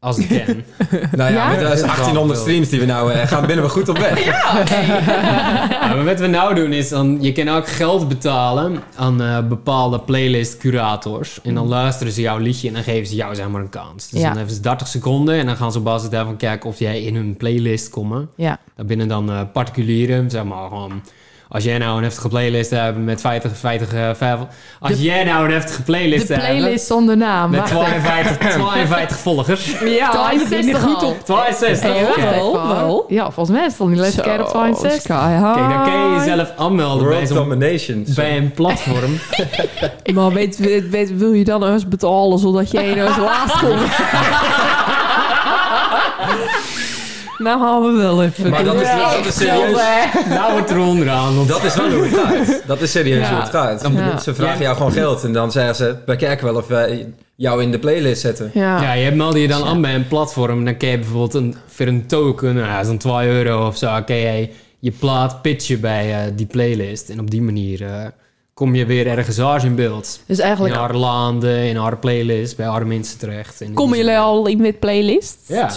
Als 0.00 0.16
het 0.16 0.26
kan. 0.44 0.62
Nou 1.18 1.32
ja, 1.32 1.36
Ja? 1.36 1.48
met 1.48 1.58
de 1.58 1.64
1800 1.64 2.38
streams 2.38 2.68
die 2.68 2.80
we 2.80 2.86
nou 2.86 3.12
eh, 3.12 3.26
gaan, 3.26 3.46
binnen 3.46 3.64
we 3.64 3.70
goed 3.70 3.88
op 3.88 3.98
weg. 3.98 4.24
Ja, 5.70 5.94
maar 5.94 6.04
wat 6.04 6.20
we 6.20 6.26
nou 6.26 6.54
doen 6.54 6.72
is, 6.72 6.88
dan, 6.88 7.18
je 7.20 7.32
kan 7.32 7.48
ook 7.48 7.68
geld 7.68 8.08
betalen 8.08 8.82
aan 8.96 9.22
eh, 9.22 9.38
bepaalde 9.48 9.98
playlist 10.00 10.56
curators. 10.56 11.40
En 11.42 11.54
dan 11.54 11.66
luisteren 11.68 12.12
ze 12.12 12.20
jouw 12.20 12.38
liedje 12.38 12.68
en 12.68 12.74
dan 12.74 12.82
geven 12.82 13.06
ze 13.06 13.14
jou 13.14 13.34
zeg 13.34 13.48
maar 13.48 13.60
een 13.60 13.68
kans. 13.68 14.08
Dus 14.08 14.20
Ja. 14.20 14.26
dan 14.28 14.36
hebben 14.36 14.54
ze 14.54 14.60
30 14.60 14.86
seconden 14.88 15.34
en 15.34 15.46
dan 15.46 15.56
gaan 15.56 15.72
ze 15.72 15.78
op 15.78 15.84
basis 15.84 16.08
daarvan 16.10 16.36
kijken 16.36 16.68
of 16.70 16.78
jij 16.78 17.02
in 17.02 17.14
hun 17.14 17.36
playlist 17.36 17.90
komt. 17.90 18.26
Ja. 18.36 18.58
Daar 18.76 18.86
binnen 18.86 19.08
dan 19.08 19.30
eh, 19.30 19.40
particulieren, 19.52 20.30
zeg 20.30 20.44
maar 20.44 20.68
gewoon... 20.68 21.02
Als 21.48 21.64
jij 21.64 21.78
nou 21.78 21.96
een 21.96 22.02
heftige 22.02 22.28
playlist 22.28 22.70
hebt 22.70 22.98
met 22.98 23.20
50, 23.20 23.56
50, 23.56 23.92
eh, 23.92 24.10
50 24.14 24.46
Als 24.80 24.98
jij 24.98 25.24
nou 25.24 25.44
een 25.44 25.50
heftige 25.52 25.82
playlist 25.82 26.28
De 26.28 26.34
hebt... 26.34 26.46
playlist 26.46 26.86
zonder 26.86 27.16
naam. 27.16 27.50
Met 27.50 27.72
Wacht 27.72 27.88
even. 27.88 28.00
52, 28.02 28.52
52 28.52 29.16
volgers. 29.18 29.72
Ja, 29.84 30.30
ik 30.30 30.48
ben 30.48 30.68
er 30.68 30.80
goed 30.80 31.02
op. 31.02 31.24
62. 31.24 31.92
Hey, 31.92 32.04
wacht 32.52 32.72
Wel. 32.72 33.04
Ja, 33.08 33.30
volgens 33.30 33.56
mij 33.56 33.66
is 33.66 33.72
het 33.72 33.80
al 33.80 33.86
niet 33.86 33.98
lekker 33.98 34.22
keer 34.22 34.40
op 34.40 34.48
62. 34.48 35.00
Sky 35.00 35.30
high. 35.32 35.54
Kijk, 35.54 35.68
dan 35.68 35.84
kan 35.84 35.92
je 36.10 36.14
jezelf 36.18 36.52
aanmelden 36.56 37.04
bij, 37.06 37.12
World 37.14 37.28
zo'n, 37.28 37.36
domination. 37.36 38.06
bij 38.14 38.36
een 38.36 38.50
platform. 38.52 39.18
Maar 40.14 40.32
weet, 40.32 40.56
weet, 40.56 40.88
weet- 40.90 41.16
wil 41.16 41.32
je 41.32 41.44
dan 41.44 41.64
eens 41.64 41.88
betalen 41.88 42.38
zodat 42.38 42.70
jij 42.70 42.94
nou 42.94 43.08
eens 43.08 43.16
laatst 43.16 43.58
komt? 43.58 43.82
nou 47.38 47.60
gaan 47.60 47.82
we 47.82 48.02
wel 48.02 48.22
even. 48.24 48.50
Maar 48.50 48.64
dat 48.64 48.74
is, 48.80 48.88
dat 48.88 49.26
is 49.26 49.34
serieus. 49.36 49.80
nou 50.28 50.52
wordt 50.52 50.70
er 50.70 50.78
onderaan. 50.78 51.36
want- 51.36 51.48
Dat 51.48 51.64
is 51.64 51.74
wel 51.74 51.90
hoe 51.90 52.02
het 52.04 52.14
gaat. 52.48 52.62
Dat 52.66 52.80
is 52.80 52.90
serieus 52.90 53.18
Ja. 53.28 53.30
hoe 53.32 53.40
het 53.40 53.50
gaat. 53.50 53.88
Ja. 53.92 54.18
Ze 54.18 54.34
vragen 54.34 54.62
jou 54.62 54.76
gewoon 54.76 54.92
geld 54.92 55.24
en 55.24 55.32
dan 55.32 55.52
zeggen 55.52 55.74
ze, 55.74 55.96
wij 56.06 56.16
kijken 56.16 56.44
wel 56.46 56.56
of 56.56 56.66
wij 56.66 57.12
jou 57.34 57.62
in 57.62 57.70
de 57.70 57.78
playlist 57.78 58.20
zetten. 58.20 58.50
Ja. 58.54 58.82
Ja, 58.82 58.92
je 58.92 59.10
meld 59.10 59.36
je 59.36 59.48
dan 59.48 59.64
aan 59.64 59.80
bij 59.80 59.94
een 59.94 60.08
platform. 60.08 60.64
Dan 60.64 60.76
kan 60.76 60.88
je 60.88 60.98
bijvoorbeeld 60.98 61.34
een, 61.34 61.54
voor 61.66 61.86
een 61.86 62.06
token, 62.06 62.54
nou, 62.54 62.84
dan 62.86 62.96
2 62.98 63.28
euro 63.28 63.66
of 63.66 63.76
zo, 63.76 64.02
kan 64.06 64.16
je 64.16 64.48
plaat 64.98 65.42
pitchen 65.42 65.80
bij 65.80 66.14
eh, 66.14 66.32
die 66.36 66.46
playlist. 66.46 67.08
En 67.08 67.20
op 67.20 67.30
die 67.30 67.42
manier 67.42 67.82
eh, 67.86 68.04
kom 68.54 68.74
je 68.74 68.86
weer 68.86 69.06
ergens 69.06 69.38
anders 69.38 69.64
in 69.64 69.74
beeld. 69.74 70.20
Dus 70.26 70.38
In 70.38 70.44
eigenlijk... 70.44 70.74
haar 70.74 70.94
landen, 70.94 71.58
in 71.64 71.76
haar 71.76 71.96
playlist, 71.98 72.56
bij 72.56 72.66
haar 72.66 72.86
mensen 72.86 73.18
terecht. 73.18 73.60
En 73.60 73.72
Komen 73.72 73.98
jullie 73.98 74.18
al 74.18 74.46
in 74.46 74.60
met 74.60 74.80
playlist? 74.80 75.38
Ja. 75.46 75.70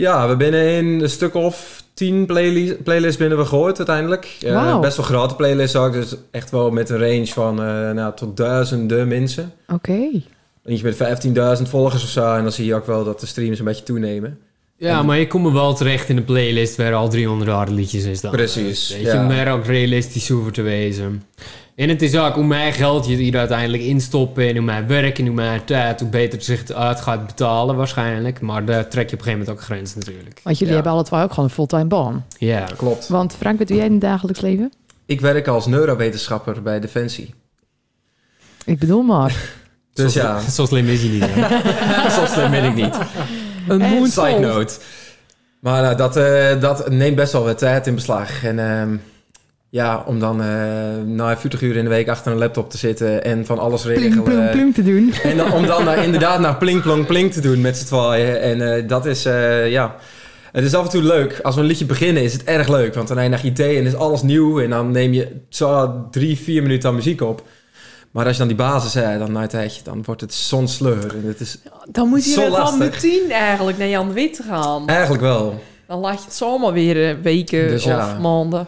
Ja, 0.00 0.28
we 0.28 0.36
binnen 0.36 0.68
in 0.70 0.86
een 1.00 1.10
stuk 1.10 1.34
of 1.34 1.82
tien 1.94 2.26
playli- 2.26 2.74
playlists 2.84 3.16
binnen 3.16 3.38
we 3.38 3.44
gegooid 3.44 3.76
uiteindelijk. 3.78 4.36
Eh. 4.46 4.80
Best 4.80 4.96
wel 4.96 5.06
grote 5.06 5.34
playlists 5.34 5.76
ook, 5.76 5.92
dus 5.92 6.14
echt 6.30 6.50
wel 6.50 6.70
met 6.70 6.90
een 6.90 6.98
range 6.98 7.26
van 7.26 7.62
eh, 7.62 7.90
nou, 7.90 8.12
tot 8.16 8.36
duizenden 8.36 9.08
mensen. 9.08 9.52
Oké. 9.68 9.98
Eentje 10.64 10.84
met 10.98 11.56
15.000 11.62 11.68
volgers 11.68 12.02
of 12.02 12.08
zo. 12.08 12.34
En 12.34 12.42
dan 12.42 12.52
zie 12.52 12.64
je 12.66 12.74
ook 12.74 12.86
wel 12.86 13.04
dat 13.04 13.20
de 13.20 13.26
streams 13.26 13.58
een 13.58 13.64
beetje 13.64 13.84
toenemen. 13.84 14.38
Ja, 14.76 15.02
maar 15.02 15.18
je 15.18 15.26
komt 15.26 15.46
er 15.46 15.52
wel 15.52 15.74
terecht 15.74 16.08
in 16.08 16.16
een 16.16 16.24
playlist 16.24 16.76
waar 16.76 16.94
al 16.94 17.08
300 17.08 17.50
harde 17.50 17.72
liedjes 17.72 18.04
in 18.04 18.16
staan. 18.16 18.30
Precies, 18.30 18.90
Weet 18.92 19.00
je, 19.00 19.06
ja. 19.06 19.22
om 19.22 19.28
daar 19.28 19.52
ook 19.52 19.66
realistisch 19.66 20.28
hoeven 20.28 20.52
te 20.52 20.62
wezen. 20.62 21.22
En 21.74 21.88
het 21.88 22.02
is 22.02 22.16
ook 22.16 22.34
hoe 22.34 22.44
meer 22.44 22.72
geld 22.72 23.06
je 23.06 23.14
hier 23.16 23.38
uiteindelijk 23.38 23.82
instoppen 23.82 24.48
en 24.48 24.56
hoe 24.56 24.64
meer 24.64 24.86
werk 24.86 25.18
en 25.18 25.26
hoe 25.26 25.34
meer 25.34 25.64
tijd, 25.64 26.00
hoe 26.00 26.08
beter 26.08 26.32
het 26.32 26.44
zich 26.44 26.70
uit 26.72 27.00
gaat 27.00 27.26
betalen 27.26 27.76
waarschijnlijk. 27.76 28.40
Maar 28.40 28.64
daar 28.64 28.88
trek 28.88 29.10
je 29.10 29.16
op 29.16 29.18
een 29.18 29.24
gegeven 29.24 29.38
moment 29.38 29.50
ook 29.50 29.58
een 29.58 29.74
grens 29.74 29.94
natuurlijk. 29.94 30.40
Want 30.42 30.58
jullie 30.58 30.68
Ja. 30.68 30.74
hebben 30.80 30.92
alle 30.92 31.04
twee 31.04 31.22
ook 31.22 31.30
gewoon 31.30 31.44
een 31.44 31.50
fulltime 31.54 31.84
baan. 31.84 32.24
Ja. 32.38 32.66
Klopt. 32.76 33.08
Want 33.08 33.34
Frank, 33.38 33.58
wat 33.58 33.68
doe 33.68 33.76
jij 33.76 33.86
in 33.86 33.92
het 33.92 34.00
dagelijks 34.00 34.40
leven? 34.40 34.72
Ik 35.06 35.20
werk 35.20 35.46
als 35.48 35.66
neurowetenschapper 35.66 36.62
bij 36.62 36.80
Defensie. 36.80 37.34
Ik 38.64 38.78
bedoel 38.78 39.02
maar. 39.02 39.34
Dus 39.92 40.12
zo, 40.12 40.20
ja, 40.20 40.40
Zo 40.58 40.66
slim 40.66 40.88
is 40.88 41.00
hij 41.02 41.10
niet. 41.10 41.24
zo 42.16 42.26
slim 42.26 42.50
ben 42.50 42.64
ik 42.64 42.74
niet. 42.74 42.94
Een 43.68 43.80
Side 43.80 43.94
moonfall. 43.94 44.38
note. 44.38 44.74
Maar 45.60 45.82
nou, 45.82 45.96
dat, 45.96 46.16
eh, 46.16 46.60
dat 46.60 46.90
neemt 46.90 47.16
best 47.16 47.32
wel 47.32 47.44
wat 47.44 47.58
tijd 47.58 47.86
in 47.86 47.94
beslag. 47.94 48.44
En 48.44 48.58
ehm, 48.58 48.96
ja, 49.70 50.04
om 50.06 50.18
dan 50.18 50.42
eh 50.42 50.48
na 51.06 51.36
40 51.36 51.62
uur 51.62 51.76
in 51.76 51.84
de 51.84 51.90
week 51.90 52.08
achter 52.08 52.32
een 52.32 52.38
laptop 52.38 52.70
te 52.70 52.78
zitten 52.78 53.24
en 53.24 53.46
van 53.46 53.58
alles 53.58 53.84
regelen. 53.84 54.22
Pling, 54.22 54.24
plum, 54.24 54.50
plum 54.50 54.72
te 54.72 54.82
doen. 54.82 55.12
En 55.22 55.36
dan, 55.36 55.52
om 55.52 55.66
dan 55.66 55.84
nou, 55.84 56.00
inderdaad 56.00 56.40
naar 56.40 56.56
pling, 56.56 56.82
plong, 56.82 57.06
pling 57.06 57.32
te 57.32 57.40
doen 57.40 57.60
met 57.60 57.76
z'n 57.76 57.84
tweeën. 57.84 58.36
En 58.36 58.74
eh, 58.74 58.88
dat 58.88 59.06
is, 59.06 59.24
eh, 59.24 59.70
ja... 59.70 59.96
Het 60.52 60.64
is 60.64 60.74
af 60.74 60.84
en 60.84 60.90
toe 60.90 61.02
leuk. 61.02 61.40
Als 61.42 61.54
we 61.54 61.60
een 61.60 61.66
liedje 61.66 61.84
beginnen 61.84 62.22
is 62.22 62.32
het 62.32 62.44
erg 62.44 62.68
leuk. 62.68 62.94
Want 62.94 63.08
dan 63.08 63.16
heb 63.16 63.26
je 63.26 63.32
naar 63.32 63.44
idee 63.44 63.78
en 63.78 63.86
is 63.86 63.94
alles 63.94 64.22
nieuw. 64.22 64.60
En 64.60 64.70
dan 64.70 64.90
neem 64.90 65.12
je 65.12 65.36
zo 65.48 65.94
drie, 66.10 66.38
vier 66.38 66.62
minuten 66.62 66.88
aan 66.88 66.94
muziek 66.94 67.20
op. 67.20 67.42
Maar 68.10 68.24
als 68.24 68.32
je 68.32 68.38
dan 68.38 68.48
die 68.48 68.56
basis 68.56 68.94
hebt, 68.94 69.18
dan 69.18 69.32
na 69.32 69.42
een 69.42 69.48
tijdje, 69.48 69.82
dan 69.82 70.02
wordt 70.04 70.20
het 70.20 70.34
zo'n 70.34 70.68
sleur. 70.68 71.16
En 71.16 71.26
het 71.26 71.40
is 71.40 71.58
Dan 71.90 72.08
moet 72.08 72.24
je 72.24 72.30
Zo 72.30 72.44
er 72.44 72.50
dan 72.50 72.78
meteen 72.78 73.30
eigenlijk 73.30 73.78
naar 73.78 73.88
Jan 73.88 74.12
Wit 74.12 74.40
gaan. 74.48 74.88
eigenlijk 74.88 75.22
wel. 75.22 75.60
Dan 75.86 75.98
laat 75.98 76.18
je 76.18 76.24
het 76.24 76.34
zomaar 76.34 76.72
weer 76.72 77.08
eh, 77.08 77.16
weken 77.22 77.68
Dus 77.68 77.84
ja. 77.84 78.12
of 78.12 78.18
maanden 78.18 78.66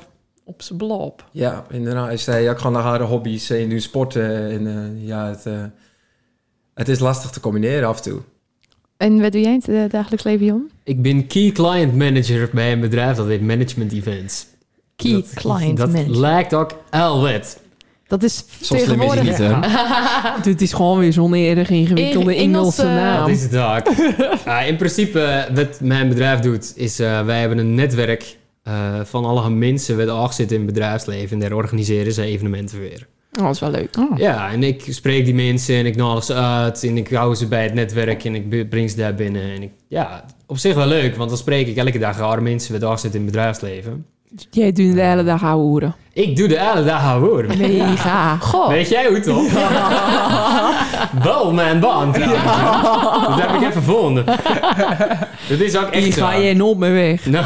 op 0.52 0.62
zijn 0.62 0.78
blop. 0.78 1.24
Ja, 1.30 1.64
inderdaad. 1.70 2.12
Is 2.12 2.26
hij 2.26 2.50
ook 2.50 2.56
gewoon 2.58 2.72
naar 2.72 2.82
haar 2.82 3.00
hobby's 3.00 3.50
en 3.50 3.68
nu 3.68 3.80
sporten. 3.80 4.50
En 4.50 4.66
eh, 4.66 5.06
ja, 5.08 5.26
het, 5.28 5.46
eh, 5.46 5.64
het 6.74 6.88
is 6.88 6.98
lastig 6.98 7.30
te 7.30 7.40
combineren 7.40 7.88
af 7.88 7.96
en 7.96 8.02
toe. 8.02 8.20
En 8.96 9.20
wat 9.20 9.32
doe 9.32 9.40
jij 9.40 9.52
in 9.52 9.58
het 9.64 9.68
eh, 9.68 9.82
dagelijks 9.90 10.24
leven, 10.24 10.46
Jon? 10.46 10.70
Ik 10.84 11.02
ben 11.02 11.26
Key 11.26 11.50
Client 11.50 11.94
Manager 11.96 12.50
bij 12.52 12.72
een 12.72 12.80
bedrijf 12.80 13.16
dat 13.16 13.26
heet 13.26 13.42
Management 13.42 13.92
Events. 13.92 14.46
Key 14.96 15.12
dat, 15.12 15.32
Client 15.34 15.76
Dat 15.78 15.90
Manager. 15.92 16.16
lijkt 16.18 16.54
ook 16.54 16.70
al 16.90 17.22
wet. 17.22 17.60
Dat 18.06 18.22
is 18.22 18.44
hij 18.68 18.78
tegenwoordig... 18.78 19.22
niet, 19.22 19.38
hè? 19.38 19.54
Dit 20.50 20.60
is 20.60 20.72
gewoon 20.72 20.98
weer 20.98 21.12
zo'n 21.12 21.34
erg 21.34 21.70
ingewikkelde 21.70 22.36
In- 22.36 22.42
Engelse- 22.42 22.82
Engelse 22.82 23.04
naam. 23.04 23.20
Dat 23.20 23.36
is 23.36 23.42
het 23.42 23.56
ook. 23.56 23.94
Ah, 24.52 24.66
in 24.66 24.76
principe, 24.76 25.48
wat 25.54 25.80
mijn 25.80 26.08
bedrijf 26.08 26.40
doet, 26.40 26.72
is 26.76 26.98
eh, 26.98 27.24
wij 27.24 27.40
hebben 27.40 27.58
een 27.58 27.74
netwerk 27.74 28.36
eh, 28.62 29.00
van 29.04 29.24
alle 29.24 29.50
mensen 29.50 29.96
die 29.96 30.10
ook 30.10 30.32
zitten 30.32 30.56
in 30.56 30.62
het 30.64 30.74
bedrijfsleven. 30.74 31.32
En 31.32 31.48
daar 31.48 31.58
organiseren 31.58 32.12
ze 32.12 32.22
evenementen 32.22 32.80
weer. 32.80 33.06
Oh, 33.38 33.44
dat 33.44 33.54
is 33.54 33.60
wel 33.60 33.70
leuk. 33.70 33.96
Oh. 33.98 34.18
Ja, 34.18 34.50
en 34.50 34.62
ik 34.62 34.84
spreek 34.88 35.24
die 35.24 35.34
mensen 35.34 35.74
en 35.74 35.86
ik 35.86 35.96
nodig 35.96 36.24
ze 36.24 36.34
uit 36.34 36.84
en 36.84 36.96
ik 36.96 37.10
hou 37.10 37.34
ze 37.34 37.46
bij 37.46 37.62
het 37.62 37.74
netwerk 37.74 38.24
en 38.24 38.34
ik 38.34 38.68
breng 38.68 38.90
ze 38.90 38.96
daar 38.96 39.14
binnen. 39.14 39.42
En 39.42 39.62
ik, 39.62 39.70
ja, 39.88 40.24
op 40.46 40.58
zich 40.58 40.74
wel 40.74 40.86
leuk, 40.86 41.16
want 41.16 41.28
dan 41.28 41.38
spreek 41.38 41.66
ik 41.66 41.76
elke 41.76 41.98
dag 41.98 42.20
oude 42.20 42.42
mensen 42.42 42.80
die 42.80 42.88
ook 42.88 42.98
zitten 42.98 43.20
in 43.20 43.26
het 43.26 43.34
bedrijfsleven. 43.34 44.06
Jij 44.50 44.72
doet 44.72 44.94
de 44.94 45.02
hele 45.02 45.24
dag 45.24 45.40
hoeren. 45.40 45.94
Ik 46.12 46.36
doe 46.36 46.48
de 46.48 46.58
hele 46.60 46.84
dag 46.84 47.04
oude 47.04 47.26
hoor. 47.26 47.56
Mega. 47.58 48.36
Goh. 48.50 48.68
Weet 48.68 48.88
jij 48.88 49.06
hoe 49.08 49.20
toch? 49.20 49.52
Wel 51.22 51.52
mijn 51.52 51.80
baan 51.80 52.12
trouwens. 52.12 52.44
Dat 53.26 53.40
heb 53.40 53.50
ik 53.50 53.60
even 53.60 53.72
gevonden. 53.72 54.24
Dat 55.48 55.60
is 55.60 55.76
ook 55.76 55.90
echt 55.90 56.14
zo. 56.14 56.24
ga 56.24 56.32
je 56.34 56.54
nooit 56.54 56.78
meer 56.78 56.92
weg. 56.92 57.26
Nou, 57.32 57.44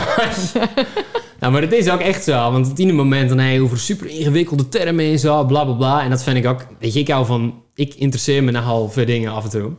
nou, 1.47 1.59
maar 1.59 1.71
het 1.71 1.81
is 1.81 1.91
ook 1.91 2.01
echt 2.01 2.25
zo. 2.25 2.33
Want 2.33 2.65
op 2.65 2.71
het 2.71 2.81
ene 2.81 2.93
moment 2.93 3.29
dan 3.29 3.45
je 3.45 3.63
over 3.63 3.79
super 3.79 4.07
ingewikkelde 4.07 4.69
termen 4.69 5.05
en 5.05 5.19
zo, 5.19 5.45
bla 5.45 5.65
bla 5.65 5.75
bla. 5.75 6.03
En 6.03 6.11
dat 6.11 6.23
vind 6.23 6.37
ik 6.37 6.47
ook, 6.47 6.67
weet 6.79 6.93
je, 6.93 7.01
ik 7.01 7.09
hou 7.09 7.27
van, 7.27 7.63
ik 7.75 7.95
interesseer 7.95 8.45
me 8.45 8.51
nogal 8.51 8.89
voor 8.89 9.05
dingen 9.05 9.33
af 9.33 9.45
en 9.45 9.51
toe. 9.51 9.73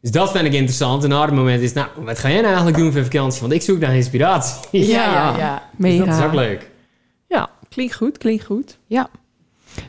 Dus 0.00 0.10
dat 0.10 0.30
vind 0.30 0.44
ik 0.44 0.52
interessant. 0.52 1.04
En 1.04 1.14
op 1.14 1.22
het 1.22 1.34
moment 1.34 1.62
is, 1.62 1.72
nou, 1.72 1.88
wat 2.04 2.18
ga 2.18 2.28
jij 2.28 2.36
nou 2.36 2.48
eigenlijk 2.48 2.76
doen 2.76 2.92
voor 2.92 3.02
vakantie? 3.02 3.40
Want 3.40 3.52
ik 3.52 3.62
zoek 3.62 3.78
naar 3.78 3.94
inspiratie. 3.94 4.86
Ja, 4.86 5.12
ja, 5.12 5.38
ja. 5.38 5.62
Dus 5.76 5.90
Mega. 5.90 6.04
dat 6.04 6.18
is 6.18 6.24
ook 6.24 6.34
leuk. 6.34 6.70
Ja, 7.28 7.50
klinkt 7.68 7.94
goed, 7.94 8.18
klinkt 8.18 8.44
goed. 8.44 8.78
Ja. 8.86 9.08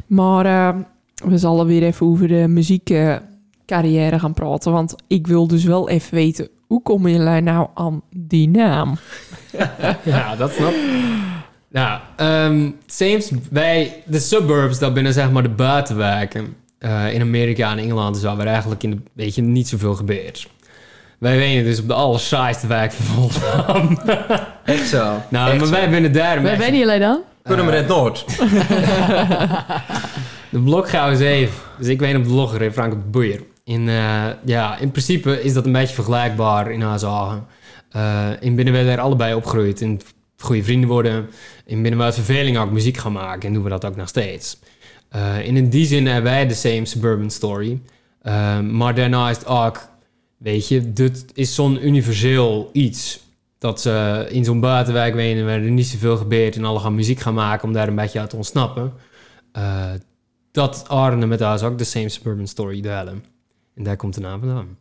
Maar 0.05 0.45
eh, 0.45 0.81
we 1.29 1.37
zullen 1.37 1.65
weer 1.65 1.83
even 1.83 2.05
over 2.05 2.27
de 2.27 2.47
muziekcarrière 2.47 4.19
gaan 4.19 4.33
praten. 4.33 4.71
Want 4.71 4.95
ik 5.07 5.27
wil 5.27 5.47
dus 5.47 5.63
wel 5.63 5.89
even 5.89 6.13
weten, 6.13 6.49
hoe 6.67 6.81
komen 6.81 7.11
jullie 7.11 7.41
nou 7.41 7.67
aan 7.73 8.01
die 8.09 8.49
naam? 8.49 8.97
Ja, 10.03 10.36
dat 10.36 10.51
snap 10.51 10.71
ik. 10.71 10.81
Nou, 11.69 11.99
ehm 12.15 12.69
Sames 12.86 13.29
bij 13.51 14.03
de 14.05 14.19
suburbs, 14.19 14.79
dat 14.79 14.93
binnen 14.93 15.13
zeg 15.13 15.31
maar 15.31 15.43
de 15.43 15.49
buitenwijken 15.49 16.55
eh, 16.79 17.13
in 17.13 17.21
Amerika 17.21 17.71
en 17.71 17.77
Engeland 17.77 18.15
is 18.15 18.21
waar 18.23 18.39
eigenlijk 18.45 18.83
in 18.83 18.89
de, 18.91 18.97
weet 19.13 19.36
je, 19.36 19.41
niet 19.41 19.67
zoveel 19.67 19.93
gebeurt. 19.95 20.47
Wij 21.17 21.39
wonen 21.39 21.63
dus 21.63 21.79
op 21.79 21.88
de 21.88 21.93
allersaaiste 21.93 22.67
wijk 22.67 22.91
van 22.91 23.29
Volendam. 23.29 23.99
Echt 24.65 24.88
zo. 24.88 25.21
nou, 25.29 25.49
Echt 25.49 25.57
maar 25.57 25.67
zo. 25.67 25.73
wij 25.73 25.89
binnen 25.89 26.12
daar... 26.13 26.41
beetje- 26.41 26.57
ben 26.57 26.77
jullie 26.77 26.99
dan? 26.99 27.19
Kunnen 27.43 27.65
we 27.65 27.71
het 27.71 27.88
Noord? 27.88 28.25
De 30.49 30.60
Blokgouw 30.60 31.12
is 31.12 31.19
even. 31.19 31.53
Dus 31.77 31.88
ik 31.88 31.99
weet 31.99 32.15
op 32.15 32.23
de 32.23 32.29
logger 32.29 32.62
in 32.62 32.71
Frank 32.71 32.93
op 32.93 33.01
de 33.03 33.10
Boeier. 33.10 33.41
In, 33.63 33.89
eh, 33.89 34.23
ja, 34.45 34.77
in 34.77 34.91
principe 34.91 35.43
is 35.43 35.53
dat 35.53 35.65
een 35.65 35.71
beetje 35.71 35.93
vergelijkbaar 35.93 36.71
in 36.71 36.81
haar 36.81 36.99
zagen. 36.99 37.45
Eh 37.89 38.30
in 38.39 38.56
binnen 38.56 38.73
werden 38.73 38.91
we 38.91 38.97
er 38.97 39.04
allebei 39.04 39.34
opgegroeid. 39.34 39.82
En 39.82 40.00
goede 40.38 40.63
vrienden 40.63 40.89
worden. 40.89 41.30
In 41.65 41.82
binnen 41.82 42.02
uit 42.02 42.13
verveling 42.13 42.58
ook 42.58 42.71
muziek 42.71 42.97
gaan 42.97 43.12
maken. 43.12 43.47
En 43.47 43.54
doen 43.54 43.63
we 43.63 43.69
dat 43.69 43.86
ook 43.86 43.95
nog 43.95 44.08
steeds. 44.08 44.60
Eh, 45.10 45.45
in 45.45 45.69
die 45.69 45.86
zin 45.86 46.06
hebben 46.06 46.32
wij 46.32 46.47
de 46.47 46.54
same 46.54 46.86
suburban 46.86 47.30
story. 47.30 47.82
Eh, 48.21 48.60
maar 48.60 48.95
daarnaast 48.95 49.45
ook, 49.45 49.89
weet 50.38 50.67
je, 50.67 50.93
dit 50.93 51.26
is 51.34 51.56
zo'n 51.56 51.86
universeel 51.88 52.69
iets. 52.73 53.26
Dat 53.58 53.82
ze 53.82 54.26
in 54.30 54.43
zo'n 54.43 54.60
buitenwijk 54.60 55.13
wonen 55.13 55.45
waar 55.45 55.62
er 55.62 55.71
niet 55.71 55.88
zoveel 55.88 56.17
gebeurt. 56.17 56.56
En 56.56 56.65
alle 56.65 56.80
gaan 56.80 56.95
muziek 56.95 57.19
gaan 57.19 57.34
maken 57.34 57.67
om 57.67 57.73
daar 57.73 57.88
een 57.88 57.95
beetje 57.95 58.19
uit 58.19 58.30
te 58.30 58.36
ontsnappen. 58.36 58.93
Dat 60.52 60.86
Arne 60.88 61.26
met 61.26 61.39
haar 61.39 61.63
ook 61.63 61.78
de 61.78 61.84
same 61.84 62.10
suburban 62.10 62.47
story 62.47 62.82
delen. 62.82 63.23
En 63.76 63.84
daar 63.84 63.95
komt 63.95 64.13
de 64.13 64.21
naam 64.21 64.39
vandaan. 64.39 64.78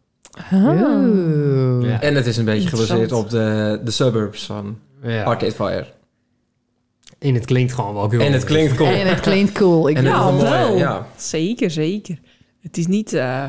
Ja. 0.50 2.00
En 2.00 2.14
het 2.14 2.26
is 2.26 2.36
een 2.36 2.44
beetje 2.44 2.68
gebaseerd 2.68 3.12
op 3.12 3.30
de, 3.30 3.80
de 3.84 3.90
suburbs 3.90 4.46
van 4.46 4.78
Ja. 5.02 5.22
Arcade 5.22 5.52
Fire. 5.52 5.86
En 7.18 7.34
het 7.34 7.44
klinkt 7.44 7.72
gewoon 7.72 7.94
wel 7.94 8.08
cool. 8.08 8.20
En 8.22 8.32
het 8.32 8.44
klinkt 8.44 8.74
cool. 8.74 8.88
En 8.90 9.06
het 9.06 9.20
klinkt 9.20 9.52
cool. 9.52 9.88
Ik 9.88 10.00
Ja, 10.00 10.30
mooie, 10.30 10.42
wel. 10.42 10.76
ja. 10.76 11.06
Zeker, 11.16 11.70
zeker. 11.70 12.18
Het 12.62 12.76
is 12.76 12.86
niet 12.86 13.12
eh 13.12 13.44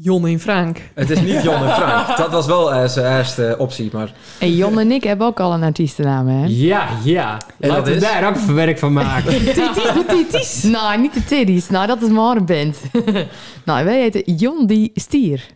Jon 0.00 0.26
en 0.26 0.40
Frank. 0.40 0.78
Het 0.94 1.10
is 1.10 1.20
niet 1.20 1.42
Jon 1.42 1.54
en 1.64 1.74
Frank. 1.74 2.16
Dat 2.16 2.30
was 2.30 2.46
wel 2.46 2.72
eh, 2.72 2.88
zijn 2.88 3.16
eerste 3.18 3.54
optie, 3.58 3.90
maar 3.92 4.12
En 4.38 4.56
Jon 4.56 4.78
en 4.78 4.90
ik 4.92 5.02
hebben 5.04 5.26
ook 5.26 5.40
al 5.40 5.52
een 5.52 5.62
artiestennaam, 5.62 6.26
hè? 6.28 6.44
Ja, 6.48 6.88
ja. 7.04 7.38
En 7.60 7.68
Laten 7.68 7.84
we 7.84 7.94
is? 7.94 8.00
daar 8.02 8.28
ook 8.28 8.34
even 8.36 8.54
werk 8.54 8.78
van 8.78 8.92
maken. 8.92 9.32
Titties. 10.08 10.62
Nou, 10.72 11.00
niet 11.00 11.14
de 11.14 11.24
titties. 11.24 11.68
Nou, 11.68 11.86
dat 11.86 12.02
is 12.02 12.08
maar 12.08 12.36
een 12.36 12.46
band. 12.46 12.78
nou, 13.64 13.84
wij 13.84 14.00
heten 14.00 14.34
Jon 14.34 14.66
die 14.66 14.90
Stier. 14.94 15.46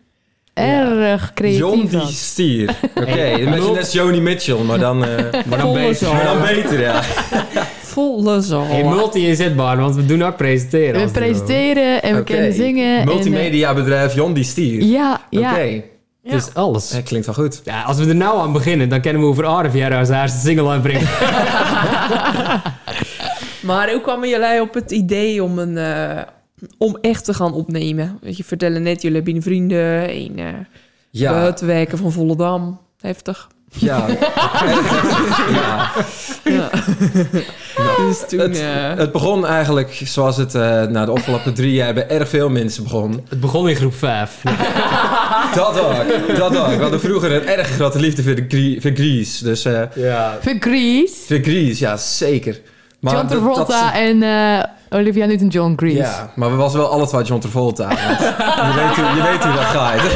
Erg 0.54 1.32
creatief. 1.34 1.58
Jon 1.58 1.80
die 1.80 1.88
dat. 1.90 2.08
Stier. 2.10 2.70
Oké, 2.94 3.04
ben 3.14 3.38
je 3.38 3.46
mul- 3.46 3.74
net 3.74 3.92
Joni 3.92 4.20
Mitchell, 4.20 4.58
maar 4.62 4.78
dan, 4.78 5.04
eh, 5.04 5.24
maar 5.48 5.58
dan 5.58 5.72
beter. 5.72 6.12
maar 6.12 6.24
dan 6.24 6.40
beter, 6.40 6.80
ja. 6.80 7.02
Volle 7.92 8.42
zo. 8.42 8.62
Hey, 8.62 8.84
multi-inzetbaar, 8.84 9.76
want 9.76 9.94
we 9.94 10.06
doen 10.06 10.22
ook 10.24 10.36
presenteren. 10.36 11.04
We 11.06 11.10
presenteren 11.12 12.02
en 12.02 12.16
we 12.16 12.24
kunnen 12.24 12.52
zingen. 12.52 12.98
en, 12.98 13.04
Multimedia 13.04 13.74
bedrijf 13.74 14.14
Jon 14.14 14.32
die 14.32 14.44
Stier. 14.44 14.80
eh, 14.80 14.90
ja, 14.90 15.20
ja. 15.30 15.56
Is 16.22 16.54
alles. 16.54 16.88
dat 16.88 17.02
klinkt 17.02 17.26
wel 17.26 17.34
goed. 17.34 17.60
Ja, 17.64 17.82
als 17.82 17.98
we 17.98 18.08
er 18.08 18.14
nou 18.14 18.38
aan 18.40 18.52
beginnen, 18.52 18.88
dan 18.88 19.00
kunnen 19.00 19.22
we 19.22 19.28
over 19.28 19.46
Arif 19.46 19.74
jaar 19.74 19.94
als 19.98 20.08
eerste 20.08 20.38
single 20.38 20.68
aanbrengen. 20.70 21.08
Maar 23.62 23.90
hoe 23.90 24.00
kwamen 24.00 24.28
jullie 24.28 24.60
op 24.60 24.74
het 24.74 24.90
idee 24.90 25.42
om, 25.42 25.58
een, 25.58 25.78
eh, 25.78 26.22
om 26.78 26.98
echt 27.00 27.24
te 27.24 27.34
gaan 27.34 27.52
opnemen? 27.52 28.18
Weet 28.20 28.36
je, 28.36 28.44
vertellen 28.44 28.82
net, 28.82 29.02
jullie 29.02 29.16
hebben 29.16 29.34
een 29.34 29.42
vrienden, 29.42 30.10
een 30.10 30.38
uh, 30.38 30.46
Ja, 31.10 31.32
buitenwijken 31.32 31.98
van 31.98 32.12
Volendam. 32.12 32.80
Heftig. 33.00 33.48
ja. 33.68 34.06
ja. 35.52 35.90
Ja. 36.44 36.70
dus 37.96 38.24
toen... 38.28 38.38
Het, 38.40 38.58
eh, 38.58 38.94
het 38.96 39.12
begon 39.12 39.46
eigenlijk 39.46 40.00
zoals 40.04 40.36
het 40.36 40.54
eh 40.54 40.82
na 40.86 41.04
de 41.04 41.10
afgelopen 41.10 41.54
drie 41.54 41.72
jaar 41.72 41.94
bij 41.94 42.08
erg 42.08 42.28
veel 42.28 42.48
mensen 42.50 42.82
begon. 42.82 43.20
Het 43.28 43.40
begon 43.40 43.68
in 43.68 43.76
groep 43.76 43.94
5. 43.94 44.42
Dat 45.54 45.80
ook, 45.80 46.36
dat 46.36 46.56
ook. 46.56 46.66
We 46.76 46.76
hadden 46.82 47.00
vroeger 47.00 47.32
een 47.32 47.46
erg 47.46 47.68
grote 47.68 47.98
liefde 48.00 48.22
voor, 48.22 48.34
de 48.34 48.44
grie- 48.48 48.80
voor 48.80 48.90
Grease. 48.94 49.44
Dus 49.44 49.64
eh 49.64 49.82
Ja. 49.94 50.38
Voor 50.40 50.56
Grease, 50.60 51.14
voor 51.26 51.38
Grease, 51.42 51.84
ja 51.84 51.96
zeker. 51.96 52.60
Maar 53.00 53.14
John 53.14 53.26
Travolta 53.26 53.64
dat- 53.84 53.94
en 53.94 54.22
eh, 54.22 54.64
Olivia 54.92 55.26
Newton-John 55.26 55.72
Grease. 55.76 55.96
Ja, 55.98 56.32
maar 56.34 56.50
we 56.50 56.56
was 56.56 56.72
wel 56.74 56.88
alle 56.88 57.06
twee 57.06 57.22
John 57.24 57.40
Travolta. 57.40 57.90
je, 57.90 58.72
weet 58.76 58.96
hoe, 58.96 59.16
je 59.16 59.22
weet 59.30 59.44
hoe 59.44 59.52
dat 59.54 59.64
gaat. 59.64 60.00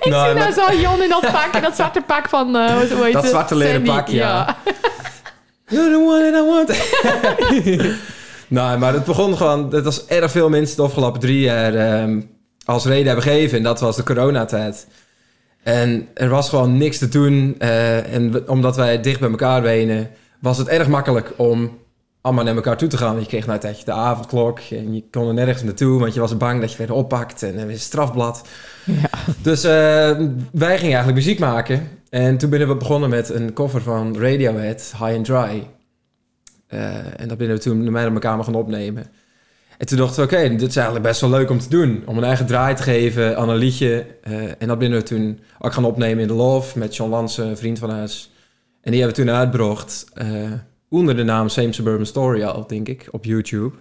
Ik 0.00 0.12
Nou, 0.12 0.26
zie 0.30 0.38
nou 0.38 0.52
zo 0.52 0.80
Jon 0.80 1.02
in 1.02 1.08
dat 1.08 1.20
pak, 1.20 1.48
in 1.54 1.62
dat 1.62 1.74
zwarte 1.74 2.00
pak 2.06 2.28
van, 2.28 2.56
eh, 2.56 2.66
hoe 2.74 2.86
hoe 2.94 3.04
heet 3.04 3.12
Dat 3.12 3.22
het? 3.22 3.30
zwarte 3.30 3.54
leren 3.56 3.74
Sandy, 3.74 3.90
pak, 3.90 4.08
ja. 4.08 4.56
You're 5.68 5.90
the 5.90 5.96
one 5.96 6.30
that 6.30 6.42
I 6.42 6.46
want. 6.46 7.88
nou, 8.48 8.78
maar 8.78 8.92
het 8.92 9.04
begon 9.04 9.36
gewoon... 9.36 9.74
Het 9.74 9.84
was 9.84 10.06
erg 10.06 10.30
veel 10.30 10.48
mensen 10.48 10.76
de 10.76 10.82
afgelopen 10.82 11.20
drie 11.20 11.40
jaar 11.40 11.74
ehm, 11.74 12.20
als 12.64 12.84
reden 12.84 13.06
hebben 13.06 13.22
gegeven. 13.24 13.56
En 13.58 13.62
dat 13.64 13.80
was 13.80 13.96
de 13.96 14.02
coronatijd. 14.02 14.86
En 15.62 16.08
er 16.14 16.28
was 16.28 16.48
gewoon 16.48 16.76
niks 16.78 16.98
te 16.98 17.08
doen. 17.08 17.54
eh, 17.58 18.14
en 18.14 18.48
omdat 18.48 18.76
wij 18.76 19.00
dicht 19.00 19.20
bij 19.20 19.30
elkaar 19.30 19.62
wonen... 19.62 20.10
was 20.40 20.58
het 20.58 20.68
erg 20.68 20.88
makkelijk 20.88 21.32
om 21.36 21.78
allemaal 22.26 22.44
naar 22.44 22.54
elkaar 22.54 22.76
toe 22.76 22.88
te 22.88 22.96
gaan. 22.96 23.10
Want 23.10 23.22
je 23.22 23.28
kreeg 23.28 23.42
nou 23.42 23.54
een 23.54 23.60
tijdje 23.60 23.84
de 23.84 23.92
avondklok. 23.92 24.58
En 24.58 24.94
je 24.94 25.04
kon 25.10 25.28
er 25.28 25.34
nergens 25.34 25.62
naartoe. 25.62 26.00
Want 26.00 26.14
je 26.14 26.20
was 26.20 26.36
bang 26.36 26.60
dat 26.60 26.72
je 26.72 26.78
werd 26.78 26.90
oppakt. 26.90 27.42
En 27.42 27.58
er 27.58 27.64
was 27.64 27.74
een 27.74 27.80
strafblad. 27.80 28.48
Ja. 28.84 29.10
Dus 29.42 29.64
eh, 29.64 29.70
wij 30.52 30.78
gingen 30.78 30.94
eigenlijk 30.94 31.14
muziek 31.14 31.38
maken. 31.38 31.88
En 32.10 32.38
toen 32.38 32.50
ben 32.50 32.68
we 32.68 32.76
begonnen 32.76 33.10
met 33.10 33.28
een 33.28 33.52
cover 33.52 33.82
van 33.82 34.18
Radiohead, 34.18 34.94
High 34.98 35.16
and 35.16 35.24
Dry. 35.24 35.68
Eh, 36.66 37.20
en 37.20 37.28
dat 37.28 37.38
binnen 37.38 37.56
we 37.56 37.62
toen 37.62 37.90
met 37.90 38.04
elkaar 38.04 38.44
gaan 38.44 38.54
opnemen. 38.54 39.06
En 39.78 39.86
toen 39.86 39.98
dachten 39.98 40.28
we, 40.28 40.34
oké, 40.34 40.48
dit 40.48 40.68
is 40.68 40.76
eigenlijk 40.76 41.06
best 41.06 41.20
wel 41.20 41.30
leuk 41.30 41.50
om 41.50 41.58
te 41.58 41.68
doen. 41.68 42.02
Om 42.06 42.18
een 42.18 42.24
eigen 42.24 42.46
draai 42.46 42.74
te 42.74 42.82
geven 42.82 43.36
aan 43.36 43.48
een 43.48 43.56
liedje. 43.56 44.06
Eh, 44.22 44.34
en 44.58 44.68
dat 44.68 44.78
binnen 44.78 44.98
we 44.98 45.04
toen 45.04 45.40
ook 45.58 45.72
gaan 45.72 45.84
opnemen 45.84 46.22
in 46.22 46.28
The 46.28 46.34
Love 46.34 46.78
met 46.78 46.96
John 46.96 47.10
Lansen, 47.10 47.46
een 47.46 47.56
vriend 47.56 47.78
van 47.78 48.00
ons. 48.00 48.30
En 48.80 48.92
die 48.92 49.00
hebben 49.00 49.18
we 49.18 49.24
toen 49.24 49.36
uitgebracht 49.36 50.04
onder 50.88 51.16
de 51.16 51.22
naam 51.24 51.48
Same 51.48 51.72
Suburban 51.72 52.06
Story 52.06 52.42
al, 52.42 52.66
denk 52.66 52.88
ik, 52.88 53.08
op 53.10 53.24
YouTube. 53.24 53.74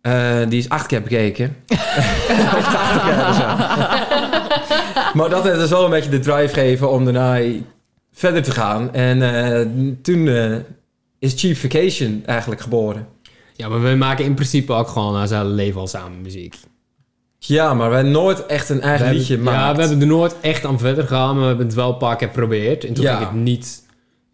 Eh, 0.00 0.38
die 0.48 0.58
is 0.58 0.68
acht 0.68 0.86
keer 0.86 1.02
bekeken. 1.02 1.56
Of 1.68 2.68
80 2.72 3.02
keer 3.04 3.28
of 3.28 3.34
zo. 3.36 3.46
maar 5.18 5.28
dat 5.30 5.44
heeft 5.44 5.58
dus 5.58 5.70
wel 5.70 5.84
een 5.84 5.90
beetje 5.90 6.10
de 6.10 6.18
drive 6.18 6.54
gegeven 6.54 6.90
om 6.90 7.04
daarna 7.04 7.40
verder 8.12 8.42
te 8.42 8.50
gaan. 8.50 8.94
En 8.94 9.22
eh, 9.22 9.66
toen 10.02 10.28
eh, 10.28 10.56
is 11.18 11.32
Cheap 11.36 11.56
Vacation 11.56 12.22
eigenlijk 12.26 12.60
geboren. 12.60 13.06
Ja, 13.56 13.68
maar 13.68 13.82
we 13.82 13.94
maken 13.94 14.24
in 14.24 14.34
principe 14.34 14.72
ook 14.72 14.88
gewoon 14.88 15.20
als 15.20 15.30
hele 15.30 15.44
leven 15.44 15.80
al 15.80 15.86
samen 15.86 16.20
muziek. 16.20 16.54
Ja, 17.38 17.74
maar 17.74 17.88
wij 17.88 17.96
hebben 17.96 18.12
nooit 18.14 18.46
echt 18.46 18.68
een 18.68 18.80
eigen 18.80 19.08
We 19.08 19.14
liedje 19.14 19.34
hebben, 19.34 19.52
gemaakt. 19.52 19.68
Ja, 19.70 19.74
we 19.76 19.80
hebben 19.88 20.00
er 20.08 20.14
nooit 20.16 20.36
echt 20.40 20.64
aan 20.64 20.78
verder 20.78 21.06
gegaan, 21.06 21.32
maar 21.32 21.40
we 21.40 21.46
hebben 21.48 21.66
het 21.66 21.74
wel 21.74 21.90
een 21.92 21.96
paar 21.96 22.16
keer 22.16 22.28
geprobeerd. 22.28 22.84
En 22.84 22.94
toen 22.94 23.04
Ja. 23.04 23.16
ging 23.16 23.28
het 23.28 23.38
niet... 23.40 23.82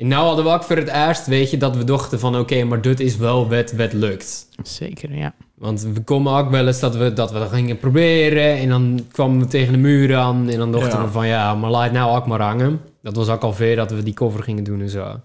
En 0.00 0.06
nou 0.08 0.26
hadden 0.26 0.44
we 0.44 0.50
ook 0.50 0.62
voor 0.62 0.76
het 0.76 0.88
eerst, 0.88 1.26
weet 1.26 1.50
je, 1.50 1.56
dat 1.56 1.76
we 1.76 1.84
dachten 1.84 2.18
van... 2.20 2.38
Oké, 2.38 2.64
maar 2.64 2.80
dit 2.80 3.00
is 3.00 3.16
wel 3.16 3.48
wat, 3.48 3.72
wat 3.72 3.92
lukt. 3.92 4.46
Zeker, 4.62 5.14
ja. 5.14 5.34
Want 5.54 5.82
we 5.82 6.00
komen 6.00 6.32
ook 6.36 6.50
wel 6.50 6.66
eens 6.66 6.80
dat 6.80 6.96
we 6.96 7.12
dat 7.12 7.32
we 7.32 7.38
dat 7.38 7.48
gingen 7.50 7.78
proberen. 7.78 8.56
En 8.56 8.68
dan 8.68 9.06
kwamen 9.12 9.38
we 9.38 9.46
tegen 9.46 9.72
de 9.72 9.78
muur 9.78 10.16
aan. 10.16 10.48
En 10.48 10.58
dan 10.58 10.72
dachten 10.72 10.98
Ja. 10.98 11.04
we 11.04 11.10
van 11.10 11.26
ja, 11.26 11.54
maar 11.54 11.70
laat 11.70 11.92
nou 11.92 12.16
ook 12.16 12.26
maar 12.26 12.40
hangen. 12.40 12.80
Dat 13.02 13.16
was 13.16 13.28
ook 13.28 13.42
alweer 13.42 13.76
dat 13.76 13.90
we 13.90 14.02
die 14.02 14.14
cover 14.14 14.42
gingen 14.42 14.64
doen 14.64 14.80
en 14.80 14.88
zo. 14.90 15.20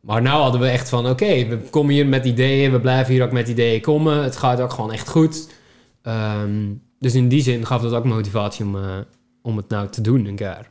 Maar 0.00 0.22
nou 0.22 0.42
hadden 0.42 0.60
we 0.60 0.68
echt 0.68 0.88
van 0.88 1.08
oké, 1.08 1.46
we 1.46 1.56
komen 1.70 1.94
hier 1.94 2.06
met 2.06 2.24
ideeën. 2.24 2.72
We 2.72 2.80
blijven 2.80 3.12
hier 3.14 3.22
ook 3.24 3.32
met 3.32 3.48
ideeën 3.48 3.80
komen. 3.80 4.22
Het 4.22 4.36
gaat 4.36 4.60
ook 4.60 4.72
gewoon 4.72 4.92
echt 4.92 5.08
goed. 5.08 5.48
Ehm, 6.02 6.66
dus 6.98 7.14
in 7.14 7.28
die 7.28 7.42
zin 7.42 7.66
gaf 7.66 7.82
dat 7.82 7.92
ook 7.92 8.04
motivatie 8.04 8.64
om, 8.64 8.76
eh, 8.76 8.82
om 9.42 9.56
het 9.56 9.68
nou 9.68 9.88
te 9.88 10.00
doen 10.00 10.26
een 10.26 10.36
keer. 10.36 10.70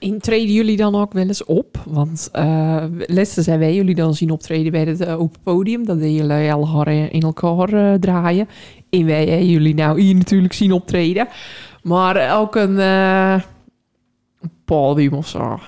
En 0.00 0.18
treden 0.18 0.54
jullie 0.54 0.76
dan 0.76 0.94
ook 0.94 1.12
wel 1.12 1.26
eens 1.26 1.44
op? 1.44 1.76
Want 1.86 2.28
uh, 2.36 2.84
laatste 3.06 3.42
zijn 3.42 3.58
wij 3.58 3.74
jullie 3.74 3.94
dan 3.94 4.14
zien 4.14 4.30
optreden 4.30 4.72
bij 4.72 4.84
het 4.84 5.00
uh, 5.00 5.20
open 5.20 5.40
podium. 5.42 5.86
Dat 5.86 5.98
deden 5.98 6.14
jullie 6.14 6.52
al 6.52 6.86
in 6.86 7.20
elkaar 7.20 7.72
uh, 7.72 7.94
draaien. 7.94 8.48
En 8.90 9.04
wij 9.06 9.46
jullie 9.46 9.74
nou 9.74 10.00
hier 10.00 10.14
natuurlijk 10.14 10.52
zien 10.52 10.72
optreden. 10.72 11.28
Maar 11.82 12.38
ook 12.38 12.56
een 12.56 12.76
uh, 12.76 13.34
podium 14.64 15.12
of 15.12 15.28
zo. 15.28 15.58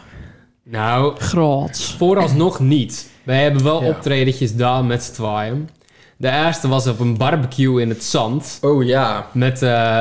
Nou, 0.64 1.16
Groots. 1.16 1.95
vooralsnog 1.95 2.61
niet. 2.61 3.11
Wij 3.22 3.43
hebben 3.43 3.62
wel 3.64 3.83
Ja. 3.83 3.89
optredetjes 3.89 4.57
daar 4.57 4.85
met 4.85 5.03
z'n 5.03 5.12
tweeën. 5.12 5.68
De 6.16 6.30
eerste 6.30 6.68
was 6.68 6.87
op 6.87 7.01
een 7.01 7.16
barbecue 7.16 7.80
in 7.83 7.89
het 7.89 8.05
zand. 8.05 8.59
Oh 8.62 8.85
ja. 8.85 9.26
Met 9.33 9.62
eh 9.62 10.01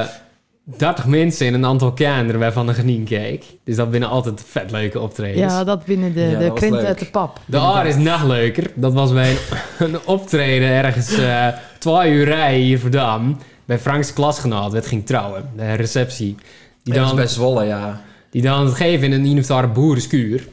30 0.77 1.05
mensen 1.05 1.47
en 1.47 1.53
een 1.53 1.65
aantal 1.65 1.91
kinderen 1.93 2.39
waarvan 2.39 2.67
een 2.67 2.73
genien 2.75 3.03
keek. 3.03 3.45
Dus 3.63 3.75
dat 3.75 3.91
binnen 3.91 4.09
altijd 4.09 4.43
vet 4.47 4.71
leuke 4.71 4.99
optredens. 4.99 5.53
Ja, 5.53 5.63
dat 5.63 5.85
binnen 5.85 6.13
de, 6.13 6.21
Ja, 6.21 6.39
de 6.39 6.47
dat 6.47 6.59
leuk. 6.69 6.83
uit 6.85 6.99
de 6.99 7.05
pap. 7.05 7.39
de 7.45 7.57
aar 7.57 7.87
is 7.87 7.95
nog 7.95 8.23
leuker. 8.23 8.71
Dat 8.75 8.93
was 8.93 9.13
bij 9.13 9.31
een, 9.31 9.37
een 9.93 9.99
optreden 10.05 10.69
ergens 10.69 11.13
eh 11.17 11.47
twee 11.79 12.11
uur 12.11 12.25
rijden 12.25 12.61
hier 12.61 12.79
vandaan. 12.79 13.41
Bij 13.65 13.79
Frank's 13.79 14.13
klasgenoot, 14.13 14.71
werd 14.71 14.87
ging 14.87 15.05
trouwen. 15.05 15.49
De 15.55 15.73
receptie. 15.73 16.35
Die 16.83 16.93
Dat 16.93 17.07
dan, 17.07 17.15
best 17.15 17.33
Zwolle, 17.33 17.65
ja. 17.65 18.01
die 18.29 18.41
dan 18.41 18.65
het 18.65 18.75
geven 18.75 19.05
in 19.05 19.11
een 19.11 19.25
innovare 19.25 19.67
boerenskuur. 19.67 20.47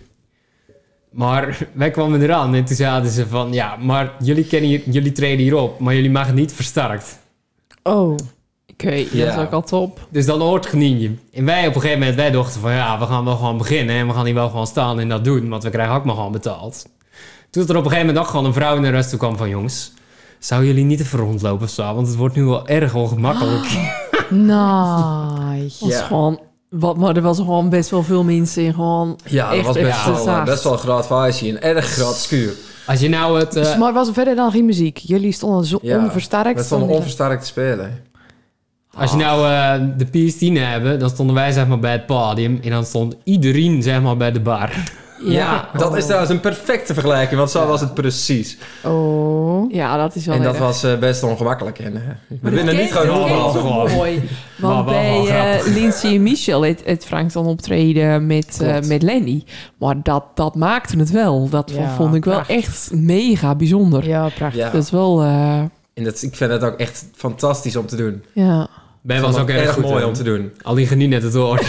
Maar 1.11 1.59
wij 1.73 1.91
kwamen 1.91 2.23
eraan 2.23 2.55
en 2.55 2.64
toen 2.64 2.77
zeiden 2.77 3.11
ze 3.11 3.27
van... 3.27 3.53
Ja, 3.53 3.77
maar 3.77 4.12
jullie, 4.19 4.45
kennen 4.47 4.71
hier, 4.71 4.83
jullie 4.91 5.12
treden 5.12 5.39
hierop, 5.39 5.79
maar 5.79 5.95
jullie 5.95 6.11
maken 6.11 6.35
niet 6.35 6.53
versterkt. 6.53 7.19
Oh. 7.83 8.16
Oké, 8.85 8.97
dat 8.97 9.11
Ja. 9.12 9.33
is 9.33 9.39
ook 9.39 9.53
al 9.53 9.62
top. 9.62 10.07
Dus 10.11 10.26
dan 10.26 10.41
hoort 10.41 10.66
genien 10.66 11.01
je. 11.01 11.14
En 11.33 11.45
wij 11.45 11.66
op 11.66 11.74
een 11.74 11.81
gegeven 11.81 11.99
moment, 11.99 12.16
wij 12.16 12.31
dachten 12.31 12.61
van 12.61 12.72
ja, 12.72 12.99
we 12.99 13.07
gaan 13.07 13.24
wel 13.24 13.37
gewoon 13.37 13.59
beginnen. 13.59 13.97
En 13.97 14.07
we 14.07 14.12
gaan 14.12 14.24
hier 14.24 14.35
wel 14.35 14.49
gewoon 14.49 14.66
staan 14.66 15.01
en 15.01 15.09
dat 15.09 15.24
doen. 15.24 15.49
Want 15.49 15.62
we 15.62 15.70
krijgen 15.70 15.95
ook 15.95 16.05
maar 16.05 16.14
gewoon 16.14 16.33
betaald. 16.33 16.87
Toen 17.51 17.62
er 17.62 17.68
op 17.76 17.85
een 17.85 17.91
gegeven 17.91 18.07
moment 18.07 18.18
ook 18.24 18.31
gewoon 18.31 18.45
een 18.45 18.53
vrouw 18.53 18.76
in 18.76 18.83
de 18.83 18.89
rust 18.91 19.09
toe 19.11 19.18
kwam 19.18 19.37
van 19.37 19.49
jongens. 19.49 19.93
Zouden 20.39 20.68
jullie 20.68 20.85
niet 20.85 21.01
even 21.01 21.18
rondlopen 21.18 21.64
of 21.66 21.70
zo? 21.72 21.95
Want 21.95 22.07
het 22.07 22.16
wordt 22.16 22.35
nu 22.35 22.45
wel 22.45 22.66
erg 22.68 22.95
ongemakkelijk. 22.95 23.66
Nice. 24.31 25.79
Dat 25.81 25.89
is 25.89 25.99
Ja. 25.99 26.05
gewoon... 26.07 26.41
Wat, 26.70 26.97
maar 26.97 27.16
er 27.16 27.22
was 27.22 27.37
gewoon 27.37 27.68
best 27.68 27.91
wel 27.91 28.03
veel 28.03 28.24
mensen 28.24 28.62
in 28.62 28.74
gewoon... 28.74 29.18
Ja, 29.24 29.55
dat 29.55 29.64
was 29.64 29.76
best, 29.76 30.05
wel, 30.05 30.16
zacht. 30.16 30.45
best 30.45 30.62
wel 30.64 30.72
een 30.72 30.79
groot. 30.79 31.41
Een 31.41 31.61
erg 31.61 31.85
groot 31.87 32.14
skuur. 32.14 32.53
Als 32.87 33.01
je 33.01 33.09
nou 33.09 33.39
het... 33.39 33.57
eh, 33.57 33.79
maar 33.79 33.93
was 33.93 34.09
er 34.09 34.14
verder 34.14 34.37
dan 34.37 34.51
geen 34.51 34.64
muziek? 34.64 34.97
Jullie 34.99 35.33
stonden 35.33 35.64
zo 35.64 35.79
Ja, 35.83 35.99
onversterkt. 35.99 36.55
Met 36.55 36.64
stonden 36.64 36.89
onversterkt 36.89 37.41
te 37.41 37.47
spelen. 37.47 38.03
Als 38.95 39.11
je 39.11 39.16
nou 39.16 39.47
eh, 39.47 39.86
de 39.97 40.07
PS10 40.07 40.53
hebben, 40.62 40.99
dan 40.99 41.09
stonden 41.11 41.34
wij 41.34 41.53
zeg 41.53 41.66
maar 41.66 41.78
bij 41.78 41.93
het 41.93 42.07
podium. 42.07 42.61
En 42.62 42.70
dan 42.70 42.84
stond 42.84 43.16
iedereen 43.24 43.82
zeg 43.82 44.03
maar 44.03 44.16
bij 44.16 44.32
de 44.32 44.41
bar. 44.41 44.70
Ja, 45.26 45.68
dat 45.76 45.97
is 45.97 46.05
trouwens 46.05 46.30
een 46.30 46.41
perfecte 46.41 46.95
vergelijking, 46.95 47.39
want 47.39 47.51
zo 47.51 47.66
was 47.66 47.80
het 47.80 47.95
precies. 47.95 48.59
Oh. 48.84 49.72
Ja, 49.72 49.97
dat 49.97 50.14
is 50.14 50.26
wel 50.26 50.34
En 50.34 50.43
dat 50.43 50.55
erg. 50.55 50.62
was 50.62 50.82
eh, 50.82 50.99
best 50.99 51.22
ongemakkelijk. 51.22 51.78
En, 51.78 51.95
eh, 51.97 52.01
we 52.28 52.36
Maar 52.43 52.53
winnen 52.53 52.76
niet 52.76 52.93
gewoon 52.93 53.22
allemaal. 53.30 53.89
mooi. 53.89 54.22
Maar 54.57 54.70
Want 54.70 54.91
wel 54.91 55.24
bij 55.24 55.59
eh. 55.59 55.66
Lindsay 55.74 56.14
en 56.14 56.22
Michel 56.22 56.62
het, 56.64 56.82
het 56.84 57.05
Frank 57.05 57.32
dan 57.32 57.47
optreden 57.47 58.26
met, 58.26 58.61
eh, 58.62 58.80
met 58.89 59.03
Lenny. 59.03 59.45
Maar 59.78 59.97
dat, 60.03 60.24
dat 60.34 60.55
maakte 60.55 60.99
het 60.99 61.11
wel. 61.11 61.49
Dat 61.49 61.72
Ja, 61.74 61.95
vond 61.95 62.14
ik 62.14 62.24
wel 62.24 62.34
prachtig. 62.34 62.57
echt 62.57 62.91
mega 62.93 63.55
bijzonder. 63.55 64.07
Ja, 64.09 64.28
prachtig. 64.28 64.61
Ja, 64.62 64.70
Dat 64.70 64.82
is 64.82 64.91
wel... 64.91 65.22
en 65.99 66.05
dat, 66.05 66.22
ik 66.22 66.36
vind 66.36 66.51
het 66.51 66.64
ook 66.64 66.78
echt 66.78 67.05
fantastisch 67.16 67.76
om 67.76 67.86
te 67.86 67.96
doen. 67.96 68.24
ja. 68.32 68.68
Ik 69.07 69.20
was 69.20 69.36
ook 69.38 69.49
erg 69.49 69.72
goed, 69.72 69.82
mooi 69.84 70.05
om 70.05 70.12
te 70.12 70.22
doen. 70.22 70.53
Al 70.62 70.74
die 70.74 70.86
genien 70.86 71.09
net 71.09 71.22
het 71.22 71.34
woord. 71.34 71.61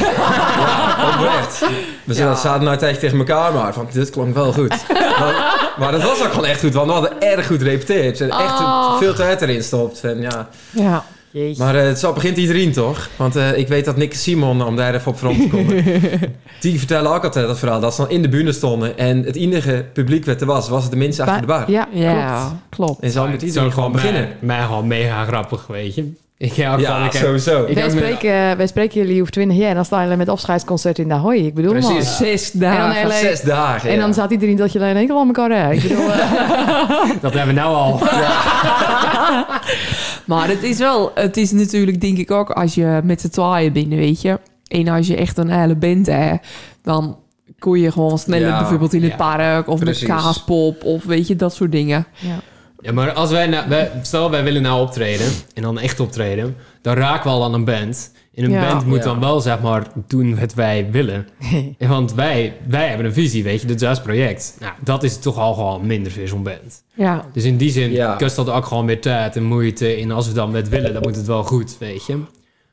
Oprecht. 1.14 1.60
We 2.04 2.14
Ja. 2.16 2.36
zaten 2.36 2.64
nou 2.64 2.78
tegen 2.78 3.00
tegen 3.00 3.18
elkaar, 3.18 3.54
maar 3.54 3.74
van, 3.74 3.88
dit 3.94 4.10
klonk 4.10 4.34
wel 4.34 4.54
goed. 4.54 4.76
maar, 5.20 5.74
maar 5.80 5.92
dat 5.92 6.04
was 6.04 6.22
ook 6.24 6.30
gewoon 6.32 6.46
echt 6.46 6.60
goed, 6.60 6.74
want 6.74 6.88
we 6.88 6.94
hadden 6.94 7.22
erg 7.22 7.48
goed 7.48 7.58
gerepeteerd. 7.62 8.22
En 8.22 8.30
echt 8.30 8.60
Oh. 8.60 8.98
veel 8.98 9.14
tijd 9.14 9.42
erin 9.42 9.64
stopt. 9.64 10.04
En 10.04 10.22
ja. 10.22 10.50
ja. 10.70 11.04
Jeetje. 11.32 11.64
Maar 11.64 11.76
eh, 11.76 11.94
zo 11.94 12.14
begint 12.14 12.38
iedereen 12.38 12.72
toch? 12.72 13.10
Want 13.16 13.36
eh, 13.36 13.58
ik 13.58 13.68
weet 13.68 13.86
dat 13.86 13.98
Nick 13.98 14.12
en 14.12 14.18
Simon, 14.18 14.64
om 14.66 14.76
daar 14.76 14.94
even 14.96 15.12
op 15.12 15.18
front 15.18 15.42
te 15.42 15.48
komen... 15.48 15.84
die 16.62 16.78
vertellen 16.78 17.12
ook 17.14 17.24
altijd 17.24 17.48
dat 17.48 17.60
verhaal. 17.60 17.80
Dat 17.80 17.96
ze 17.96 18.02
dan 18.02 18.10
in 18.12 18.22
de 18.22 18.30
bühne 18.30 18.52
stonden 18.52 18.98
en 18.98 19.24
het 19.24 19.36
enige 19.36 19.86
publiek 19.94 20.26
wat 20.26 20.42
er 20.42 20.48
was... 20.48 20.70
was 20.70 20.82
het 20.84 20.92
de 20.92 20.98
mensen 20.98 21.26
achter 21.26 21.42
de 21.42 21.48
bar. 21.48 21.72
Ja, 21.72 21.88
Ja, 21.92 22.38
klopt. 22.38 22.54
klopt. 22.70 23.00
En 23.02 23.12
zo 23.12 23.24
moet 23.24 23.32
Het 23.32 23.42
iedereen 23.42 23.72
gewoon 23.72 23.92
beginnen. 23.92 24.30
Mij, 24.40 24.62
gewoon 24.64 24.88
mega 24.88 25.26
grappig, 25.26 25.68
weet 25.68 25.96
je. 25.96 26.12
Ik 26.38 26.54
ga 26.54 26.74
ook 26.74 26.80
Ja, 26.80 26.92
gewoon... 26.94 27.06
ik 27.06 27.14
heb- 27.14 27.24
sowieso. 27.26 27.66
Ik 27.66 27.76
Wij 27.76 27.90
spreken, 27.90 28.58
wij 28.58 28.68
spreken 28.68 29.02
jullie 29.02 29.20
over 29.22 29.32
20 29.34 29.58
jaar 29.58 29.70
en 29.70 29.76
dan 29.76 29.86
staan 29.86 30.02
jullie 30.04 30.18
met 30.18 30.30
afscheidsconcert 30.30 31.00
in 31.00 31.08
de 31.08 31.14
Hoi. 31.14 31.46
Ik 31.46 31.54
bedoel 31.54 31.72
Precies. 31.72 31.92
maar. 31.94 32.04
Zes 32.04 32.52
En 32.54 32.60
dan 32.60 32.70
dagen. 32.70 32.96
hele- 33.02 33.14
Zes 33.14 33.42
dagen, 33.42 33.90
En 33.90 33.96
ja. 33.96 34.02
dan 34.02 34.14
zat 34.14 34.32
iedereen 34.32 34.56
dat 34.56 34.72
je 34.72 34.80
alleen 34.80 34.96
enkel 34.96 35.20
aan 35.20 35.28
elkaar 35.28 35.50
rijdt. 35.50 35.84
Ik 35.84 35.90
bedoel, 35.90 36.12
eh, 36.14 37.10
Dat 37.22 37.34
hebben 37.34 37.56
we 37.56 37.62
nou 37.62 37.76
al. 37.76 38.00
Maar 40.30 40.48
het 40.48 40.64
is 40.64 40.78
wel... 40.78 41.12
Het 41.16 41.38
is 41.38 41.52
natuurlijk 41.52 42.02
denk 42.02 42.18
ik 42.18 42.32
ook 42.32 42.50
als 42.50 42.76
je 42.76 43.02
met 43.04 43.22
z'n 43.22 43.30
tweeën 43.30 43.74
bent, 43.74 43.88
weet 43.88 44.22
je. 44.22 44.40
En 44.68 44.88
als 44.88 45.08
je 45.08 45.16
echt 45.16 45.38
een 45.38 45.50
hele 45.50 45.76
band 45.76 46.06
hebt, 46.06 46.48
dan 46.84 47.18
kon 47.60 47.80
je 47.80 47.92
gewoon 47.92 48.18
sneller 48.20 48.48
Ja, 48.48 48.60
bijvoorbeeld 48.60 48.94
in 48.94 49.02
het 49.04 49.12
ja. 49.12 49.18
park 49.18 49.68
of 49.68 49.80
Precies. 49.80 50.08
met 50.08 50.18
kaaspop 50.18 50.84
of 50.84 51.04
weet 51.04 51.28
je, 51.28 51.36
dat 51.36 51.54
soort 51.54 51.72
dingen. 51.72 52.08
ja. 52.20 52.40
Ja, 52.82 52.92
maar 52.92 53.12
als 53.12 53.32
wij, 53.32 53.48
nou, 53.48 53.70
wij... 53.70 53.92
Stel, 54.02 54.32
wij 54.32 54.44
willen 54.44 54.62
nou 54.62 54.82
optreden. 54.82 55.28
En 55.54 55.62
dan 55.62 55.80
echt 55.80 56.00
optreden. 56.00 56.56
Dan 56.82 56.96
raken 56.96 57.24
we 57.24 57.30
al 57.30 57.44
aan 57.44 57.54
een 57.54 57.66
band. 57.66 58.12
En 58.40 58.46
een 58.46 58.52
Ja. 58.52 58.72
band 58.72 58.86
moet 58.86 58.98
Ja. 58.98 59.04
dan 59.04 59.20
wel, 59.20 59.42
zeg 59.42 59.62
maar, 59.62 59.88
doen 60.08 60.40
wat 60.40 60.54
wij 60.54 60.88
willen. 60.92 61.28
En 61.78 61.90
Want 61.90 62.14
wij, 62.14 62.54
wij 62.68 62.88
hebben 62.88 63.06
een 63.06 63.14
visie, 63.14 63.44
weet 63.44 63.62
je. 63.62 63.68
Dit 63.68 63.82
is 63.82 64.02
project. 64.02 64.56
Nou, 64.60 64.74
dat 64.84 65.04
is 65.04 65.18
toch 65.18 65.38
al 65.38 65.54
gewoon 65.54 65.88
minder 65.88 66.12
voor 66.12 66.28
zo'n 66.28 66.44
band. 66.44 66.84
Ja. 66.94 67.26
Dus 67.34 67.44
in 67.44 67.58
die 67.58 67.72
zin 67.72 67.92
Ja. 67.92 68.16
kost 68.16 68.36
dat 68.36 68.50
ook 68.50 68.66
gewoon 68.66 68.86
meer 68.86 69.02
tijd 69.02 69.36
en 69.36 69.44
moeite. 69.44 69.88
En 69.96 70.12
als 70.12 70.28
we 70.28 70.34
dan 70.34 70.52
wat 70.52 70.68
willen, 70.68 70.94
dan 70.94 71.02
moet 71.02 71.16
het 71.16 71.26
wel 71.26 71.44
goed, 71.44 71.76
weet 71.80 72.06
je. 72.06 72.18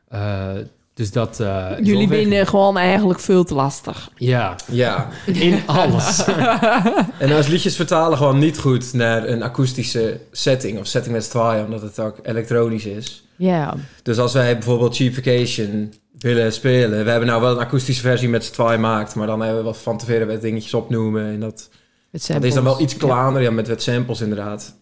Eh, 0.09 0.47
Dus 0.95 1.11
dat... 1.13 1.41
eh, 1.41 1.67
Jullie 1.83 2.09
binnen 2.09 2.47
gewoon 2.47 2.77
eigenlijk 2.77 3.21
veel 3.21 3.45
te 3.45 3.55
lastig. 3.55 4.11
Ja, 4.17 4.55
Ja. 4.71 5.09
in 5.25 5.61
alles. 5.67 6.25
En 7.19 7.33
als 7.33 7.47
liedjes 7.47 7.77
vertalen 7.77 8.19
gewoon 8.19 8.39
niet 8.39 8.59
goed 8.59 8.93
naar 8.93 9.29
een 9.29 9.43
akoestische 9.43 10.21
setting 10.33 10.79
of 10.79 10.87
setting 10.87 11.15
met 11.15 11.25
z'n 11.25 11.31
tweeën, 11.31 11.65
omdat 11.65 11.83
het 11.83 12.01
ook 12.01 12.17
elektronisch 12.23 12.85
is. 12.87 13.26
Ja. 13.37 13.75
Dus 14.03 14.19
als 14.19 14.33
wij 14.33 14.53
bijvoorbeeld 14.55 14.97
Cheap 14.97 15.15
Vacation 15.15 15.93
willen 16.19 16.53
spelen, 16.53 17.05
we 17.05 17.11
hebben 17.11 17.29
nou 17.29 17.41
wel 17.41 17.51
een 17.51 17.59
akoestische 17.59 18.03
versie 18.03 18.29
met 18.29 18.45
z'n 18.45 18.53
tweeën 18.53 18.71
gemaakt, 18.71 19.15
maar 19.15 19.27
dan 19.27 19.41
hebben 19.41 19.59
we 19.59 19.65
wat 19.65 19.79
van 19.79 19.99
tevoren 19.99 20.27
wat 20.27 20.41
dingetjes 20.41 20.75
opnoemen 20.75 21.27
en 21.27 21.41
dat, 21.41 21.69
Het 22.11 22.27
dat 22.27 22.45
is 22.45 22.55
dan 22.55 22.65
wel 22.65 22.81
iets 22.81 22.97
kleiner, 22.97 23.43
ja, 23.43 23.51
met 23.51 23.69
wat 23.69 23.83
samples 23.83 24.21
inderdaad. 24.21 24.75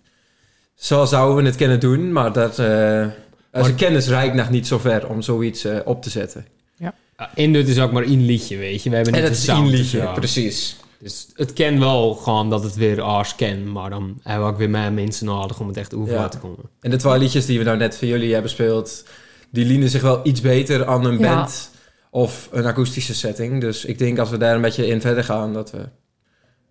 Zo 0.75 1.05
zouden 1.05 1.37
we 1.37 1.49
het 1.49 1.57
kunnen 1.57 1.81
doen, 1.81 2.13
maar 2.13 2.33
dat, 2.33 2.59
eh 2.59 3.07
onze 3.55 3.75
kennis 3.75 4.09
reikt 4.09 4.35
nog 4.35 4.51
niet 4.51 4.67
zo 4.67 4.79
ver 4.79 5.09
om 5.09 5.23
zoiets 5.23 5.65
eh, 5.65 5.79
op 5.85 6.03
te 6.03 6.11
zetten. 6.11 6.47
Ja, 6.77 6.95
Indut 7.35 7.69
is 7.69 7.81
ook 7.81 7.93
maar 7.93 8.03
één 8.03 8.27
liedje, 8.27 8.57
weet 8.57 8.83
je. 8.83 8.91
We 8.91 8.97
hebben 8.97 9.15
En 9.15 9.21
niet 9.21 9.29
het 9.29 9.49
een 9.49 9.55
is 9.55 9.61
één 9.61 9.71
liedje, 9.71 10.13
precies. 10.15 10.77
Dus 11.05 11.27
het 11.35 11.53
ken 11.53 11.79
wel 11.81 12.15
gewoon 12.15 12.51
dat 12.51 12.63
het 12.63 12.75
weer 12.75 13.03
aars 13.03 13.35
ken. 13.35 13.73
Maar 13.73 13.91
dan 13.91 14.19
hebben 14.23 14.47
we 14.47 14.53
ook 14.53 14.59
weer 14.59 14.71
meer 14.71 14.93
mensen 14.93 15.27
nodig 15.27 15.61
om 15.61 15.69
het 15.69 15.77
echt 15.77 15.93
oefenen 15.93 16.21
Ja. 16.21 16.29
te 16.29 16.39
komen. 16.39 16.65
En 16.81 16.91
de 16.91 16.97
twee 16.97 17.19
liedjes 17.19 17.47
die 17.47 17.59
we 17.59 17.65
nou 17.65 17.77
net 17.77 17.97
van 17.97 18.09
jullie 18.09 18.33
hebben 18.33 18.51
gespeeld, 18.51 19.05
die 19.51 19.65
lienen 19.65 19.89
zich 19.89 20.03
wel 20.03 20.21
iets 20.23 20.41
beter 20.41 20.87
aan 20.87 21.05
een 21.05 21.19
Ja. 21.19 21.35
band 21.35 21.71
of 22.11 22.49
een 22.53 22.67
akoestische 22.67 23.15
setting. 23.15 23.61
Dus 23.61 23.85
ik 23.85 23.99
denk 23.99 24.19
als 24.19 24.31
we 24.31 24.37
daar 24.37 24.55
een 24.55 24.61
beetje 24.61 24.87
in 24.87 25.01
verder 25.01 25.25
gaan, 25.25 25.53
dat 25.53 25.71
we 25.71 25.89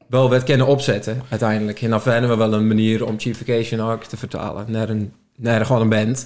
wel 0.08 0.30
wat 0.30 0.44
kunnen 0.44 0.68
opzetten 0.68 1.22
uiteindelijk. 1.30 1.82
En 1.82 1.90
dan 1.90 2.02
vinden 2.02 2.30
we 2.30 2.36
wel 2.36 2.54
een 2.54 2.68
manier 2.68 3.06
om 3.06 3.20
Chief 3.20 3.38
Vacation 3.38 3.80
ook 3.92 4.04
te 4.04 4.18
vertalen 4.18 4.66
naar, 4.72 4.90
een, 4.90 5.14
naar 5.36 5.66
gewoon 5.66 5.82
een 5.82 5.90
band. 5.90 6.26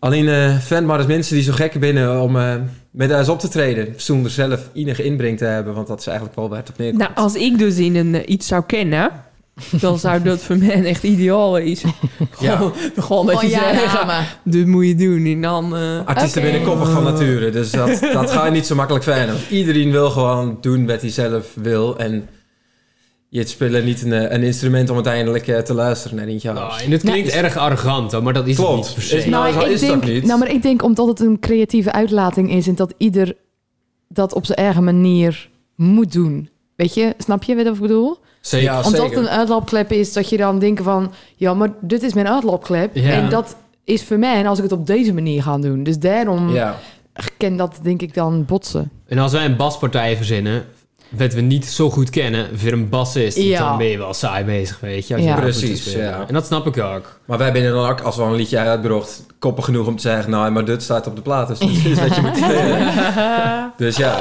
Alleen 0.00 0.28
eh 0.28 0.58
fan 0.58 0.84
maar 0.86 0.98
eens 0.98 1.06
mensen 1.08 1.34
die 1.34 1.44
zo 1.44 1.52
gek 1.52 1.80
binnen 1.80 2.20
om 2.22 2.36
eh, 2.36 2.54
met 2.90 3.12
ons 3.12 3.28
op 3.28 3.38
te 3.40 3.48
treden, 3.48 3.94
zonder 3.96 4.30
zelf 4.30 4.60
enige 4.74 5.02
inbreng 5.02 5.38
te 5.38 5.44
hebben, 5.44 5.74
want 5.74 5.86
dat 5.86 6.00
is 6.00 6.06
eigenlijk 6.06 6.36
wel 6.36 6.48
waar 6.48 6.58
het 6.58 6.68
op 6.68 6.78
neerkomt. 6.78 7.00
Nou, 7.02 7.14
als 7.14 7.34
ik 7.34 7.58
dus 7.58 7.76
in 7.76 7.96
een, 7.96 8.14
eh, 8.14 8.22
iets 8.28 8.46
zou 8.46 8.62
kennen, 8.66 9.10
dan 9.70 9.98
zou 9.98 10.22
dat 10.22 10.42
voor 10.42 10.56
mij 10.58 10.84
echt 10.84 11.02
ideaal 11.02 11.52
wezen. 11.52 11.92
Ja. 12.40 12.56
Gewoon, 12.56 12.72
gewoon 12.96 13.26
dat 13.26 13.40
je 13.40 13.46
Oh 13.46 13.52
ja, 13.52 13.74
zegt, 13.78 14.06
maar. 14.06 14.38
dit 14.44 14.66
moet 14.66 14.86
je 14.86 14.94
doen. 14.94 15.24
En 15.26 15.40
dan... 15.42 15.76
eh, 15.76 15.98
Artiesten 16.06 16.42
Oké. 16.42 16.50
binnen 16.50 16.68
koppig 16.68 16.90
van 16.90 17.02
nature. 17.04 17.50
Dus 17.50 17.70
dat, 17.70 18.00
dat 18.12 18.30
ga 18.30 18.44
je 18.44 18.50
niet 18.50 18.66
zo 18.66 18.74
makkelijk. 18.74 19.04
Want 19.04 19.30
iedereen 19.50 19.90
wil 19.90 20.10
gewoon 20.10 20.58
doen 20.60 20.86
wat 20.86 21.00
hij 21.00 21.10
zelf 21.10 21.46
wil. 21.54 21.98
En 21.98 22.28
je 23.32 23.46
speelt 23.46 23.84
niet 23.84 24.02
een, 24.02 24.12
eh, 24.12 24.32
een 24.36 24.42
instrument 24.42 24.88
om 24.88 24.94
uiteindelijk 24.94 25.48
eh, 25.48 25.58
te 25.58 25.74
luisteren 25.74 26.16
naar 26.16 26.26
eentje 26.26 26.52
Nou, 26.52 26.82
en 26.82 26.90
het 26.90 27.02
klinkt 27.02 27.30
erg 27.30 27.56
arrogant, 27.56 28.12
hoor, 28.12 28.22
maar 28.22 28.32
dat 28.32 28.46
is 28.46 28.56
Klopt. 28.56 28.76
het 28.76 28.84
niet 28.86 28.94
per 28.94 29.02
se. 29.02 29.16
Is 29.16 29.24
nou- 29.24 29.60
ik 29.60 29.66
is 29.66 29.86
dat 29.86 30.04
niet. 30.04 30.24
Nou, 30.24 30.38
maar 30.38 30.50
ik 30.50 30.62
denk 30.62 30.82
omdat 30.82 31.06
het 31.06 31.20
een 31.20 31.38
creatieve 31.40 31.92
uitlating 31.92 32.50
is 32.52 32.66
en 32.66 32.74
dat 32.74 32.94
ieder 32.96 33.36
dat 34.08 34.34
op 34.34 34.46
zijn 34.46 34.58
eigen 34.58 34.84
manier 34.84 35.50
moet 35.76 36.12
doen. 36.12 36.48
Weet 36.76 36.94
je, 36.94 37.14
snap 37.18 37.42
je 37.42 37.56
wat 37.56 37.66
ik 37.66 37.80
bedoel? 37.80 38.18
Zeker. 38.40 38.66
Ja, 38.66 38.76
Omdat 38.76 38.90
zeker. 39.00 39.16
het 39.16 39.18
een 39.18 39.28
uitlaopklep 39.32 39.92
is, 39.92 40.12
dat 40.12 40.28
je 40.28 40.36
dan 40.36 40.58
denkt 40.58 40.82
van... 40.82 41.12
ja, 41.36 41.54
maar 41.54 41.72
dit 41.80 42.02
is 42.02 42.14
mijn 42.14 42.28
uitlaopklep. 42.28 42.96
Ja. 42.96 43.10
En 43.10 43.28
dat 43.28 43.56
is 43.84 44.04
voor 44.04 44.18
mij 44.18 44.36
en 44.36 44.46
als 44.46 44.58
ik 44.58 44.64
het 44.64 44.72
op 44.72 44.86
deze 44.86 45.14
manier 45.14 45.42
ga 45.42 45.58
doen. 45.58 45.82
Dus 45.82 45.98
daarom 45.98 46.52
Ja, 46.54 46.78
kan 47.36 47.56
dat 47.56 47.78
denk 47.82 48.02
ik 48.02 48.14
dan 48.14 48.44
botsen. 48.44 48.90
En 49.06 49.18
als 49.18 49.32
wij 49.32 49.44
een 49.44 49.56
baspartij 49.56 50.16
verzinnen, 50.16 50.64
wat 51.10 51.32
we 51.34 51.40
niet 51.40 51.66
zo 51.66 51.90
goed 51.90 52.10
kennen, 52.10 52.58
voor 52.58 52.72
een 52.72 52.88
bassist, 52.88 53.36
Ja. 53.38 53.68
dan 53.68 53.78
ben 53.78 53.86
je 53.86 53.98
wel 53.98 54.14
saai 54.14 54.44
bezig, 54.44 54.80
weet 54.80 55.06
je. 55.08 55.14
Als 55.14 55.22
Ja. 55.24 55.32
dat 55.34 55.40
Precies, 55.40 55.92
ja. 55.92 56.24
En 56.28 56.34
dat 56.34 56.46
snap 56.46 56.66
ik 56.66 56.78
ook. 56.78 57.20
maar 57.24 57.38
wij 57.38 57.52
binnen 57.52 57.72
dan 57.72 57.88
ook, 57.90 58.00
als 58.00 58.16
we 58.16 58.22
een 58.22 58.34
liedje 58.34 58.58
uitbracht, 58.58 59.26
koppig 59.38 59.64
genoeg 59.64 59.86
om 59.86 59.96
te 59.96 60.02
zeggen... 60.02 60.30
nou, 60.30 60.50
maar 60.50 60.64
dit 60.64 60.82
staat 60.82 61.06
op 61.06 61.16
de 61.16 61.22
plaat, 61.22 61.48
dus 61.48 61.58
wat 61.58 62.14
je 62.14 62.20
moet 62.22 62.36
spelen. 62.44 62.92
Dus 63.76 63.96
ja, 63.96 64.18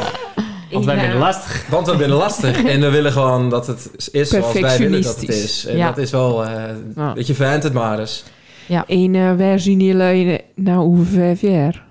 Want 0.72 0.86
wij 0.86 1.10
eh, 1.12 1.20
lastig. 1.20 1.66
want 1.70 1.86
we 1.88 1.98
vinden 1.98 2.18
lastig. 2.18 2.64
En 2.64 2.82
we 2.82 2.90
willen 2.90 3.12
gewoon 3.12 3.50
dat 3.50 3.68
het 3.68 3.92
is 4.12 4.30
zoals 4.30 4.60
wij 4.60 4.78
willen 4.78 5.02
dat 5.02 5.20
het 5.20 5.30
is. 5.30 5.66
En 5.66 5.78
Ja. 5.78 5.88
dat 5.88 5.98
is 5.98 6.12
wel, 6.12 6.46
eh 6.46 6.64
Ja. 6.96 7.14
dat 7.14 7.28
je 7.28 7.34
vindt 7.34 7.64
het 7.64 7.74
maar 7.74 8.00
eens. 8.00 8.24
En 8.88 9.14
uh, 9.14 9.38
waar 9.38 9.60
zien 9.60 9.80
jullie 9.80 10.42
nou 10.56 10.80
over 10.80 11.06
vijf 11.06 11.42
jaar? 11.42 11.84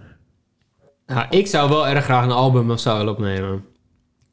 Nou, 1.07 1.27
ik 1.31 1.47
zou 1.47 1.69
wel 1.69 1.89
erg 1.89 2.05
graag 2.05 2.25
een 2.25 2.31
album 2.31 2.71
of 2.71 2.81
zo 2.81 2.97
willen 2.97 3.13
opnemen. 3.13 3.65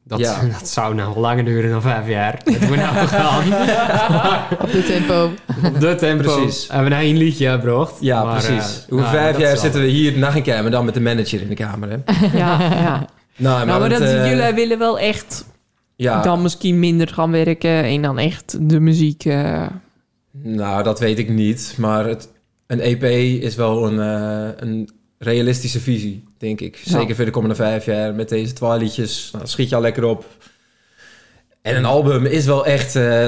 Dat, 0.07 0.19
Ja. 0.19 0.39
dat 0.59 0.67
zou 0.69 0.95
nou 0.95 1.19
langer 1.19 1.45
duren 1.45 1.69
dan 1.69 1.81
vijf 1.81 2.07
jaar. 2.07 2.41
Dat 2.43 2.57
we 2.69 2.75
nou 2.75 2.95
gaan. 3.07 3.43
Op 4.65 4.71
de 4.71 4.83
tempo. 4.87 5.29
Op 5.67 5.79
de 5.79 5.95
tempo. 5.95 6.35
Precies. 6.35 6.67
Hebben 6.67 6.89
we 6.89 6.95
nou 6.95 7.07
een 7.07 7.17
liedje 7.17 7.49
gebracht. 7.49 7.93
Ja, 7.99 8.23
Maar, 8.23 8.33
precies. 8.43 8.77
eh, 8.87 8.93
Over 8.93 8.95
nou, 9.05 9.09
vijf 9.15 9.31
dat 9.31 9.41
jaar 9.41 9.57
zitten 9.57 9.81
we 9.81 9.87
hier 9.87 10.17
na 10.17 10.35
een 10.35 10.43
kamer, 10.43 10.71
dan 10.71 10.85
met 10.85 10.93
de 10.93 11.01
manager 11.01 11.41
in 11.41 11.47
de 11.49 11.55
kamer. 11.55 11.89
Hè? 11.89 11.97
Ja, 12.37 12.59
ja. 12.61 13.07
Nou, 13.37 13.65
Nou, 13.65 13.79
maar 13.79 13.89
dat, 13.89 13.99
het, 13.99 14.09
eh, 14.09 14.29
jullie 14.29 14.53
willen 14.53 14.77
wel 14.79 14.99
echt 14.99 15.45
ja, 15.95 16.21
dan 16.21 16.41
misschien 16.41 16.79
minder 16.79 17.07
gaan 17.07 17.31
werken 17.31 17.83
en 17.83 18.01
dan 18.01 18.17
echt 18.17 18.69
de 18.69 18.79
muziek... 18.79 19.25
eh, 19.25 19.65
Nou, 20.31 20.83
dat 20.83 20.99
weet 20.99 21.19
ik 21.19 21.29
niet. 21.29 21.75
Maar 21.77 22.05
het, 22.05 22.29
een 22.67 22.79
EP 22.79 23.03
is 23.43 23.55
wel 23.55 23.87
een, 23.91 23.99
eh, 23.99 24.49
een 24.69 24.89
realistische 25.17 25.79
visie, 25.79 26.23
denk 26.37 26.61
ik. 26.61 26.75
Ja. 26.75 26.91
Zeker 26.99 27.15
voor 27.15 27.25
de 27.25 27.31
komende 27.31 27.55
vijf 27.55 27.85
jaar. 27.85 28.13
Met 28.13 28.29
deze 28.29 28.53
twee 28.53 28.77
liedjes, 28.77 29.29
nou, 29.33 29.47
schiet 29.47 29.69
je 29.69 29.75
al 29.75 29.81
lekker 29.81 30.03
op. 30.03 30.25
En 31.61 31.75
een 31.75 31.85
album 31.85 32.25
is 32.25 32.45
wel 32.45 32.65
echt 32.65 32.95
eh, 32.95 33.27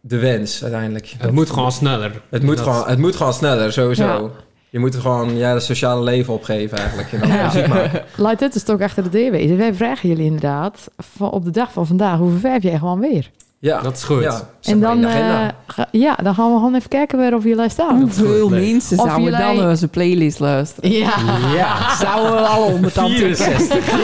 de 0.00 0.18
wens, 0.18 0.62
uiteindelijk. 0.62 1.14
Het 1.18 1.30
moet 1.32 1.50
gewoon 1.50 1.72
sneller. 1.72 2.22
Het 2.30 2.42
moet, 2.42 2.56
Dat- 2.56 2.66
gewoon, 2.66 2.88
het 2.88 2.98
moet 2.98 3.16
gewoon 3.16 3.32
sneller, 3.34 3.72
sowieso. 3.72 4.04
Ja. 4.04 4.30
Je 4.70 4.78
moet 4.78 4.94
er 4.94 5.00
gewoon 5.00 5.36
ja, 5.36 5.52
het 5.54 5.62
sociale 5.62 6.02
leven 6.02 6.32
opgeven, 6.34 6.78
eigenlijk. 6.78 7.12
En 7.12 7.20
dan 7.20 7.28
Ja. 7.28 7.44
muziek 7.44 7.66
maken. 7.66 8.04
Laat 8.16 8.38
dit 8.38 8.54
is 8.54 8.62
toch 8.62 8.80
achter 8.80 9.02
de 9.02 9.08
deur 9.08 9.30
wezen. 9.30 9.56
Wij 9.56 9.74
vragen 9.74 10.08
jullie 10.08 10.24
inderdaad 10.24 10.90
van 10.96 11.30
op 11.30 11.44
de 11.44 11.50
dag 11.50 11.72
van 11.72 11.86
vandaag 11.86 12.20
over 12.20 12.38
vijf 12.38 12.62
jaar 12.62 12.78
gewoon 12.78 13.00
weer. 13.00 13.30
Ja, 13.66 13.80
Dat 13.80 13.96
is 13.96 14.02
goed. 14.04 14.22
Ja, 14.22 14.40
En 14.62 14.80
dan, 14.80 15.04
eh, 15.04 15.46
ga- 15.66 15.88
ja, 15.90 16.14
dan 16.22 16.34
gaan 16.34 16.50
we 16.50 16.56
gewoon 16.56 16.74
even 16.74 16.88
kijken 16.88 17.18
waar 17.18 17.34
of 17.34 17.44
jullie 17.44 17.68
staan. 17.70 18.00
Hoeveel 18.00 18.48
mensen 18.48 18.96
zouden 18.96 19.22
jullie- 19.22 19.38
dan 19.56 19.68
onze 19.68 19.88
playlist 19.88 20.38
luisteren? 20.38 20.90
Ja. 20.90 21.14
Ja. 21.54 21.76
Zouden 22.04 22.32
we 22.32 22.38
al 22.40 22.62
onder 22.64 22.92
tand 22.92 23.16
tikken? 23.16 23.36
64. 23.36 23.94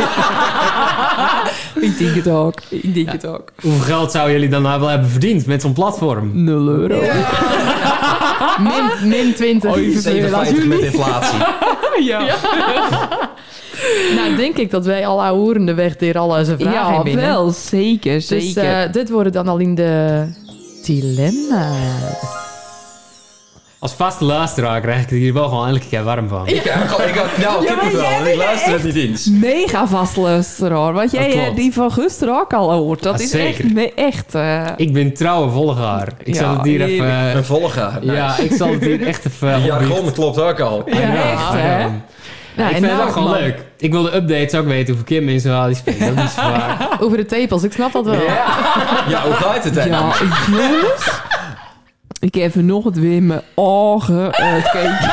Ik 1.81 1.99
denk 1.99 2.15
het 2.15 2.29
ook. 2.29 2.55
Ik 2.69 2.95
denk 2.95 3.13
het 3.13 3.27
ook. 3.27 3.53
Hoeveel 3.63 3.85
geld 3.85 4.11
zouden 4.13 4.33
jullie 4.35 4.49
dan 4.49 4.63
nou 4.63 4.81
wel 4.81 4.89
hebben 4.89 5.09
verdiend 5.11 5.47
met 5.47 5.61
zo'n 5.63 5.73
platform? 5.73 6.31
0 6.45 6.69
euro. 6.69 7.01
Min, 8.59 9.09
min 9.09 9.35
20. 9.35 9.75
57 9.75 10.65
met 10.65 10.79
inflatie. 10.81 11.39
Ja, 12.05 12.21
Nou, 14.16 14.37
denk 14.37 14.57
ik 14.57 14.70
dat 14.70 14.85
wij 14.87 15.07
al 15.07 15.26
hoerende 15.28 15.74
weg 15.74 15.95
hier 15.99 16.18
al 16.18 16.37
onze 16.39 16.57
vragen 16.59 16.95
ja 16.95 17.03
binnen. 17.03 17.24
wel. 17.24 17.51
Zeker, 17.51 18.14
Dus 18.14 18.26
zeker. 18.26 18.64
eh, 18.83 18.93
dit 18.93 19.11
worden 19.11 19.33
dan 19.33 19.49
al 19.49 19.59
in 19.59 19.74
de 19.74 20.24
dilemma's. 20.85 22.41
Als 23.78 23.93
vaste 23.95 24.24
luisteraar 24.24 24.80
krijg 24.80 25.03
ik 25.03 25.11
er 25.11 25.16
hier 25.16 25.33
wel 25.33 25.49
gewoon 25.49 25.68
elke 25.68 25.89
keer 25.89 26.05
warm 26.05 26.28
van. 26.28 26.47
Ik, 26.47 26.62
heb 26.62 26.89
gewoon- 26.89 27.09
ik 27.09 27.14
had 27.14 27.39
nou 27.39 27.62
Ja, 27.64 27.68
kippenvel 27.74 28.26
ik 28.26 28.37
luister 28.37 28.72
het 28.72 28.83
niet 28.85 28.95
eens. 28.97 29.26
Mega 29.30 29.87
vast 29.87 30.16
luisteraar. 30.16 30.93
Want 30.93 31.11
jij 31.11 31.47
eh, 31.49 31.55
die 31.57 31.72
van 31.72 31.93
gisteren 31.93 32.35
ook 32.41 32.53
al 32.53 32.72
hoort. 32.72 33.03
Dat 33.03 33.18
Ja, 33.18 33.24
is 33.24 33.30
zeker. 33.30 33.64
echt... 33.64 33.72
me- 33.74 33.93
echt 33.95 34.35
eh, 34.35 34.66
Ik 34.76 34.93
ben 34.93 35.14
trouwe 35.14 35.51
volgaar. 35.51 36.09
Ik 36.24 36.35
zal 36.37 36.51
Ja, 36.51 36.57
het 36.57 36.66
hier 36.66 36.83
even... 36.83 37.37
Een 37.37 37.45
volgaar. 37.45 38.05
Ja, 38.05 38.39
ik 38.39 38.53
zal 38.53 38.68
het 38.72 38.85
hier 38.85 39.07
echt 39.07 39.26
even... 39.26 39.49
Opbiechten. 39.57 39.64
jargon 39.89 40.12
klopt 40.12 40.41
ook 40.41 40.61
al. 40.61 40.83
Ja, 40.87 41.30
echt, 41.33 41.53
hè? 41.53 41.87
Ja. 42.57 42.63
Nou, 42.63 42.69
ik 42.69 42.75
en 42.77 42.83
vind 42.83 42.99
het 42.99 43.07
ook 43.09 43.13
gewoon 43.13 43.29
man, 43.31 43.39
leuk. 43.39 43.65
Ik 43.79 43.93
wil 43.93 44.03
de 44.03 44.15
updates 44.15 44.55
ook 44.55 44.67
weten 44.67 44.87
hoeveel 44.87 45.05
keer 45.05 45.23
mensen 45.23 45.51
wel 45.51 45.67
die 45.67 45.77
spelen. 45.77 45.99
Dat 45.99 46.09
is 46.17 46.21
niet 46.23 46.31
zo 46.31 46.43
waar. 46.51 46.97
Over 47.01 47.17
de 47.17 47.27
tepels, 47.27 47.63
ik 47.63 47.73
snap 47.73 47.93
dat 47.93 48.05
wel. 48.05 48.15
Ja, 49.09 49.23
hoe 49.25 49.33
gaat 49.33 49.65
het 49.65 49.75
Ja, 49.75 49.81
eigenlijk? 49.81 50.35
jongens. 50.47 51.11
Ik 52.21 52.35
heb 52.35 52.55
nog 52.55 52.85
het 52.85 52.99
weer 52.99 53.17
in 53.17 53.27
mijn 53.27 53.43
ogen 53.55 54.35
uitkijken. 54.35 55.11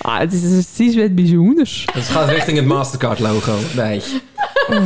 ah, 0.00 0.18
het 0.18 0.32
is, 0.32 0.42
het 0.42 0.74
is 0.76 0.96
wat 0.96 1.14
bijzonders. 1.14 1.84
Het 1.92 2.04
gaat 2.08 2.28
richting 2.28 2.56
het 2.56 2.66
Mastercard 2.66 3.18
logo. 3.18 3.54
Nee. 3.74 4.02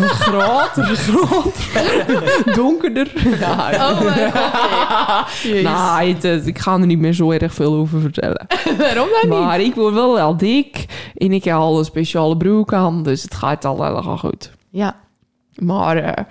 Groter, 0.09 0.85
groter, 0.97 2.55
donkerder. 2.57 3.11
Ja, 3.41 3.91
Oh 3.91 4.01
mijn 4.01 4.33
god. 4.33 5.33
Jezus. 5.43 5.63
nou, 5.63 6.09
het, 6.09 6.23
het- 6.23 6.47
ik 6.47 6.59
ga 6.59 6.73
er 6.73 6.87
niet 6.87 6.99
meer 6.99 7.13
zo 7.13 7.31
erg 7.31 7.55
veel 7.55 7.75
over 7.75 8.01
vertellen. 8.01 8.47
Waarom 8.79 9.09
dan 9.23 9.31
niet? 9.31 9.39
Maar 9.41 9.61
ik 9.61 9.75
word 9.75 9.95
wel 9.95 10.19
al 10.21 10.37
dik 10.37 10.85
en 11.17 11.33
ik 11.33 11.45
heb 11.45 11.55
al 11.55 11.79
een 11.79 11.85
speciale 11.85 12.37
broek 12.37 12.73
aan, 12.73 13.03
dus 13.03 13.23
het 13.23 13.35
gaat 13.35 13.65
al 13.65 13.85
heel 13.85 13.97
erg 13.97 14.21
goed. 14.21 14.51
Ja. 14.71 14.97
Maar 15.55 15.97
eh, 15.97 16.25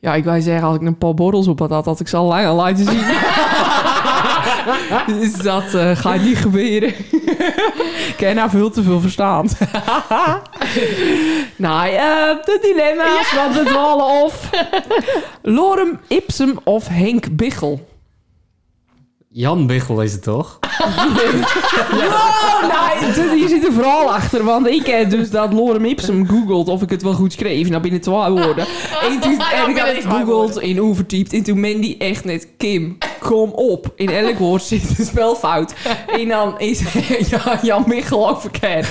ja, 0.00 0.14
ik 0.14 0.24
wou 0.24 0.40
zeggen, 0.40 0.66
als 0.66 0.76
ik 0.76 0.82
een 0.82 0.98
paar 0.98 1.14
borrels 1.14 1.48
op 1.48 1.58
had, 1.58 1.84
had 1.84 2.00
ik 2.00 2.08
ze 2.08 2.16
al 2.16 2.26
lang 2.26 2.46
al 2.46 2.56
laten 2.56 2.84
zien. 2.84 3.04
dus 5.20 5.32
dat 5.32 5.74
eh, 5.74 5.96
gaat 5.96 6.20
niet 6.22 6.36
gebeuren. 6.36 6.88
ik 8.12 8.14
heb 8.18 8.34
nou 8.34 8.50
veel 8.50 8.70
te 8.70 8.82
veel 8.82 9.00
verstaan. 9.00 9.48
nou, 11.56 11.88
eh, 11.88 12.44
de 12.44 12.58
dilemma's, 12.62 13.34
want 13.34 13.54
het 13.54 13.72
wallen 13.72 14.24
of. 14.24 14.50
Lorem 15.42 16.00
Ipsum 16.08 16.58
of 16.64 16.86
Henk 16.88 17.36
Biggel? 17.36 17.88
Jan 19.28 19.66
Biggel 19.66 20.02
is 20.02 20.12
het 20.12 20.22
toch? 20.22 20.58
Oh, 20.82 22.62
nee, 22.62 23.12
d- 23.12 23.32
hier 23.34 23.48
zit 23.48 23.66
een 23.66 23.72
verhaal 23.72 24.12
achter. 24.12 24.44
Want 24.44 24.66
ik 24.66 24.86
heb 24.86 25.10
dus 25.10 25.30
dat 25.30 25.52
Lorem 25.52 25.84
Ipsum 25.84 26.26
googeld 26.28 26.68
of 26.68 26.82
ik 26.82 26.90
het 26.90 27.02
wel 27.02 27.12
goed 27.12 27.32
schreef. 27.32 27.68
Nou, 27.68 27.82
binnen 27.82 28.00
twee 28.00 28.14
woorden. 28.14 28.66
En, 29.02 29.20
toen, 29.20 29.40
en 29.52 29.70
ik 29.70 29.78
had 29.78 29.88
het 29.94 30.04
gegoogeld 30.04 30.60
in 30.60 30.80
overtyped. 30.82 31.32
En 31.32 31.42
toen 31.42 31.60
Mandy 31.60 31.94
echt 31.98 32.24
net... 32.24 32.48
Kim, 32.56 32.98
kom 33.18 33.50
op. 33.50 33.92
In 33.96 34.10
elk 34.10 34.38
woord 34.38 34.62
zit 34.62 34.98
een 34.98 35.04
spelfout. 35.06 35.74
En 36.06 36.28
dan 36.28 36.58
is 36.58 36.80
ja, 37.30 37.58
Jan 37.62 37.84
Michel 37.86 38.28
ook 38.28 38.40
verkeerd. 38.40 38.86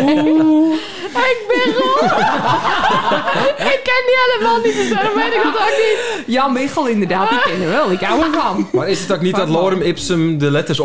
Oeh. 0.00 0.74
Ik 1.14 1.44
ben 1.48 1.74
gewoon... 1.74 2.10
ik 3.72 3.80
ken 3.84 4.02
die 4.06 4.16
helemaal 4.34 4.60
niet, 4.64 4.74
dus 4.74 4.90
daarom 4.90 5.14
weet 5.14 5.32
ik 5.32 5.40
het 5.42 5.56
ook 5.56 5.76
niet. 5.76 6.24
Jan 6.34 6.52
Michel 6.52 6.86
inderdaad, 6.86 7.30
ik 7.30 7.40
ken 7.44 7.60
hem 7.60 7.70
wel. 7.70 7.90
Ik 7.90 8.00
hou 8.00 8.22
ervan. 8.24 8.68
Maar 8.72 8.88
is 8.88 9.00
het 9.00 9.12
ook 9.12 9.20
niet 9.20 9.36
dat. 9.36 9.48
Lorem 9.48 9.80
Ipsum 9.82 10.38
de 10.38 10.50
letters 10.50 10.80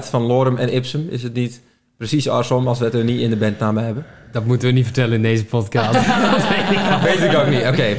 Van 0.00 0.22
Lorem 0.22 0.56
en 0.56 0.74
Ipsum? 0.74 1.06
Is 1.10 1.22
het 1.22 1.34
niet 1.34 1.60
precies 1.98 2.28
andersom 2.28 2.68
als 2.68 2.78
we 2.78 2.84
het 2.84 2.94
er 2.94 3.04
niet 3.04 3.20
in 3.20 3.30
de 3.30 3.36
bandnaam 3.36 3.76
hebben? 3.76 4.06
Dat 4.32 4.44
moeten 4.44 4.68
we 4.68 4.74
niet 4.74 4.84
vertellen 4.84 5.12
in 5.14 5.22
deze 5.22 5.44
podcast. 5.44 5.98
Weet 7.04 7.20
ik 7.20 7.34
ook 7.38 7.48
niet. 7.48 7.66
Oké, 7.66 7.96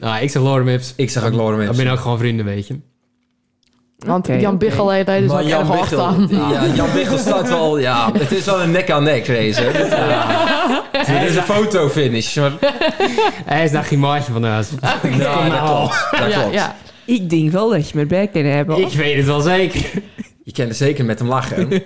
nou, 0.00 0.22
ik 0.22 0.30
zeg 0.30 0.42
Lorem 0.42 0.68
Ips. 0.68 0.92
ik 0.96 1.10
zeg 1.10 1.24
ook 1.24 1.32
Lorem 1.32 1.48
Dan 1.56 1.58
ben 1.58 1.68
Ipsum. 1.68 1.84
je 1.86 1.90
ook 1.92 1.98
gewoon 2.00 2.18
vrienden, 2.18 2.44
weet 2.44 2.66
je. 2.66 2.78
Want 3.98 4.26
Jan. 4.26 4.58
Biggel 4.58 4.90
heeft 4.90 5.06
daar 5.06 5.20
dus 5.20 5.30
ook 5.30 5.40
erg 5.40 5.66
hard 5.66 5.86
staan. 5.86 6.26
ja, 6.30 6.66
Jan 6.74 6.92
Biggel 6.94 7.18
staat 7.18 7.48
wel... 7.48 7.78
Ja, 7.78 8.10
het 8.18 8.32
is 8.32 8.44
wel 8.44 8.62
een 8.62 8.70
nek-aan-nek 8.70 9.26
race. 9.26 9.60
hè. 9.62 9.72
Dit, 9.78 9.92
eh, 9.92 11.16
Het 11.16 11.30
is 11.30 11.36
een 11.36 11.42
fotofinish. 11.42 12.36
Maar, 12.36 12.52
Hij 13.44 13.64
is 13.64 13.70
naar 13.70 13.84
Gimaatje 13.84 14.32
van 14.32 14.44
huis. 14.44 14.68
ja, 15.18 15.48
dat 15.48 15.64
klopt. 15.70 16.08
Dat 16.20 16.32
Ja, 16.32 16.38
klopt. 16.40 16.54
ja. 16.54 16.76
Ik 17.04 17.30
denk 17.30 17.50
wel 17.50 17.70
dat 17.70 17.88
je 17.90 17.96
me 17.98 18.06
bij 18.06 18.26
kan 18.28 18.44
hebben. 18.44 18.78
Ik 18.80 18.92
weet 18.92 19.16
het 19.16 19.26
wel 19.26 19.40
zeker. 19.40 19.90
Je 20.50 20.56
kent 20.56 20.68
er 20.68 20.74
zeker 20.74 21.04
met 21.04 21.18
hem 21.18 21.28
lachen. 21.28 21.68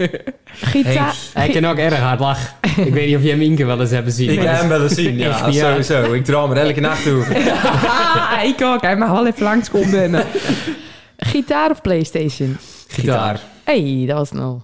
Gitaar... 0.44 1.16
Hij 1.32 1.48
kan 1.48 1.64
ook 1.64 1.76
erg 1.76 1.98
hard 1.98 2.20
lachen. 2.20 2.54
Ik 2.76 2.92
weet 2.92 3.06
niet 3.06 3.16
of 3.16 3.22
je 3.22 3.30
hem 3.30 3.40
Inke 3.40 3.64
wel 3.64 3.80
eens 3.80 3.90
hebben 3.90 4.12
zien. 4.12 4.30
Ik 4.30 4.40
heb 4.40 4.56
hem 4.56 4.68
wel 4.68 4.82
eens 4.82 4.94
zien, 4.94 5.16
ja, 5.18 5.28
Echt 5.28 5.46
niet, 5.46 5.54
ja. 5.54 5.70
sowieso. 5.70 6.12
Ik 6.12 6.24
droom 6.24 6.50
er 6.50 6.56
elke 6.56 6.80
nacht 6.80 7.08
over. 7.08 7.36
Ah, 7.36 8.44
ik 8.52 8.62
ook. 8.62 8.82
Hij 8.82 8.96
mag 8.96 9.10
wel 9.10 9.26
even 9.26 9.42
langskomen 9.42 9.90
binnen. 9.90 10.24
Gitaar 11.16 11.70
of 11.70 11.80
Playstation? 11.80 12.56
gitaar. 12.88 13.40
hey, 13.64 14.04
dat 14.06 14.16
was 14.16 14.28
snel. 14.28 14.62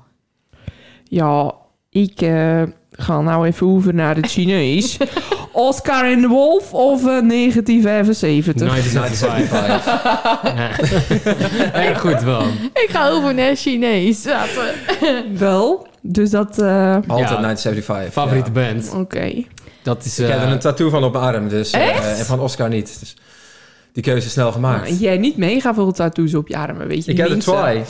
Ja, 1.04 1.54
ik 1.90 2.20
eh, 2.20 2.62
ga 2.90 3.20
nou 3.20 3.46
even 3.46 3.66
over 3.66 3.94
naar 3.94 4.16
het 4.16 4.30
Chinees. 4.30 4.96
Oscar 5.68 6.04
en 6.10 6.20
de 6.20 6.26
Wolf 6.28 6.72
of 6.72 6.98
eh, 6.98 7.04
1975? 7.28 8.68
1975. 8.68 9.84
Ja. 10.54 10.70
Erg 11.72 12.00
goed 12.00 12.22
wel. 12.22 12.42
Ik 12.72 12.86
ga 12.90 13.08
over 13.08 13.34
naar 13.34 13.56
Chinees. 13.56 14.24
Wel, 15.38 15.86
dus 16.02 16.30
dat... 16.30 16.58
eh, 16.58 16.94
Altijd 16.94 17.28
Ja. 17.30 17.40
1975. 17.40 18.12
Favoriete 18.12 18.50
ja. 18.54 18.72
band. 18.72 18.92
Oké. 18.94 19.44
Dat 19.82 20.04
is... 20.04 20.18
Ik 20.18 20.26
heb 20.28 20.36
er 20.40 20.44
eh, 20.46 20.50
een 20.50 20.58
tattoo 20.58 20.88
van 20.90 21.04
op 21.04 21.12
mijn 21.12 21.24
arm, 21.24 21.48
dus, 21.48 21.70
eh, 21.70 21.88
Echt? 21.88 22.18
en 22.18 22.24
van 22.24 22.40
Oscar 22.40 22.68
niet. 22.68 22.96
Dus 23.00 23.16
die 23.92 24.02
keuze 24.02 24.26
is 24.26 24.32
snel 24.32 24.52
gemaakt. 24.52 24.80
Maar 24.80 24.90
jij 24.98 25.18
niet 25.18 25.36
mega 25.36 25.74
veel 25.74 25.92
tattoos 25.92 26.34
op 26.34 26.48
je 26.48 26.56
armen, 26.56 26.86
weet 26.86 27.04
je? 27.04 27.10
ik 27.10 27.16
heb 27.16 27.26
er 27.26 27.32
mensen- 27.32 27.56
twee. 27.56 27.82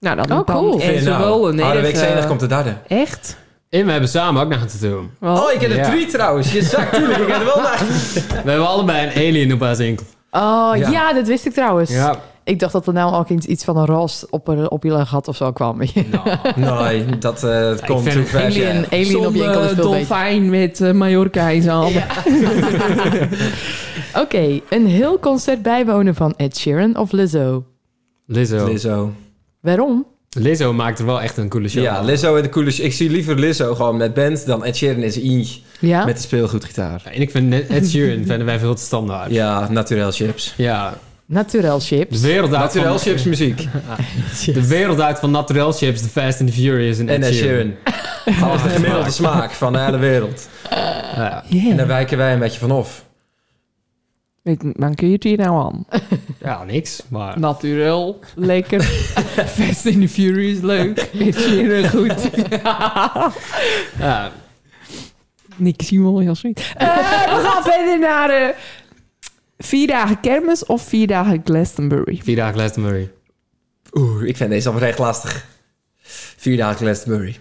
Nou, 0.00 0.16
dan, 0.26 0.38
Oh, 0.38 0.44
cool. 0.46 0.70
dan 0.78 0.80
er 0.80 1.02
nou? 1.02 1.18
wel 1.24 1.48
een 1.48 1.62
Ah, 1.62 1.72
de 1.72 1.80
week 1.80 1.96
eh, 1.96 2.26
komt 2.26 2.40
de 2.40 2.46
derde. 2.46 2.74
Echt? 2.86 3.36
En 3.70 3.84
we 3.84 3.90
hebben 3.90 4.08
samen 4.08 4.42
ook 4.42 4.48
nog 4.48 4.60
een 4.60 4.66
tattoo. 4.66 5.06
Wel? 5.18 5.42
Oh, 5.42 5.52
ik 5.52 5.60
heb 5.60 5.70
er 5.70 5.76
Ja. 5.76 5.90
drie 5.90 6.06
trouwens. 6.06 6.52
Je 6.52 6.62
zak, 6.62 6.92
tuurlijk. 6.94 7.18
Ik 7.18 7.28
heb 7.28 7.38
er 7.38 7.44
wel 7.44 7.60
naar. 7.60 7.78
We 8.44 8.50
hebben 8.50 8.68
allebei 8.68 9.06
een 9.06 9.12
alien 9.12 9.52
op 9.52 9.62
ons 9.62 9.78
enkel. 9.78 10.06
Oh, 10.30 10.72
Ja. 10.76 10.90
ja. 10.90 11.12
dat 11.12 11.26
wist 11.26 11.46
ik 11.46 11.52
trouwens. 11.52 11.90
Ja. 11.90 12.16
Ik 12.44 12.58
dacht 12.58 12.72
dat 12.72 12.86
er 12.86 12.92
nou 12.92 13.14
ook 13.14 13.28
iets, 13.28 13.46
iets 13.46 13.64
van 13.64 13.76
een 13.76 13.86
ras 13.86 14.26
op, 14.30 14.48
er, 14.48 14.68
op 14.68 14.82
je 14.82 15.06
gat 15.06 15.28
of 15.28 15.36
zo 15.36 15.52
kwam. 15.52 15.78
Nee, 16.56 17.18
dat 17.18 17.44
eh, 17.44 17.70
komt 17.86 18.12
het 18.14 18.28
fast. 18.28 18.44
Alien, 18.44 18.60
ja. 18.76 18.84
alien 18.90 19.26
op 19.26 19.34
je 19.34 19.44
enkel 19.44 19.62
is 19.62 19.70
eh, 19.70 19.74
veel 19.74 19.74
beter. 19.74 19.82
dolfijn 19.82 20.50
met 20.50 20.80
eh, 20.80 20.92
Mallorca 20.92 21.48
in 21.48 21.62
zijn 21.62 21.76
handen. 21.76 22.04
Oké, 24.22 24.60
een 24.68 24.86
heel 24.86 25.18
concert 25.18 25.62
bijwonen 25.62 26.14
van 26.14 26.34
Ed 26.36 26.56
Sheeran 26.56 26.96
of 26.96 27.12
Lizzo? 27.12 27.64
Lizzo. 28.26 28.66
Lizzo. 28.66 29.12
Waarom? 29.60 30.06
Lizzo 30.36 30.72
maakt 30.72 30.98
er 30.98 31.06
wel 31.06 31.20
echt 31.20 31.36
een 31.36 31.48
coole 31.48 31.68
show 31.68 31.82
Ja. 31.82 32.00
Lizzo 32.02 32.36
en 32.36 32.42
de 32.42 32.48
coole... 32.48 32.74
Ik 32.74 32.92
zie 32.92 33.10
liever 33.10 33.38
Lizzo 33.38 33.74
gewoon 33.74 33.96
met 33.96 34.14
band 34.14 34.46
dan 34.46 34.64
Ed 34.64 34.76
Sheeran 34.76 35.02
in 35.02 35.12
zijn 35.12 35.24
eentje 35.24 35.60
Ja? 35.80 36.04
met 36.04 36.16
de 36.16 36.22
speelgoedgitaar. 36.22 37.02
En 37.04 37.20
ik 37.20 37.30
vind 37.30 37.68
Ed 37.68 37.88
Sheeran 37.88 38.24
vinden 38.26 38.44
wij 38.44 38.58
veel 38.58 38.74
te 38.74 38.82
standaard. 38.82 39.30
Ja, 39.30 39.68
naturel 39.70 40.10
chips. 40.10 40.54
Ja. 40.56 40.98
Naturel 41.26 41.80
chips. 41.80 42.20
De 42.20 42.26
wereld 42.26 42.54
uit 42.54 42.62
Naturel 42.62 42.98
van... 42.98 42.98
chips 42.98 43.22
muziek. 43.22 43.68
De 44.54 44.66
wereld 44.66 45.00
uit 45.00 45.18
van 45.18 45.30
Naturel 45.30 45.72
Chips, 45.72 46.00
The 46.02 46.08
Fast 46.08 46.40
and 46.40 46.48
the 46.48 46.54
Furious 46.60 46.98
en 46.98 47.08
En 47.08 47.22
Ed 47.22 47.28
Ed 47.28 47.34
Sheeran. 47.34 47.74
Sheeran. 48.24 48.42
Alles 48.48 48.62
de 48.62 48.68
gemiddelde 48.68 49.10
smaak 49.10 49.50
van 49.50 49.72
de 49.72 49.78
hele 49.78 49.98
wereld. 49.98 50.48
Ja. 50.70 51.44
Yeah. 51.48 51.70
En 51.70 51.76
daar 51.76 51.86
wijken 51.86 52.18
wij 52.18 52.32
een 52.32 52.38
beetje 52.38 52.58
van 52.58 52.70
af. 52.70 53.04
Weet, 54.48 54.60
dan 54.74 54.94
kun 54.94 55.06
je 55.06 55.12
het 55.14 55.22
hier 55.22 55.36
nou 55.36 55.64
aan. 55.64 55.86
ja, 56.48 56.64
niks. 56.64 57.02
Maar 57.08 57.38
Naturel, 57.38 58.18
lekker. 58.34 58.82
Fast 59.56 59.86
and 59.86 60.00
the 60.00 60.08
Furious, 60.08 60.60
leuk. 60.60 60.98
Ed 61.20 61.34
Sheeran, 61.34 61.88
goed. 61.90 62.30
ja, 63.98 64.32
Nick 65.56 65.82
Simon, 65.82 66.20
heel 66.20 66.34
sweet. 66.34 66.72
Eh, 66.76 66.86
we 67.36 67.40
gaan 67.48 67.62
verder 67.62 67.98
naar 67.98 68.30
eh, 68.30 68.48
vier 69.58 69.86
dagen 69.86 70.20
kermis 70.20 70.66
of 70.66 70.82
vier 70.82 71.06
dagen 71.06 71.40
Glastonbury. 71.44 72.20
vier 72.22 72.36
dagen 72.36 72.54
Glastonbury. 72.54 73.10
Oeh, 73.92 74.28
ik 74.28 74.36
vind 74.36 74.50
deze 74.50 74.70
oprecht 74.70 74.98
lastig. 74.98 75.44
Vier 76.36 76.56
dagen 76.56 76.76
Glastonbury. 76.76 77.36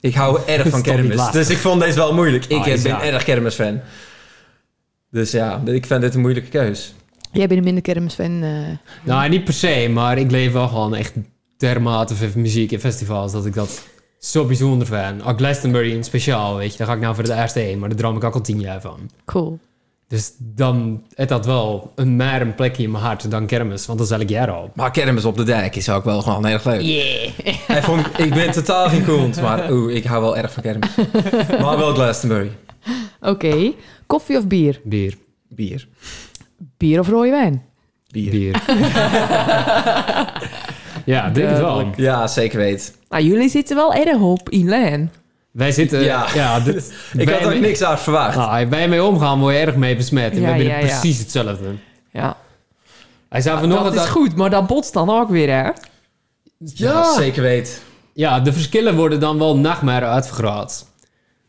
Ik 0.00 0.14
hou 0.14 0.38
erg 0.46 0.68
van 0.68 0.82
kermis. 0.82 1.30
Dus 1.30 1.48
ik 1.50 1.56
vond 1.58 1.80
deze 1.80 1.96
wel 1.96 2.14
moeilijk. 2.14 2.44
Ik 2.44 2.58
Ah, 2.58 2.64
ben 2.64 2.80
ja. 2.82 3.02
erg 3.02 3.24
kermisfan. 3.24 3.80
Dus 5.14 5.30
ja, 5.30 5.60
ik 5.64 5.86
vind 5.86 6.00
dit 6.00 6.14
een 6.14 6.20
moeilijke 6.20 6.48
keus. 6.48 6.94
Jij 7.32 7.46
bent 7.46 7.58
een 7.58 7.64
minder 7.64 7.82
kermisfan. 7.82 8.42
eh 8.42 8.50
Nou, 9.02 9.28
niet 9.28 9.44
per 9.44 9.52
se, 9.52 9.88
maar 9.92 10.18
ik 10.18 10.30
leef 10.30 10.52
wel 10.52 10.68
gewoon 10.68 10.94
echt 10.94 11.12
dermate 11.56 12.14
veel 12.14 12.28
muziek 12.34 12.72
en 12.72 12.80
festivals 12.80 13.32
dat 13.32 13.46
ik 13.46 13.54
dat 13.54 13.82
zo 14.18 14.44
bijzonder 14.44 14.86
vind. 14.86 15.24
Ook 15.24 15.38
Glastonbury 15.38 15.92
in 15.92 16.04
speciaal, 16.04 16.56
weet 16.56 16.72
je. 16.72 16.78
Daar 16.78 16.86
ga 16.86 16.92
ik 16.92 17.00
nou 17.00 17.14
voor 17.14 17.24
de 17.24 17.34
eerste 17.34 17.58
heen, 17.58 17.78
maar 17.78 17.88
daar 17.88 17.98
droom 17.98 18.16
ik 18.16 18.24
ook 18.24 18.34
al 18.34 18.40
tien 18.40 18.60
jaar 18.60 18.80
van. 18.80 19.10
cool. 19.24 19.58
Dus 20.08 20.32
dan 20.38 21.02
heeft 21.14 21.28
dat 21.28 21.46
wel 21.46 21.92
een 21.94 22.16
meer 22.16 22.40
een 22.40 22.54
plekje 22.54 22.82
in 22.82 22.90
mijn 22.90 23.04
hart 23.04 23.30
dan 23.30 23.46
kermis, 23.46 23.86
want 23.86 23.98
dat 23.98 24.10
is 24.10 24.18
elk 24.18 24.28
jaar 24.28 24.50
al. 24.50 24.70
Maar 24.74 24.90
kermis 24.90 25.24
op 25.24 25.36
de 25.36 25.42
dijk 25.42 25.76
is 25.76 25.88
ook 25.88 26.04
wel 26.04 26.22
gewoon 26.22 26.46
erg 26.46 26.64
leuk. 26.64 26.80
Yeah. 26.80 27.30
Hij 27.66 27.82
vond, 27.82 28.06
ik 28.18 28.34
ben 28.34 28.50
totaal 28.50 28.88
geen 28.88 29.04
koont, 29.04 29.40
maar 29.40 29.70
oeh, 29.72 29.94
ik 29.94 30.04
hou 30.04 30.22
wel 30.22 30.36
erg 30.36 30.52
van 30.52 30.62
kermis. 30.62 30.90
Maar 31.62 31.78
wel 31.78 31.94
Glastonbury. 31.94 32.50
Oké, 33.20 33.72
koffie 34.06 34.36
of 34.38 34.46
bier? 34.46 34.80
Bier. 34.84 35.14
Bier. 35.48 35.88
Bier 36.76 37.00
of 37.00 37.08
rode 37.08 37.30
wijn? 37.30 37.62
Bier. 38.10 38.30
Bier. 38.30 38.62
ja, 41.04 41.30
denk 41.30 41.48
het 41.48 41.58
wel. 41.58 41.90
Ja, 41.96 42.26
zeker 42.26 42.58
weet. 42.58 42.96
Nou, 43.08 43.22
jullie 43.24 43.48
zitten 43.48 43.76
wel 43.76 43.94
erg 43.94 44.18
op 44.20 44.50
in 44.50 44.68
lijn. 44.68 45.12
Wij 45.50 45.72
zitten... 45.72 46.00
Ja. 46.02 46.26
Ja, 46.34 46.60
dit, 46.60 46.94
Ik 47.16 47.24
bij 47.26 47.34
had 47.34 47.44
ook 47.44 47.52
me- 47.54 47.58
niks 47.58 47.82
aan 47.82 47.98
verwacht. 47.98 48.36
Nou, 48.36 48.66
bij 48.66 48.82
je 48.82 48.88
mee 48.88 49.04
omgaan 49.04 49.38
word 49.40 49.54
je 49.54 49.60
erg 49.60 49.76
mee 49.76 49.96
besmet. 49.96 50.32
En 50.32 50.40
Ja, 50.40 50.40
we 50.40 50.46
hebben 50.48 50.66
ja, 50.66 50.78
ja. 50.78 50.86
precies 50.86 51.18
hetzelfde. 51.18 51.74
Ja, 52.12 52.36
Hij 53.28 53.40
zei 53.40 53.54
dat 53.60 53.64
vanochtend... 53.68 53.94
is 54.04 54.08
goed, 54.10 54.36
maar 54.36 54.50
dat 54.50 54.66
botst 54.66 54.92
dan 54.92 55.10
ook 55.10 55.28
weer, 55.28 55.48
hè? 55.62 55.70
Ja, 56.58 57.14
zeker 57.14 57.42
weet. 57.42 57.82
Ja, 58.12 58.40
de 58.40 58.52
verschillen 58.52 58.96
worden 58.96 59.20
dan 59.20 59.38
wel 59.38 59.56
nachtmerrie 59.56 60.08
uitvergroot. 60.08 60.86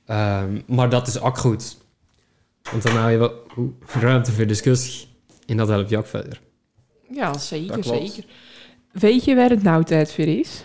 Ehm, 0.06 0.60
maar 0.68 0.90
dat 0.90 1.08
is 1.08 1.20
ook 1.22 1.38
goed. 1.38 1.78
Want 2.72 2.84
dan 2.84 2.96
hou 2.96 3.12
je 3.12 3.18
wel 3.18 3.32
ruimte 4.00 4.32
voor 4.32 4.46
discussie. 4.48 5.08
En 5.48 5.58
dat 5.58 5.68
helpt 5.68 5.90
je 5.90 5.98
ook 5.98 6.08
verder. 6.08 6.42
Ja, 7.14 7.38
zeker, 7.38 7.84
zeker. 7.84 8.24
Weet 8.92 9.24
je 9.26 9.36
waar 9.36 9.50
het 9.50 9.64
nou 9.64 9.84
tijd 9.84 10.14
voor 10.14 10.24
is? 10.26 10.64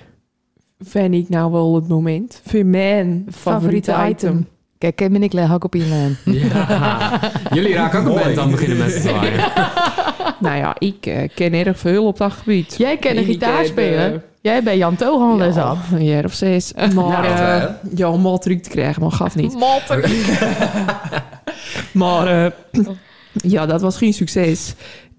Vind 0.81 1.15
ik 1.15 1.29
nou 1.29 1.53
wel 1.53 1.75
het 1.75 1.89
moment. 1.89 2.41
Voor 2.47 2.65
mijn 2.67 3.27
favoriete 3.33 3.97
item. 4.09 4.49
Kijk, 4.79 4.97
Kim 4.97 5.15
en 5.15 5.23
ik 5.23 5.33
leggen 5.33 5.55
ook 5.55 5.65
op 5.65 5.75
in 5.75 5.89
lijn. 5.89 6.17
Ja. 6.51 7.21
Jullie 7.55 7.75
raken 7.75 8.01
ook 8.01 8.07
een 8.07 8.15
band 8.23 8.39
aan 8.39 8.51
beginnen 8.51 8.79
met 8.79 8.91
z'n 8.93 9.01
tweeën. 9.01 9.41
Nou 10.41 10.57
ja, 10.57 10.75
ik 10.79 11.07
eh, 11.07 11.29
ken 11.35 11.53
erg 11.53 11.79
veel 11.79 12.07
op 12.07 12.17
dat 12.19 12.33
gebied. 12.33 12.75
Jij 12.79 12.97
kan 12.97 13.17
een 13.17 13.25
gitaar 13.25 13.65
spelen. 13.65 14.13
eh, 14.15 14.19
Jij 14.43 14.63
bent 14.63 14.79
Jan 14.79 14.97
Togan 14.97 15.37
les 15.37 15.55
ja, 15.55 15.63
af. 15.63 15.91
een 15.93 16.05
jaar 16.05 16.25
of 16.25 16.33
zes. 16.33 16.73
Maar 16.75 16.95
Nou, 16.95 17.25
eh, 17.27 17.65
ja, 17.95 18.11
om 18.11 18.39
terug 18.39 18.61
te 18.61 18.69
krijgen, 18.71 19.03
maar 19.03 19.13
gaf 19.13 19.37
niet. 19.37 19.57
Maar 21.93 22.45
eh, 22.45 22.51
ja, 23.33 23.67
dat 23.67 23.81
was 23.81 23.97
geen 23.97 24.13
succes. 24.13 24.75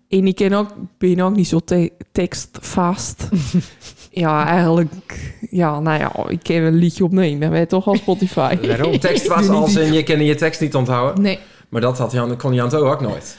En 0.10 0.28
ik 0.28 0.36
ken 0.36 0.54
ook, 0.54 0.70
ben 0.98 1.20
ook 1.20 1.36
niet 1.36 1.48
zo 1.48 1.60
te 1.60 1.92
tekstvast. 2.12 3.28
ja, 4.12 4.46
eigenlijk... 4.46 5.36
Ja, 5.50 5.80
nou 5.80 6.00
ja, 6.00 6.30
ik 6.30 6.40
ken 6.44 6.64
een 6.64 6.76
liedje 6.76 7.04
opnemen. 7.04 7.50
Weet 7.50 7.60
je 7.60 7.68
toch 7.68 7.88
al 7.88 7.96
Spotify? 7.96 8.58
Waarom? 8.68 9.00
Tekst 9.00 9.28
was 9.28 9.48
als 9.48 9.76
in 9.76 9.94
je 9.94 10.04
kan 10.04 10.26
je 10.26 10.36
tekst 10.36 10.62
niet 10.62 10.76
onthouden. 10.76 11.24
Nee. 11.24 11.40
Maar 11.70 11.82
dat 11.82 11.98
had 11.98 12.12
Jan, 12.12 12.38
kon 12.38 12.54
Jan 12.54 12.74
ook 12.74 13.02
nooit. 13.02 13.38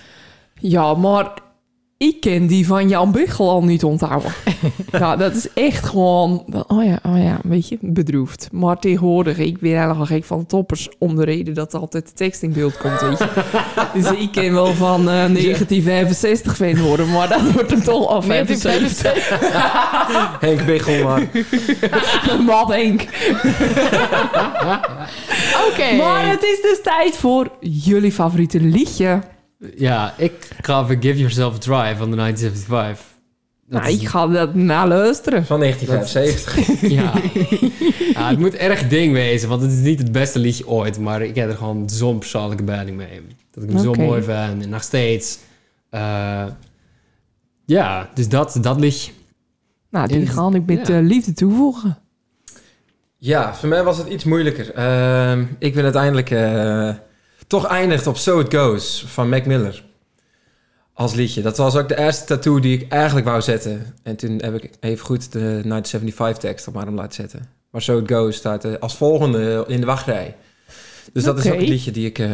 Ja, 0.60 0.94
maar 0.94 1.32
Ik 2.02 2.20
ken 2.20 2.46
die 2.46 2.66
van 2.66 2.88
Jan 2.88 3.12
Bichel 3.12 3.50
al 3.50 3.64
niet 3.64 3.84
onthouden. 3.84 4.32
ja, 4.92 5.16
dat 5.16 5.34
is 5.34 5.52
echt 5.52 5.84
gewoon... 5.84 6.44
Oh 6.66 6.84
ja, 6.84 6.98
oh 7.02 7.22
ja, 7.22 7.40
weet 7.42 7.68
je, 7.68 7.78
bedroefd. 7.80 8.48
Maar 8.52 8.78
tegenwoordig, 8.78 9.38
ik 9.38 9.58
ben 9.58 9.80
helemaal 9.80 10.06
gek 10.06 10.24
van 10.24 10.46
toppers... 10.46 10.88
om 10.98 11.16
de 11.16 11.24
reden 11.24 11.54
dat 11.54 11.74
altijd 11.74 12.06
de 12.06 12.12
tekst 12.12 12.42
in 12.42 12.52
beeld 12.52 12.76
komt, 12.76 13.00
weet 13.00 13.18
je. 13.18 13.28
dus 14.00 14.10
ik 14.10 14.32
ken 14.32 14.52
wel 14.52 14.74
van 14.74 15.00
eh 15.00 15.06
1965 15.06 16.56
fan 16.56 16.80
worden... 16.80 17.10
maar 17.10 17.28
dat 17.28 17.52
wordt 17.52 17.70
hem 17.70 17.82
toch 17.82 18.06
al 18.06 18.22
75. 18.22 19.28
Henk 20.40 20.66
Biggel, 20.66 21.04
maar... 21.04 21.28
Mat 22.46 22.68
Henk. 22.68 23.00
Oké. 25.70 25.96
Maar 25.96 26.28
het 26.28 26.42
is 26.42 26.60
dus 26.62 26.80
tijd 26.82 27.16
voor 27.16 27.50
jullie 27.60 28.12
favoriete 28.12 28.60
liedje. 28.60 29.20
Ja, 29.76 30.14
ik 30.18 30.48
ga 30.60 30.84
Give 30.84 31.16
Yourself 31.18 31.54
a 31.54 31.58
Try 31.58 31.96
van 31.96 32.10
de 32.10 32.16
1975. 32.16 33.06
Dat 33.66 33.80
Nou, 33.80 33.92
is- 33.94 34.00
ik 34.00 34.08
ga 34.08 34.26
dat 34.26 34.54
naar 34.54 34.88
luisteren. 34.88 35.46
Van 35.46 35.60
1975. 35.60 36.80
Ja. 36.90 37.12
ja, 38.12 38.28
het 38.28 38.38
moet 38.38 38.54
erg 38.54 38.88
ding 38.88 39.12
wezen, 39.12 39.48
want 39.48 39.62
het 39.62 39.70
is 39.72 39.78
niet 39.80 39.98
het 39.98 40.12
beste 40.12 40.38
liedje 40.38 40.68
ooit, 40.68 40.98
maar 40.98 41.22
ik 41.22 41.34
heb 41.34 41.48
er 41.50 41.56
gewoon 41.56 41.90
zo'n 41.90 42.18
persoonlijke 42.18 42.64
binding 42.64 42.96
mee. 42.96 43.20
Dat 43.50 43.64
ik 43.64 43.70
hem 43.70 43.78
zo 43.82 43.94
mooi 43.94 44.22
vind 44.22 44.62
en 44.62 44.68
nog 44.68 44.82
steeds. 44.82 45.38
Eh, 45.90 46.46
ja, 47.64 48.08
dus 48.14 48.28
dat, 48.28 48.58
dat 48.60 48.80
liedje. 48.80 49.12
Nou, 49.90 50.08
die 50.08 50.26
ga 50.26 50.50
ik 50.54 50.66
met 50.66 50.86
Ja. 50.86 50.94
eh, 50.98 51.02
liefde 51.02 51.32
toevoegen. 51.32 51.98
Ja, 53.16 53.54
voor 53.54 53.68
mij 53.68 53.82
was 53.82 53.98
het 53.98 54.08
iets 54.08 54.24
moeilijker. 54.24 54.74
Ehm, 54.74 55.44
ik 55.58 55.74
ben 55.74 55.82
uiteindelijk 55.84 56.30
eh, 56.30 56.90
toch 57.52 57.66
eindigd 57.66 58.06
op 58.06 58.16
So 58.16 58.40
It 58.40 58.54
Goes 58.54 59.04
van 59.06 59.28
Mac 59.28 59.46
Miller. 59.46 59.84
Als 60.92 61.14
liedje. 61.14 61.42
Dat 61.42 61.56
was 61.56 61.76
ook 61.76 61.88
de 61.88 61.98
eerste 61.98 62.24
tattoo 62.24 62.60
die 62.60 62.78
ik 62.78 62.92
eigenlijk 62.92 63.26
wou 63.26 63.40
zetten. 63.40 63.94
En 64.02 64.16
toen 64.16 64.40
heb 64.42 64.54
ik 64.54 64.70
even 64.80 65.04
goed 65.04 65.32
de 65.32 65.38
1975 65.38 66.38
tekst 66.38 66.68
op 66.68 66.74
maar 66.74 66.84
hem 66.86 66.94
laten 66.94 67.12
zetten. 67.12 67.48
Maar 67.70 67.82
So 67.82 67.98
It 67.98 68.12
Goes 68.12 68.36
staat 68.36 68.64
eh, 68.64 68.72
als 68.80 68.96
volgende 68.96 69.64
in 69.68 69.80
de 69.80 69.86
wachtrij. 69.86 70.36
Dus 71.12 71.24
dat 71.24 71.38
is 71.38 71.46
ook 71.46 71.58
het 71.58 71.68
liedje 71.68 71.90
die 71.90 72.06
ik... 72.06 72.18
eh, 72.18 72.30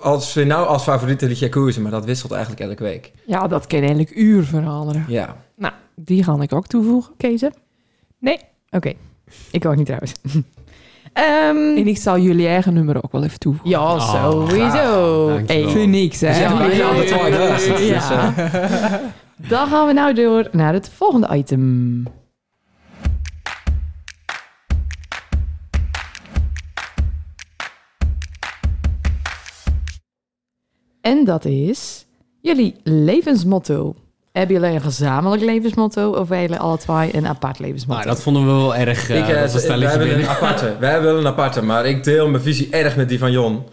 als, 0.00 0.34
nou 0.34 0.66
als 0.66 0.82
favoriete 0.82 1.26
liedje 1.26 1.48
kozen, 1.48 1.82
maar 1.82 1.90
dat 1.90 2.04
wisselt 2.04 2.32
eigenlijk 2.32 2.62
elke 2.62 2.82
week. 2.82 3.12
Ja, 3.26 3.46
dat 3.48 3.66
kan 3.66 3.78
eigenlijk 3.78 4.16
uur 4.16 4.44
veranderen. 4.44 5.04
Ja. 5.08 5.36
Nou, 5.56 5.74
die 5.94 6.24
ga 6.24 6.40
ik 6.40 6.52
ook 6.52 6.66
toevoegen. 6.66 7.12
Kees? 7.16 7.42
Nee. 8.18 8.38
Oké. 8.70 8.92
Ik 9.50 9.66
ook 9.66 9.76
niet 9.76 9.86
trouwens. 9.86 10.12
Ehm, 11.12 11.76
En 11.76 11.86
ik 11.86 11.96
zal 11.96 12.18
jullie 12.18 12.46
eigen 12.46 12.74
nummer 12.74 12.96
ook 13.04 13.12
wel 13.12 13.24
even 13.24 13.38
toevoegen. 13.38 13.70
ja, 13.70 13.94
Oh, 13.94 14.14
sowieso. 14.14 15.40
Voor 15.70 15.88
niks, 15.88 16.20
hè? 16.20 16.40
Ja, 16.40 16.66
Ja. 17.80 18.34
Dan 19.48 19.68
gaan 19.68 19.86
we 19.86 19.92
nou 19.92 20.14
door 20.14 20.48
naar 20.52 20.72
het 20.72 20.88
volgende 20.88 21.36
item. 21.36 22.02
En 31.00 31.24
dat 31.24 31.44
is 31.44 32.06
jullie 32.40 32.74
levensmotto. 32.82 33.94
Hebben 34.32 34.60
jullie 34.60 34.74
een 34.74 34.80
gezamenlijk 34.80 35.42
levensmotto 35.42 36.10
of 36.10 36.16
hebben 36.16 36.40
jullie 36.40 36.56
alle 36.56 36.78
twee 36.78 37.16
een 37.16 37.26
apart 37.26 37.58
levensmotto? 37.58 38.04
Maar 38.04 38.14
dat 38.14 38.22
vonden 38.22 38.46
we 38.46 38.52
wel 38.52 38.76
erg. 38.76 39.08
ik, 39.08 39.26
dat 39.26 39.52
was 39.52 39.66
we 39.66 39.72
hebben 39.72 39.98
binnen. 39.98 40.18
een 40.18 40.28
aparte. 40.28 40.76
Wij 40.80 40.90
hebben 40.90 41.10
wel 41.10 41.20
een 41.20 41.26
aparte, 41.26 41.62
maar 41.62 41.86
ik 41.86 42.04
deel 42.04 42.28
mijn 42.28 42.42
visie 42.42 42.70
erg 42.70 42.96
met 42.96 43.08
die 43.08 43.18
van 43.18 43.32
Jon. 43.32 43.64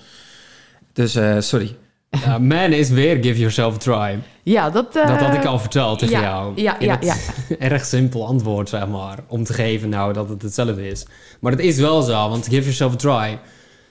Dus 0.93 1.16
eh, 1.16 1.36
sorry. 1.39 1.76
Ja, 2.10 2.38
man 2.38 2.72
is 2.72 2.89
weer 2.89 3.16
Give 3.24 3.39
Yourself 3.39 3.74
a 3.74 3.78
Try. 3.78 4.20
Ja, 4.43 4.70
dat... 4.70 4.95
eh, 4.95 5.07
dat 5.07 5.20
had 5.20 5.34
ik 5.34 5.45
al 5.45 5.60
verteld 5.60 5.99
tegen 5.99 6.20
ja, 6.20 6.22
jou. 6.22 6.51
ja, 6.55 6.76
ja, 6.80 6.97
het 7.01 7.57
erg 7.72 7.86
simpel 7.86 8.26
antwoord, 8.28 8.70
zeg 8.70 8.88
maar. 8.88 9.18
Om 9.28 9.43
te 9.43 9.53
geven 9.53 9.89
nou 9.89 10.14
dat 10.14 10.30
het 10.30 10.41
hetzelfde 10.41 10.88
is. 10.88 11.05
Maar 11.39 11.51
het 11.51 11.62
is 11.62 11.78
wel 11.78 12.01
zo, 12.01 12.30
want 12.30 12.45
Give 12.45 12.62
Yourself 12.62 12.93
a 12.93 12.95
Try... 12.95 13.39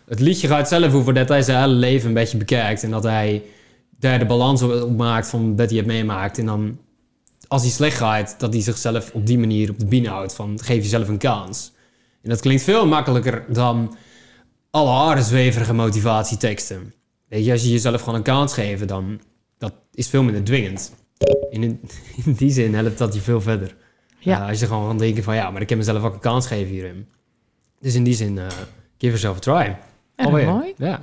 Het 0.09 0.21
liedje 0.21 0.49
gaat 0.49 0.69
zelf 0.69 0.95
over 0.95 1.15
dat 1.15 1.29
hij 1.29 1.43
zijn 1.43 1.61
hele 1.61 1.73
leven 1.73 2.09
een 2.09 2.15
beetje 2.15 2.39
bekijkt. 2.39 2.83
En 2.83 2.91
dat 2.91 3.03
hij 3.03 3.43
daar 3.99 4.19
de 4.19 4.27
balans 4.27 4.63
op, 4.63 4.97
maakt 4.97 5.29
van 5.29 5.57
dat 5.57 5.69
hij 5.69 5.79
het 5.79 5.87
meemaakt. 5.87 6.39
En 6.39 6.47
dan, 6.47 6.79
als 7.49 7.63
hij 7.63 7.71
slecht 7.71 7.97
gaat, 7.97 8.35
dat 8.39 8.53
hij 8.53 8.63
zichzelf 8.63 9.11
op 9.13 9.27
die 9.27 9.39
manier 9.39 9.71
op 9.71 9.79
de 9.79 9.87
been 9.87 10.07
houdt. 10.07 10.35
Van, 10.35 10.59
geef 10.63 10.83
jezelf 10.83 11.09
een 11.09 11.19
kans. 11.19 11.73
En 12.23 12.31
dat 12.31 12.41
klinkt 12.41 12.63
veel 12.63 12.87
makkelijker 12.87 13.45
dan 13.49 13.97
alle 14.71 14.91
harde 14.91 15.23
zweverige 15.23 15.75
motivatieteksten. 15.75 16.95
Weet 17.29 17.45
je, 17.45 17.53
als 17.53 17.63
je 17.63 17.71
jezelf 17.71 18.01
gewoon 18.01 18.15
een 18.15 18.23
kans 18.23 18.55
geeft, 18.55 18.89
dan 18.89 19.21
dat 19.59 19.73
is 19.95 20.09
veel 20.09 20.23
minder 20.23 20.45
dwingend. 20.45 20.93
In, 21.51 21.63
in 22.25 22.33
die 22.33 22.51
zin 22.51 22.75
helpt 22.75 22.99
dat 22.99 23.15
je 23.15 23.21
veel 23.21 23.41
verder. 23.41 23.77
Ja. 24.19 24.41
Eh, 24.43 24.49
als 24.49 24.61
je 24.61 24.67
gewoon 24.67 24.87
kan 24.87 24.99
denken 24.99 25.23
van 25.23 25.35
ja, 25.35 25.51
maar 25.51 25.61
ik 25.61 25.67
kan 25.67 25.77
mezelf 25.77 26.03
ook 26.03 26.15
een 26.15 26.21
kans 26.21 26.47
geven 26.47 26.73
hierin. 26.73 27.07
Dus 27.81 27.95
in 27.95 28.05
die 28.05 28.15
zin, 28.15 28.39
eh, 28.39 28.47
give 28.99 29.19
yourself 29.19 29.37
a 29.37 29.41
try. 29.41 29.77
Alweer. 30.17 30.47
mooi. 30.47 30.75
Ja. 30.77 31.01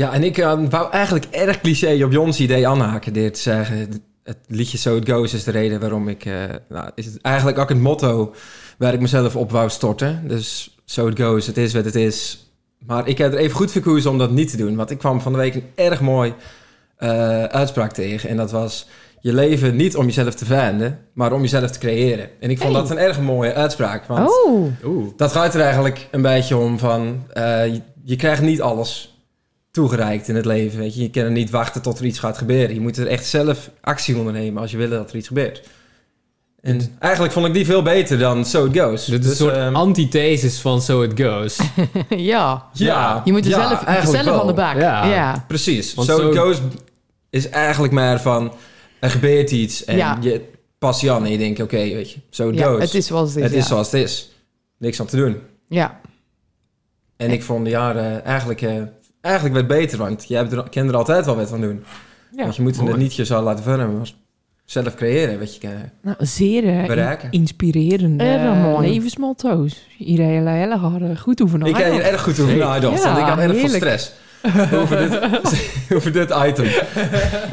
Ja, 0.00 0.12
en 0.12 0.22
ik 0.24 0.38
eh, 0.38 0.58
wou 0.70 0.90
eigenlijk 0.92 1.24
erg 1.30 1.60
cliché 1.60 2.04
op 2.04 2.12
Jons 2.12 2.40
idee 2.40 2.68
aanhaken. 2.68 3.12
Dit 3.12 3.34
te 3.34 3.40
zeggen, 3.40 3.88
het 4.22 4.38
liedje 4.46 4.78
So 4.78 4.96
It 4.96 5.10
Goes 5.10 5.34
is 5.34 5.44
de 5.44 5.50
reden 5.50 5.80
waarom 5.80 6.08
ik... 6.08 6.24
eh, 6.24 6.32
nou, 6.68 6.90
is 6.94 7.06
het 7.06 7.18
eigenlijk 7.20 7.58
ook 7.58 7.68
het 7.68 7.78
motto 7.80 8.34
waar 8.78 8.94
ik 8.94 9.00
mezelf 9.00 9.36
op 9.36 9.50
wou 9.50 9.70
storten. 9.70 10.28
Dus 10.28 10.78
So 10.84 11.06
It 11.08 11.20
Goes, 11.20 11.46
het 11.46 11.56
is 11.56 11.74
wat 11.74 11.84
het 11.84 11.94
is. 11.94 12.46
Maar 12.86 13.08
ik 13.08 13.18
heb 13.18 13.32
er 13.32 13.38
even 13.38 13.56
goed 13.56 13.72
voor 13.72 13.82
gekozen 13.82 14.10
om 14.10 14.18
dat 14.18 14.30
niet 14.30 14.50
te 14.50 14.56
doen. 14.56 14.76
Want 14.76 14.90
ik 14.90 14.98
kwam 14.98 15.20
van 15.20 15.32
de 15.32 15.38
week 15.38 15.54
een 15.54 15.64
erg 15.74 16.00
mooi 16.00 16.34
eh, 16.96 17.44
uitspraak 17.44 17.92
tegen. 17.92 18.28
En 18.28 18.36
dat 18.36 18.50
was... 18.50 18.86
Je 19.22 19.34
leven 19.34 19.76
niet 19.76 19.96
om 19.96 20.06
jezelf 20.06 20.34
te 20.34 20.44
vinden, 20.44 20.98
maar 21.12 21.32
om 21.32 21.40
jezelf 21.40 21.70
te 21.70 21.78
creëren. 21.78 22.28
En 22.40 22.50
ik 22.50 22.58
vond 22.58 22.72
Hey. 22.72 22.80
dat 22.82 22.90
een 22.90 22.98
erg 22.98 23.20
mooie 23.20 23.54
uitspraak. 23.54 24.04
Want 24.04 24.28
Oh, 24.84 25.16
dat 25.16 25.32
gaat 25.32 25.54
er 25.54 25.60
eigenlijk 25.60 26.08
een 26.10 26.22
beetje 26.22 26.56
om 26.56 26.78
van... 26.78 27.26
eh, 27.32 27.66
je, 27.66 27.80
je 28.04 28.16
krijgt 28.16 28.42
niet 28.42 28.60
alles 28.60 29.09
toegereikt 29.70 30.28
in 30.28 30.34
het 30.36 30.44
leven. 30.44 30.78
Weet 30.78 30.94
je. 30.94 31.00
je 31.02 31.10
kan 31.10 31.22
er 31.22 31.30
niet 31.30 31.50
wachten 31.50 31.82
tot 31.82 31.98
er 31.98 32.04
iets 32.04 32.18
gaat 32.18 32.38
gebeuren. 32.38 32.74
Je 32.74 32.80
moet 32.80 32.96
er 32.96 33.06
echt 33.06 33.26
zelf 33.26 33.70
actie 33.80 34.16
ondernemen 34.16 34.62
als 34.62 34.70
je 34.70 34.76
wil 34.76 34.88
dat 34.88 35.10
er 35.10 35.16
iets 35.16 35.28
gebeurt. 35.28 35.62
En 36.60 36.96
eigenlijk 36.98 37.32
vond 37.32 37.46
ik 37.46 37.52
die 37.52 37.64
veel 37.64 37.82
beter 37.82 38.18
dan 38.18 38.44
So 38.44 38.66
It 38.66 38.78
Goes. 38.78 39.04
Dit 39.04 39.20
is 39.20 39.26
Dus, 39.28 39.30
een 39.30 39.36
soort 39.46 39.56
ehm, 39.56 39.74
antithesis 39.74 40.60
van 40.60 40.82
So 40.82 41.02
It 41.02 41.20
Goes. 41.20 41.58
ja. 42.08 42.66
ja, 42.72 43.22
Je 43.24 43.32
moet 43.32 43.44
er 43.44 43.50
ja, 43.50 43.68
zelf, 43.68 44.04
zelf 44.08 44.24
wel. 44.24 44.40
aan 44.40 44.46
de 44.46 44.52
bak. 44.52 44.76
Ja. 44.76 45.04
Ja. 45.04 45.44
Precies. 45.48 45.94
Want 45.94 46.08
so, 46.08 46.16
So- 46.18 46.30
It 46.30 46.38
Goes 46.38 46.58
is 47.30 47.48
eigenlijk 47.48 47.92
maar 47.92 48.20
van... 48.20 48.52
Er 49.00 49.10
gebeurt 49.10 49.50
iets 49.50 49.84
en 49.84 49.96
Ja. 49.96 50.18
je 50.20 50.48
pas 50.78 51.00
je 51.00 51.10
aan 51.12 51.24
en 51.24 51.30
je 51.30 51.38
denkt... 51.38 51.60
Oké, 51.62 51.76
weet 51.76 52.10
je, 52.10 52.18
So 52.30 52.48
It 52.48 52.58
Ja, 52.58 52.66
Goes. 52.66 52.82
het 52.82 52.94
is 52.94 53.06
zoals 53.06 53.28
het 53.34 53.38
is. 53.38 53.42
Het 53.50 53.52
is 53.58 53.66
zoals 53.66 53.90
het 53.92 54.02
is. 54.02 54.30
Niks 54.78 55.00
aan 55.00 55.06
te 55.06 55.16
doen. 55.16 55.36
Ja. 55.68 56.00
En 57.16 57.30
ik 57.30 57.42
vond 57.42 57.64
de 57.64 57.70
jaren 57.70 58.24
eigenlijk, 58.24 58.62
eh, 58.62 58.72
eigenlijk 59.20 59.54
werd 59.54 59.66
beter, 59.66 59.98
want 59.98 60.28
je 60.28 60.34
hebt 60.36 60.52
er, 60.52 60.68
kan 60.70 60.88
er 60.88 60.96
altijd 60.96 61.24
wel 61.24 61.36
wat 61.36 61.48
van 61.48 61.60
doen. 61.60 61.84
Ja, 62.36 62.42
want 62.42 62.56
je 62.56 62.62
moet 62.62 62.76
het 62.76 62.96
niet 62.96 63.12
zo 63.12 63.42
laten 63.42 63.64
vormen, 63.64 63.96
maar 63.96 64.10
zelf 64.64 64.94
creëren, 64.94 65.38
wat 65.38 65.54
je 65.54 65.60
kan 65.60 65.70
Nou, 66.02 66.16
zeer 66.18 66.68
eh, 66.68 66.86
bereiken. 66.86 67.28
in- 67.30 67.40
inspirerende 67.40 68.24
mooi. 68.54 68.88
levensmotto's. 68.88 69.86
Iedereen 69.98 70.46
hele 70.46 70.76
harde 70.76 71.16
goed 71.16 71.42
over 71.42 71.66
ik 71.66 71.76
heb 71.76 71.92
hier 71.92 72.02
erg 72.02 72.22
goed 72.22 72.38
nagedacht, 72.56 73.02
Ja, 73.02 73.04
want 73.04 73.18
ik 73.18 73.24
had 73.24 73.38
erg 73.38 73.50
veel 73.50 73.60
heerlijk. 73.60 73.82
stress 73.98 74.12
over, 74.74 74.96
dit, 74.98 75.20
over 75.96 76.12
dit 76.12 76.34
item. 76.46 76.66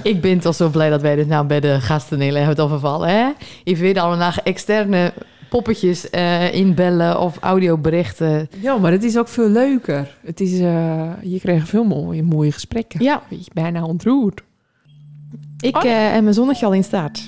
Ik 0.03 0.21
ben 0.21 0.39
toch 0.39 0.55
zo 0.55 0.69
blij 0.69 0.89
dat 0.89 1.01
wij 1.01 1.15
dit 1.15 1.27
nou 1.27 1.45
bij 1.45 1.59
de 1.59 1.81
gasten 1.81 2.19
heel 2.19 2.35
hebben 2.35 2.59
overvallen. 2.59 3.09
Hè? 3.09 3.27
Je 3.63 3.77
vindt 3.77 3.99
allemaal 3.99 4.31
externe 4.43 5.13
poppetjes 5.49 6.09
eh, 6.09 6.53
inbellen 6.53 7.19
of 7.19 7.37
audioberichten. 7.39 8.49
Ja, 8.59 8.77
maar 8.77 8.91
het 8.91 9.03
is 9.03 9.17
ook 9.17 9.27
veel 9.27 9.49
leuker. 9.49 10.17
Het 10.25 10.39
is, 10.39 10.59
eh, 10.59 11.09
je 11.21 11.39
krijgt 11.39 11.69
veel 11.69 11.83
mooie, 11.83 12.23
mooie 12.23 12.51
gesprekken. 12.51 13.03
Ja, 13.03 13.21
je, 13.29 13.49
bijna 13.53 13.83
ontroerd. 13.85 14.43
ik 15.59 15.75
Oh. 15.75 15.85
eh, 15.85 16.15
en 16.15 16.23
mijn 16.23 16.35
zonnetje 16.35 16.65
al 16.65 16.73
in 16.73 16.83
staart. 16.83 17.25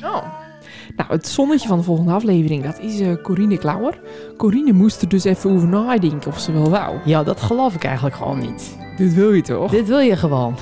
Nou, 0.96 1.12
het 1.12 1.28
zonnetje 1.28 1.68
van 1.68 1.78
de 1.78 1.84
volgende 1.84 2.12
aflevering, 2.12 2.64
dat 2.64 2.80
is 2.80 3.00
eh 3.00 3.14
Corine 3.24 3.58
Klauwer. 3.58 4.00
Corine 4.38 4.74
moest 4.74 5.02
er 5.02 5.10
dus 5.10 5.24
even 5.24 5.52
over 5.52 5.68
nadenken 5.68 6.32
of 6.32 6.40
ze 6.40 6.52
wel 6.52 6.70
wou. 6.70 6.98
Ja, 7.06 7.24
dat 7.24 7.42
geloof 7.42 7.76
ik 7.76 7.84
eigenlijk 7.84 8.16
gewoon 8.16 8.40
niet. 8.40 8.78
Dit 8.98 9.14
wil 9.14 9.34
je 9.34 9.42
toch? 9.42 9.72
Dit 9.72 9.88
wil 9.88 10.00
je 10.00 10.16
gewoon. 10.16 10.56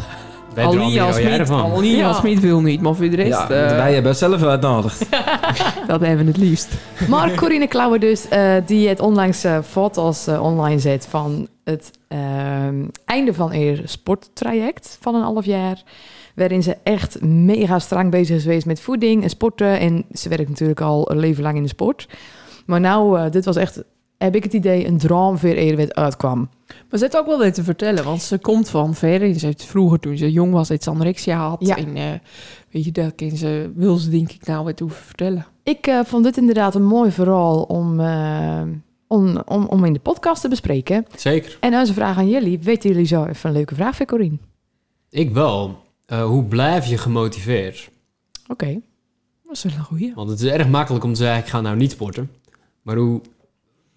Alia 0.58 1.12
Smit. 1.12 1.50
Alia 1.50 1.98
Ja. 1.98 2.14
Smit 2.14 2.40
wil 2.40 2.62
niet, 2.62 2.82
maar 2.82 2.96
voor 2.96 3.10
de 3.10 3.16
rest, 3.16 3.30
Ja, 3.30 3.44
eh, 3.44 3.76
wij 3.76 3.94
hebben 3.94 4.12
het 4.12 4.20
zelf 4.20 4.40
wel 4.40 4.50
uitnodigd. 4.50 5.00
dat 5.88 6.02
hebben 6.02 6.26
we 6.26 6.32
het 6.32 6.38
liefst. 6.38 6.70
Maar 7.10 7.36
Corine 7.36 7.68
Klauwer 7.68 8.00
dus, 8.00 8.28
eh, 8.28 8.56
die 8.66 8.88
het 8.90 9.00
onlangs 9.00 9.44
eh, 9.44 9.58
foto's 9.64 10.28
online 10.28 10.80
zet 10.80 11.08
van 11.10 11.48
het 11.64 11.92
ehm, 12.08 12.86
einde 13.06 13.34
van 13.34 13.56
haar 13.56 13.78
sporttraject 13.84 14.98
van 15.02 15.16
een 15.16 15.22
half 15.22 15.46
jaar. 15.46 15.84
Waarin 16.36 16.64
ze 16.64 16.78
echt 16.84 17.22
mega 17.22 17.80
strak 17.80 18.10
bezig 18.10 18.36
is 18.36 18.44
geweest 18.44 18.66
met 18.66 18.80
voeding 18.80 19.24
en 19.24 19.30
sporten. 19.30 19.80
En 19.80 20.06
ze 20.12 20.30
werkt 20.30 20.50
natuurlijk 20.50 20.82
al 20.82 21.12
een 21.12 21.20
leven 21.20 21.44
lang 21.44 21.56
in 21.56 21.64
de 21.64 21.70
sport. 21.70 22.08
Maar 22.66 22.80
nou, 22.80 23.20
eh, 23.20 23.32
dit 23.32 23.46
was 23.46 23.56
echt 23.56 23.84
heb 24.18 24.36
ik 24.36 24.44
het 24.44 24.54
idee, 24.54 24.88
een 24.88 24.98
droom 24.98 25.38
weer 25.38 25.56
eerder 25.58 25.76
weer 25.76 25.94
uitkwam. 25.94 26.50
Maar 26.68 27.00
ze 27.00 27.04
heeft 27.04 27.18
ook 27.18 27.26
wel 27.26 27.38
dit 27.38 27.54
te 27.54 27.64
vertellen, 27.64 28.04
want 28.04 28.22
ze 28.22 28.38
komt 28.38 28.70
van 28.70 28.96
ver. 28.96 29.22
En 29.22 29.40
ze 29.40 29.46
heeft 29.46 29.66
vroeger, 29.66 30.00
toen 30.00 30.18
ze 30.18 30.32
jong 30.32 30.54
was, 30.54 30.72
iets 30.72 30.88
anorexia 30.88 31.48
had. 31.50 31.68
Ja. 31.68 31.78
En 31.78 31.96
eh, 31.96 32.04
weet 32.72 32.86
je, 32.86 32.92
dat 32.92 33.16
kan 33.16 33.32
ze, 33.38 33.72
wil 33.76 33.96
ze 33.96 34.10
denk 34.10 34.32
ik 34.32 34.46
nou 34.46 34.64
wat 34.64 34.82
over 34.82 34.96
vertellen. 34.96 35.46
Ik 35.64 35.88
eh, 35.88 36.00
vond 36.04 36.24
dit 36.24 36.38
inderdaad 36.38 36.76
een 36.76 36.86
mooi 36.86 37.12
verhaal 37.12 37.62
om, 37.62 38.00
eh, 38.00 38.62
om, 39.08 39.42
om, 39.46 39.66
om 39.66 39.86
in 39.86 39.94
de 39.94 40.00
podcast 40.00 40.42
te 40.42 40.50
bespreken. 40.50 41.06
Zeker. 41.16 41.58
En 41.60 41.74
onze 41.74 41.94
vraag 41.94 42.18
aan 42.18 42.30
jullie, 42.30 42.60
weten 42.60 42.90
jullie 42.90 43.06
zo 43.06 43.26
even 43.26 43.50
een 43.50 43.56
leuke 43.56 43.76
vraag 43.76 43.96
voor 43.96 44.06
Corine? 44.06 44.38
Ik 45.10 45.32
wel. 45.34 45.86
Eh, 46.06 46.26
hoe 46.26 46.44
blijf 46.44 46.86
je 46.86 46.98
gemotiveerd? 46.98 47.90
Oké. 48.48 48.80
Dat 49.44 49.56
is 49.56 49.64
wel 49.64 49.74
een 49.74 49.84
goeie. 49.84 50.14
Want 50.16 50.30
het 50.30 50.40
is 50.40 50.50
erg 50.50 50.68
makkelijk 50.68 51.04
om 51.04 51.14
te 51.14 51.20
zeggen, 51.20 51.40
ik 51.44 51.50
ga 51.50 51.62
nou 51.62 51.76
niet 51.76 51.92
sporten. 51.92 52.32
Maar 52.82 52.96
hoe, 52.96 53.22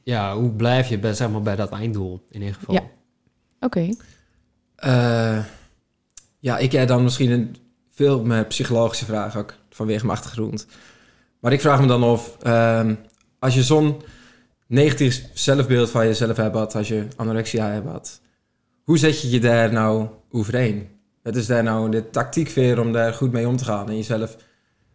ja, 0.02 0.36
hoe 0.36 0.50
blijf 0.50 0.88
je 0.88 0.98
bij, 0.98 1.14
zeg 1.14 1.30
maar, 1.30 1.42
bij 1.42 1.56
dat 1.56 1.72
einddoel 1.72 2.26
in 2.30 2.40
ieder 2.40 2.54
geval? 2.56 2.74
Ja. 2.74 2.82
Oké. 3.60 3.88
Eh, 4.76 5.44
ja, 6.38 6.58
ik 6.58 6.72
heb 6.72 6.88
dan 6.88 7.02
misschien 7.02 7.30
een 7.30 7.56
veel 7.90 8.24
meer 8.24 8.46
psychologische 8.46 9.04
vraag 9.04 9.36
ook 9.36 9.54
vanwege 9.70 10.06
mijn 10.06 10.18
achtergrond. 10.18 10.66
Maar 11.40 11.52
ik 11.52 11.60
vraag 11.60 11.80
me 11.80 11.86
dan 11.86 12.02
of 12.02 12.36
ehm, 12.42 12.94
als 13.38 13.54
je 13.54 13.62
zo'n 13.62 14.02
negatief 14.66 15.28
zelfbeeld 15.34 15.90
van 15.90 16.06
jezelf 16.06 16.36
hebt, 16.36 16.54
had, 16.54 16.74
als 16.74 16.88
je 16.88 17.06
anorexia 17.16 17.70
hebt, 17.70 17.86
had, 17.88 18.20
hoe 18.84 18.98
zet 18.98 19.20
je 19.20 19.30
je 19.30 19.40
daar 19.40 19.72
nou 19.72 20.08
overheen? 20.30 20.88
Het 21.22 21.36
is 21.36 21.46
daar 21.46 21.62
nou 21.62 21.90
de 21.90 22.10
tactiek 22.10 22.48
weer 22.48 22.80
om 22.80 22.92
daar 22.92 23.14
goed 23.14 23.32
mee 23.32 23.48
om 23.48 23.56
te 23.56 23.64
gaan 23.64 23.88
en 23.88 23.96
jezelf 23.96 24.36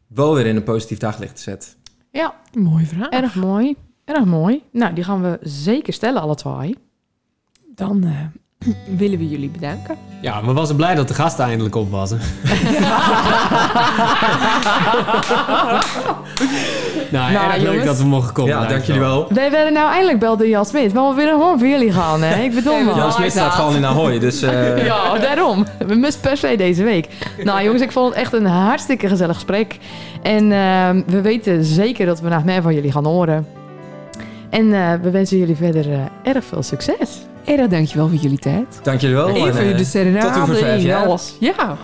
wel 0.08 0.36
weer 0.36 0.45
in 0.45 0.56
een 0.56 0.64
positief 0.64 0.97
daglicht 0.97 1.36
te 1.36 1.41
zetten. 1.41 1.70
Ja, 2.12 2.36
Mooie 2.53 2.86
vraag. 2.86 3.10
erg 3.10 3.36
mooi. 3.36 3.76
Erg 4.06 4.26
mooi. 4.26 4.64
Nou, 4.72 4.93
die 4.93 5.03
gaan 5.03 5.22
we 5.22 5.38
zeker 5.41 5.93
stellen, 5.93 6.22
alle 6.22 6.36
twee. 6.36 6.76
Dan 7.76 8.03
eh, 8.03 8.74
willen 9.01 9.18
we 9.18 9.30
jullie 9.30 9.49
bedanken. 9.49 9.97
Ja, 10.22 10.45
we 10.45 10.53
waren 10.53 10.76
blij 10.76 10.95
dat 10.95 11.08
de 11.08 11.14
gasten 11.14 11.45
eindelijk 11.45 11.76
op 11.76 11.91
was. 11.91 12.10
nou, 17.12 17.34
Nou, 17.34 17.45
erg 17.51 17.56
leuk 17.58 17.66
jongens. 17.66 17.86
dat 17.86 17.97
we 17.97 18.06
mogen 18.06 18.34
komen. 18.34 18.51
ja, 18.53 18.66
dank 18.66 18.84
jullie 18.84 19.01
wel. 19.01 19.28
Wij 19.34 19.51
werden 19.51 19.74
nou 19.74 19.89
eindelijk 19.91 20.20
belde 20.20 20.38
door 20.38 20.47
Jan 20.51 20.66
Smit, 20.66 20.93
maar 20.93 21.10
we 21.10 21.16
willen 21.16 21.34
gewoon 21.34 21.60
voor 21.60 21.68
jullie 21.68 21.91
gaan, 21.91 22.22
hè? 22.22 22.43
Ik 22.43 22.53
bedoel 22.56 22.80
maar. 22.84 22.95
Jan 22.95 23.12
Smit 23.12 23.32
staat 23.32 23.51
gewoon 23.53 23.76
in 23.76 23.86
Ahoy, 23.86 24.20
dus... 24.20 24.41
eh, 24.41 24.86
Ja, 24.91 25.18
daarom. 25.18 25.66
We 25.88 25.95
moesten 25.95 26.22
per 26.22 26.38
se 26.38 26.56
deze 26.58 26.84
week. 26.84 27.08
Nou 27.43 27.64
jongens, 27.64 27.82
ik 27.82 27.91
vond 27.91 28.10
het 28.10 28.18
echt 28.24 28.34
een 28.34 28.45
hartstikke 28.45 29.08
gezellig 29.08 29.36
gesprek. 29.36 29.78
En 30.22 30.51
ehm, 30.51 31.01
we 31.08 31.22
weten 31.22 31.64
zeker 31.64 32.06
dat 32.06 32.20
we 32.20 32.30
nog 32.30 32.43
meer 32.43 32.62
van 32.62 32.74
jullie 32.74 32.91
gaan 32.91 33.06
horen. 33.06 33.47
En 34.56 34.74
eh, 34.74 34.93
we 35.01 35.12
wensen 35.12 35.38
jullie 35.38 35.56
verder 35.56 35.91
eh, 35.91 35.99
erg 36.24 36.45
veel 36.45 36.64
succes. 36.64 37.22
Erg 37.45 37.68
dankjewel 37.68 38.08
voor 38.08 38.18
jullie 38.18 38.38
tijd. 38.38 38.80
Dank 38.84 39.01
jullie 39.01 39.16
wel. 39.16 39.30
Even 39.30 39.62
en, 39.62 39.72
eh, 39.72 39.78
de 39.78 39.84
serenade 39.84 40.34
tot 40.34 40.41
over 40.41 40.56
vijf 40.56 40.84
jaar. 40.84 41.20
Ja, 41.39 41.78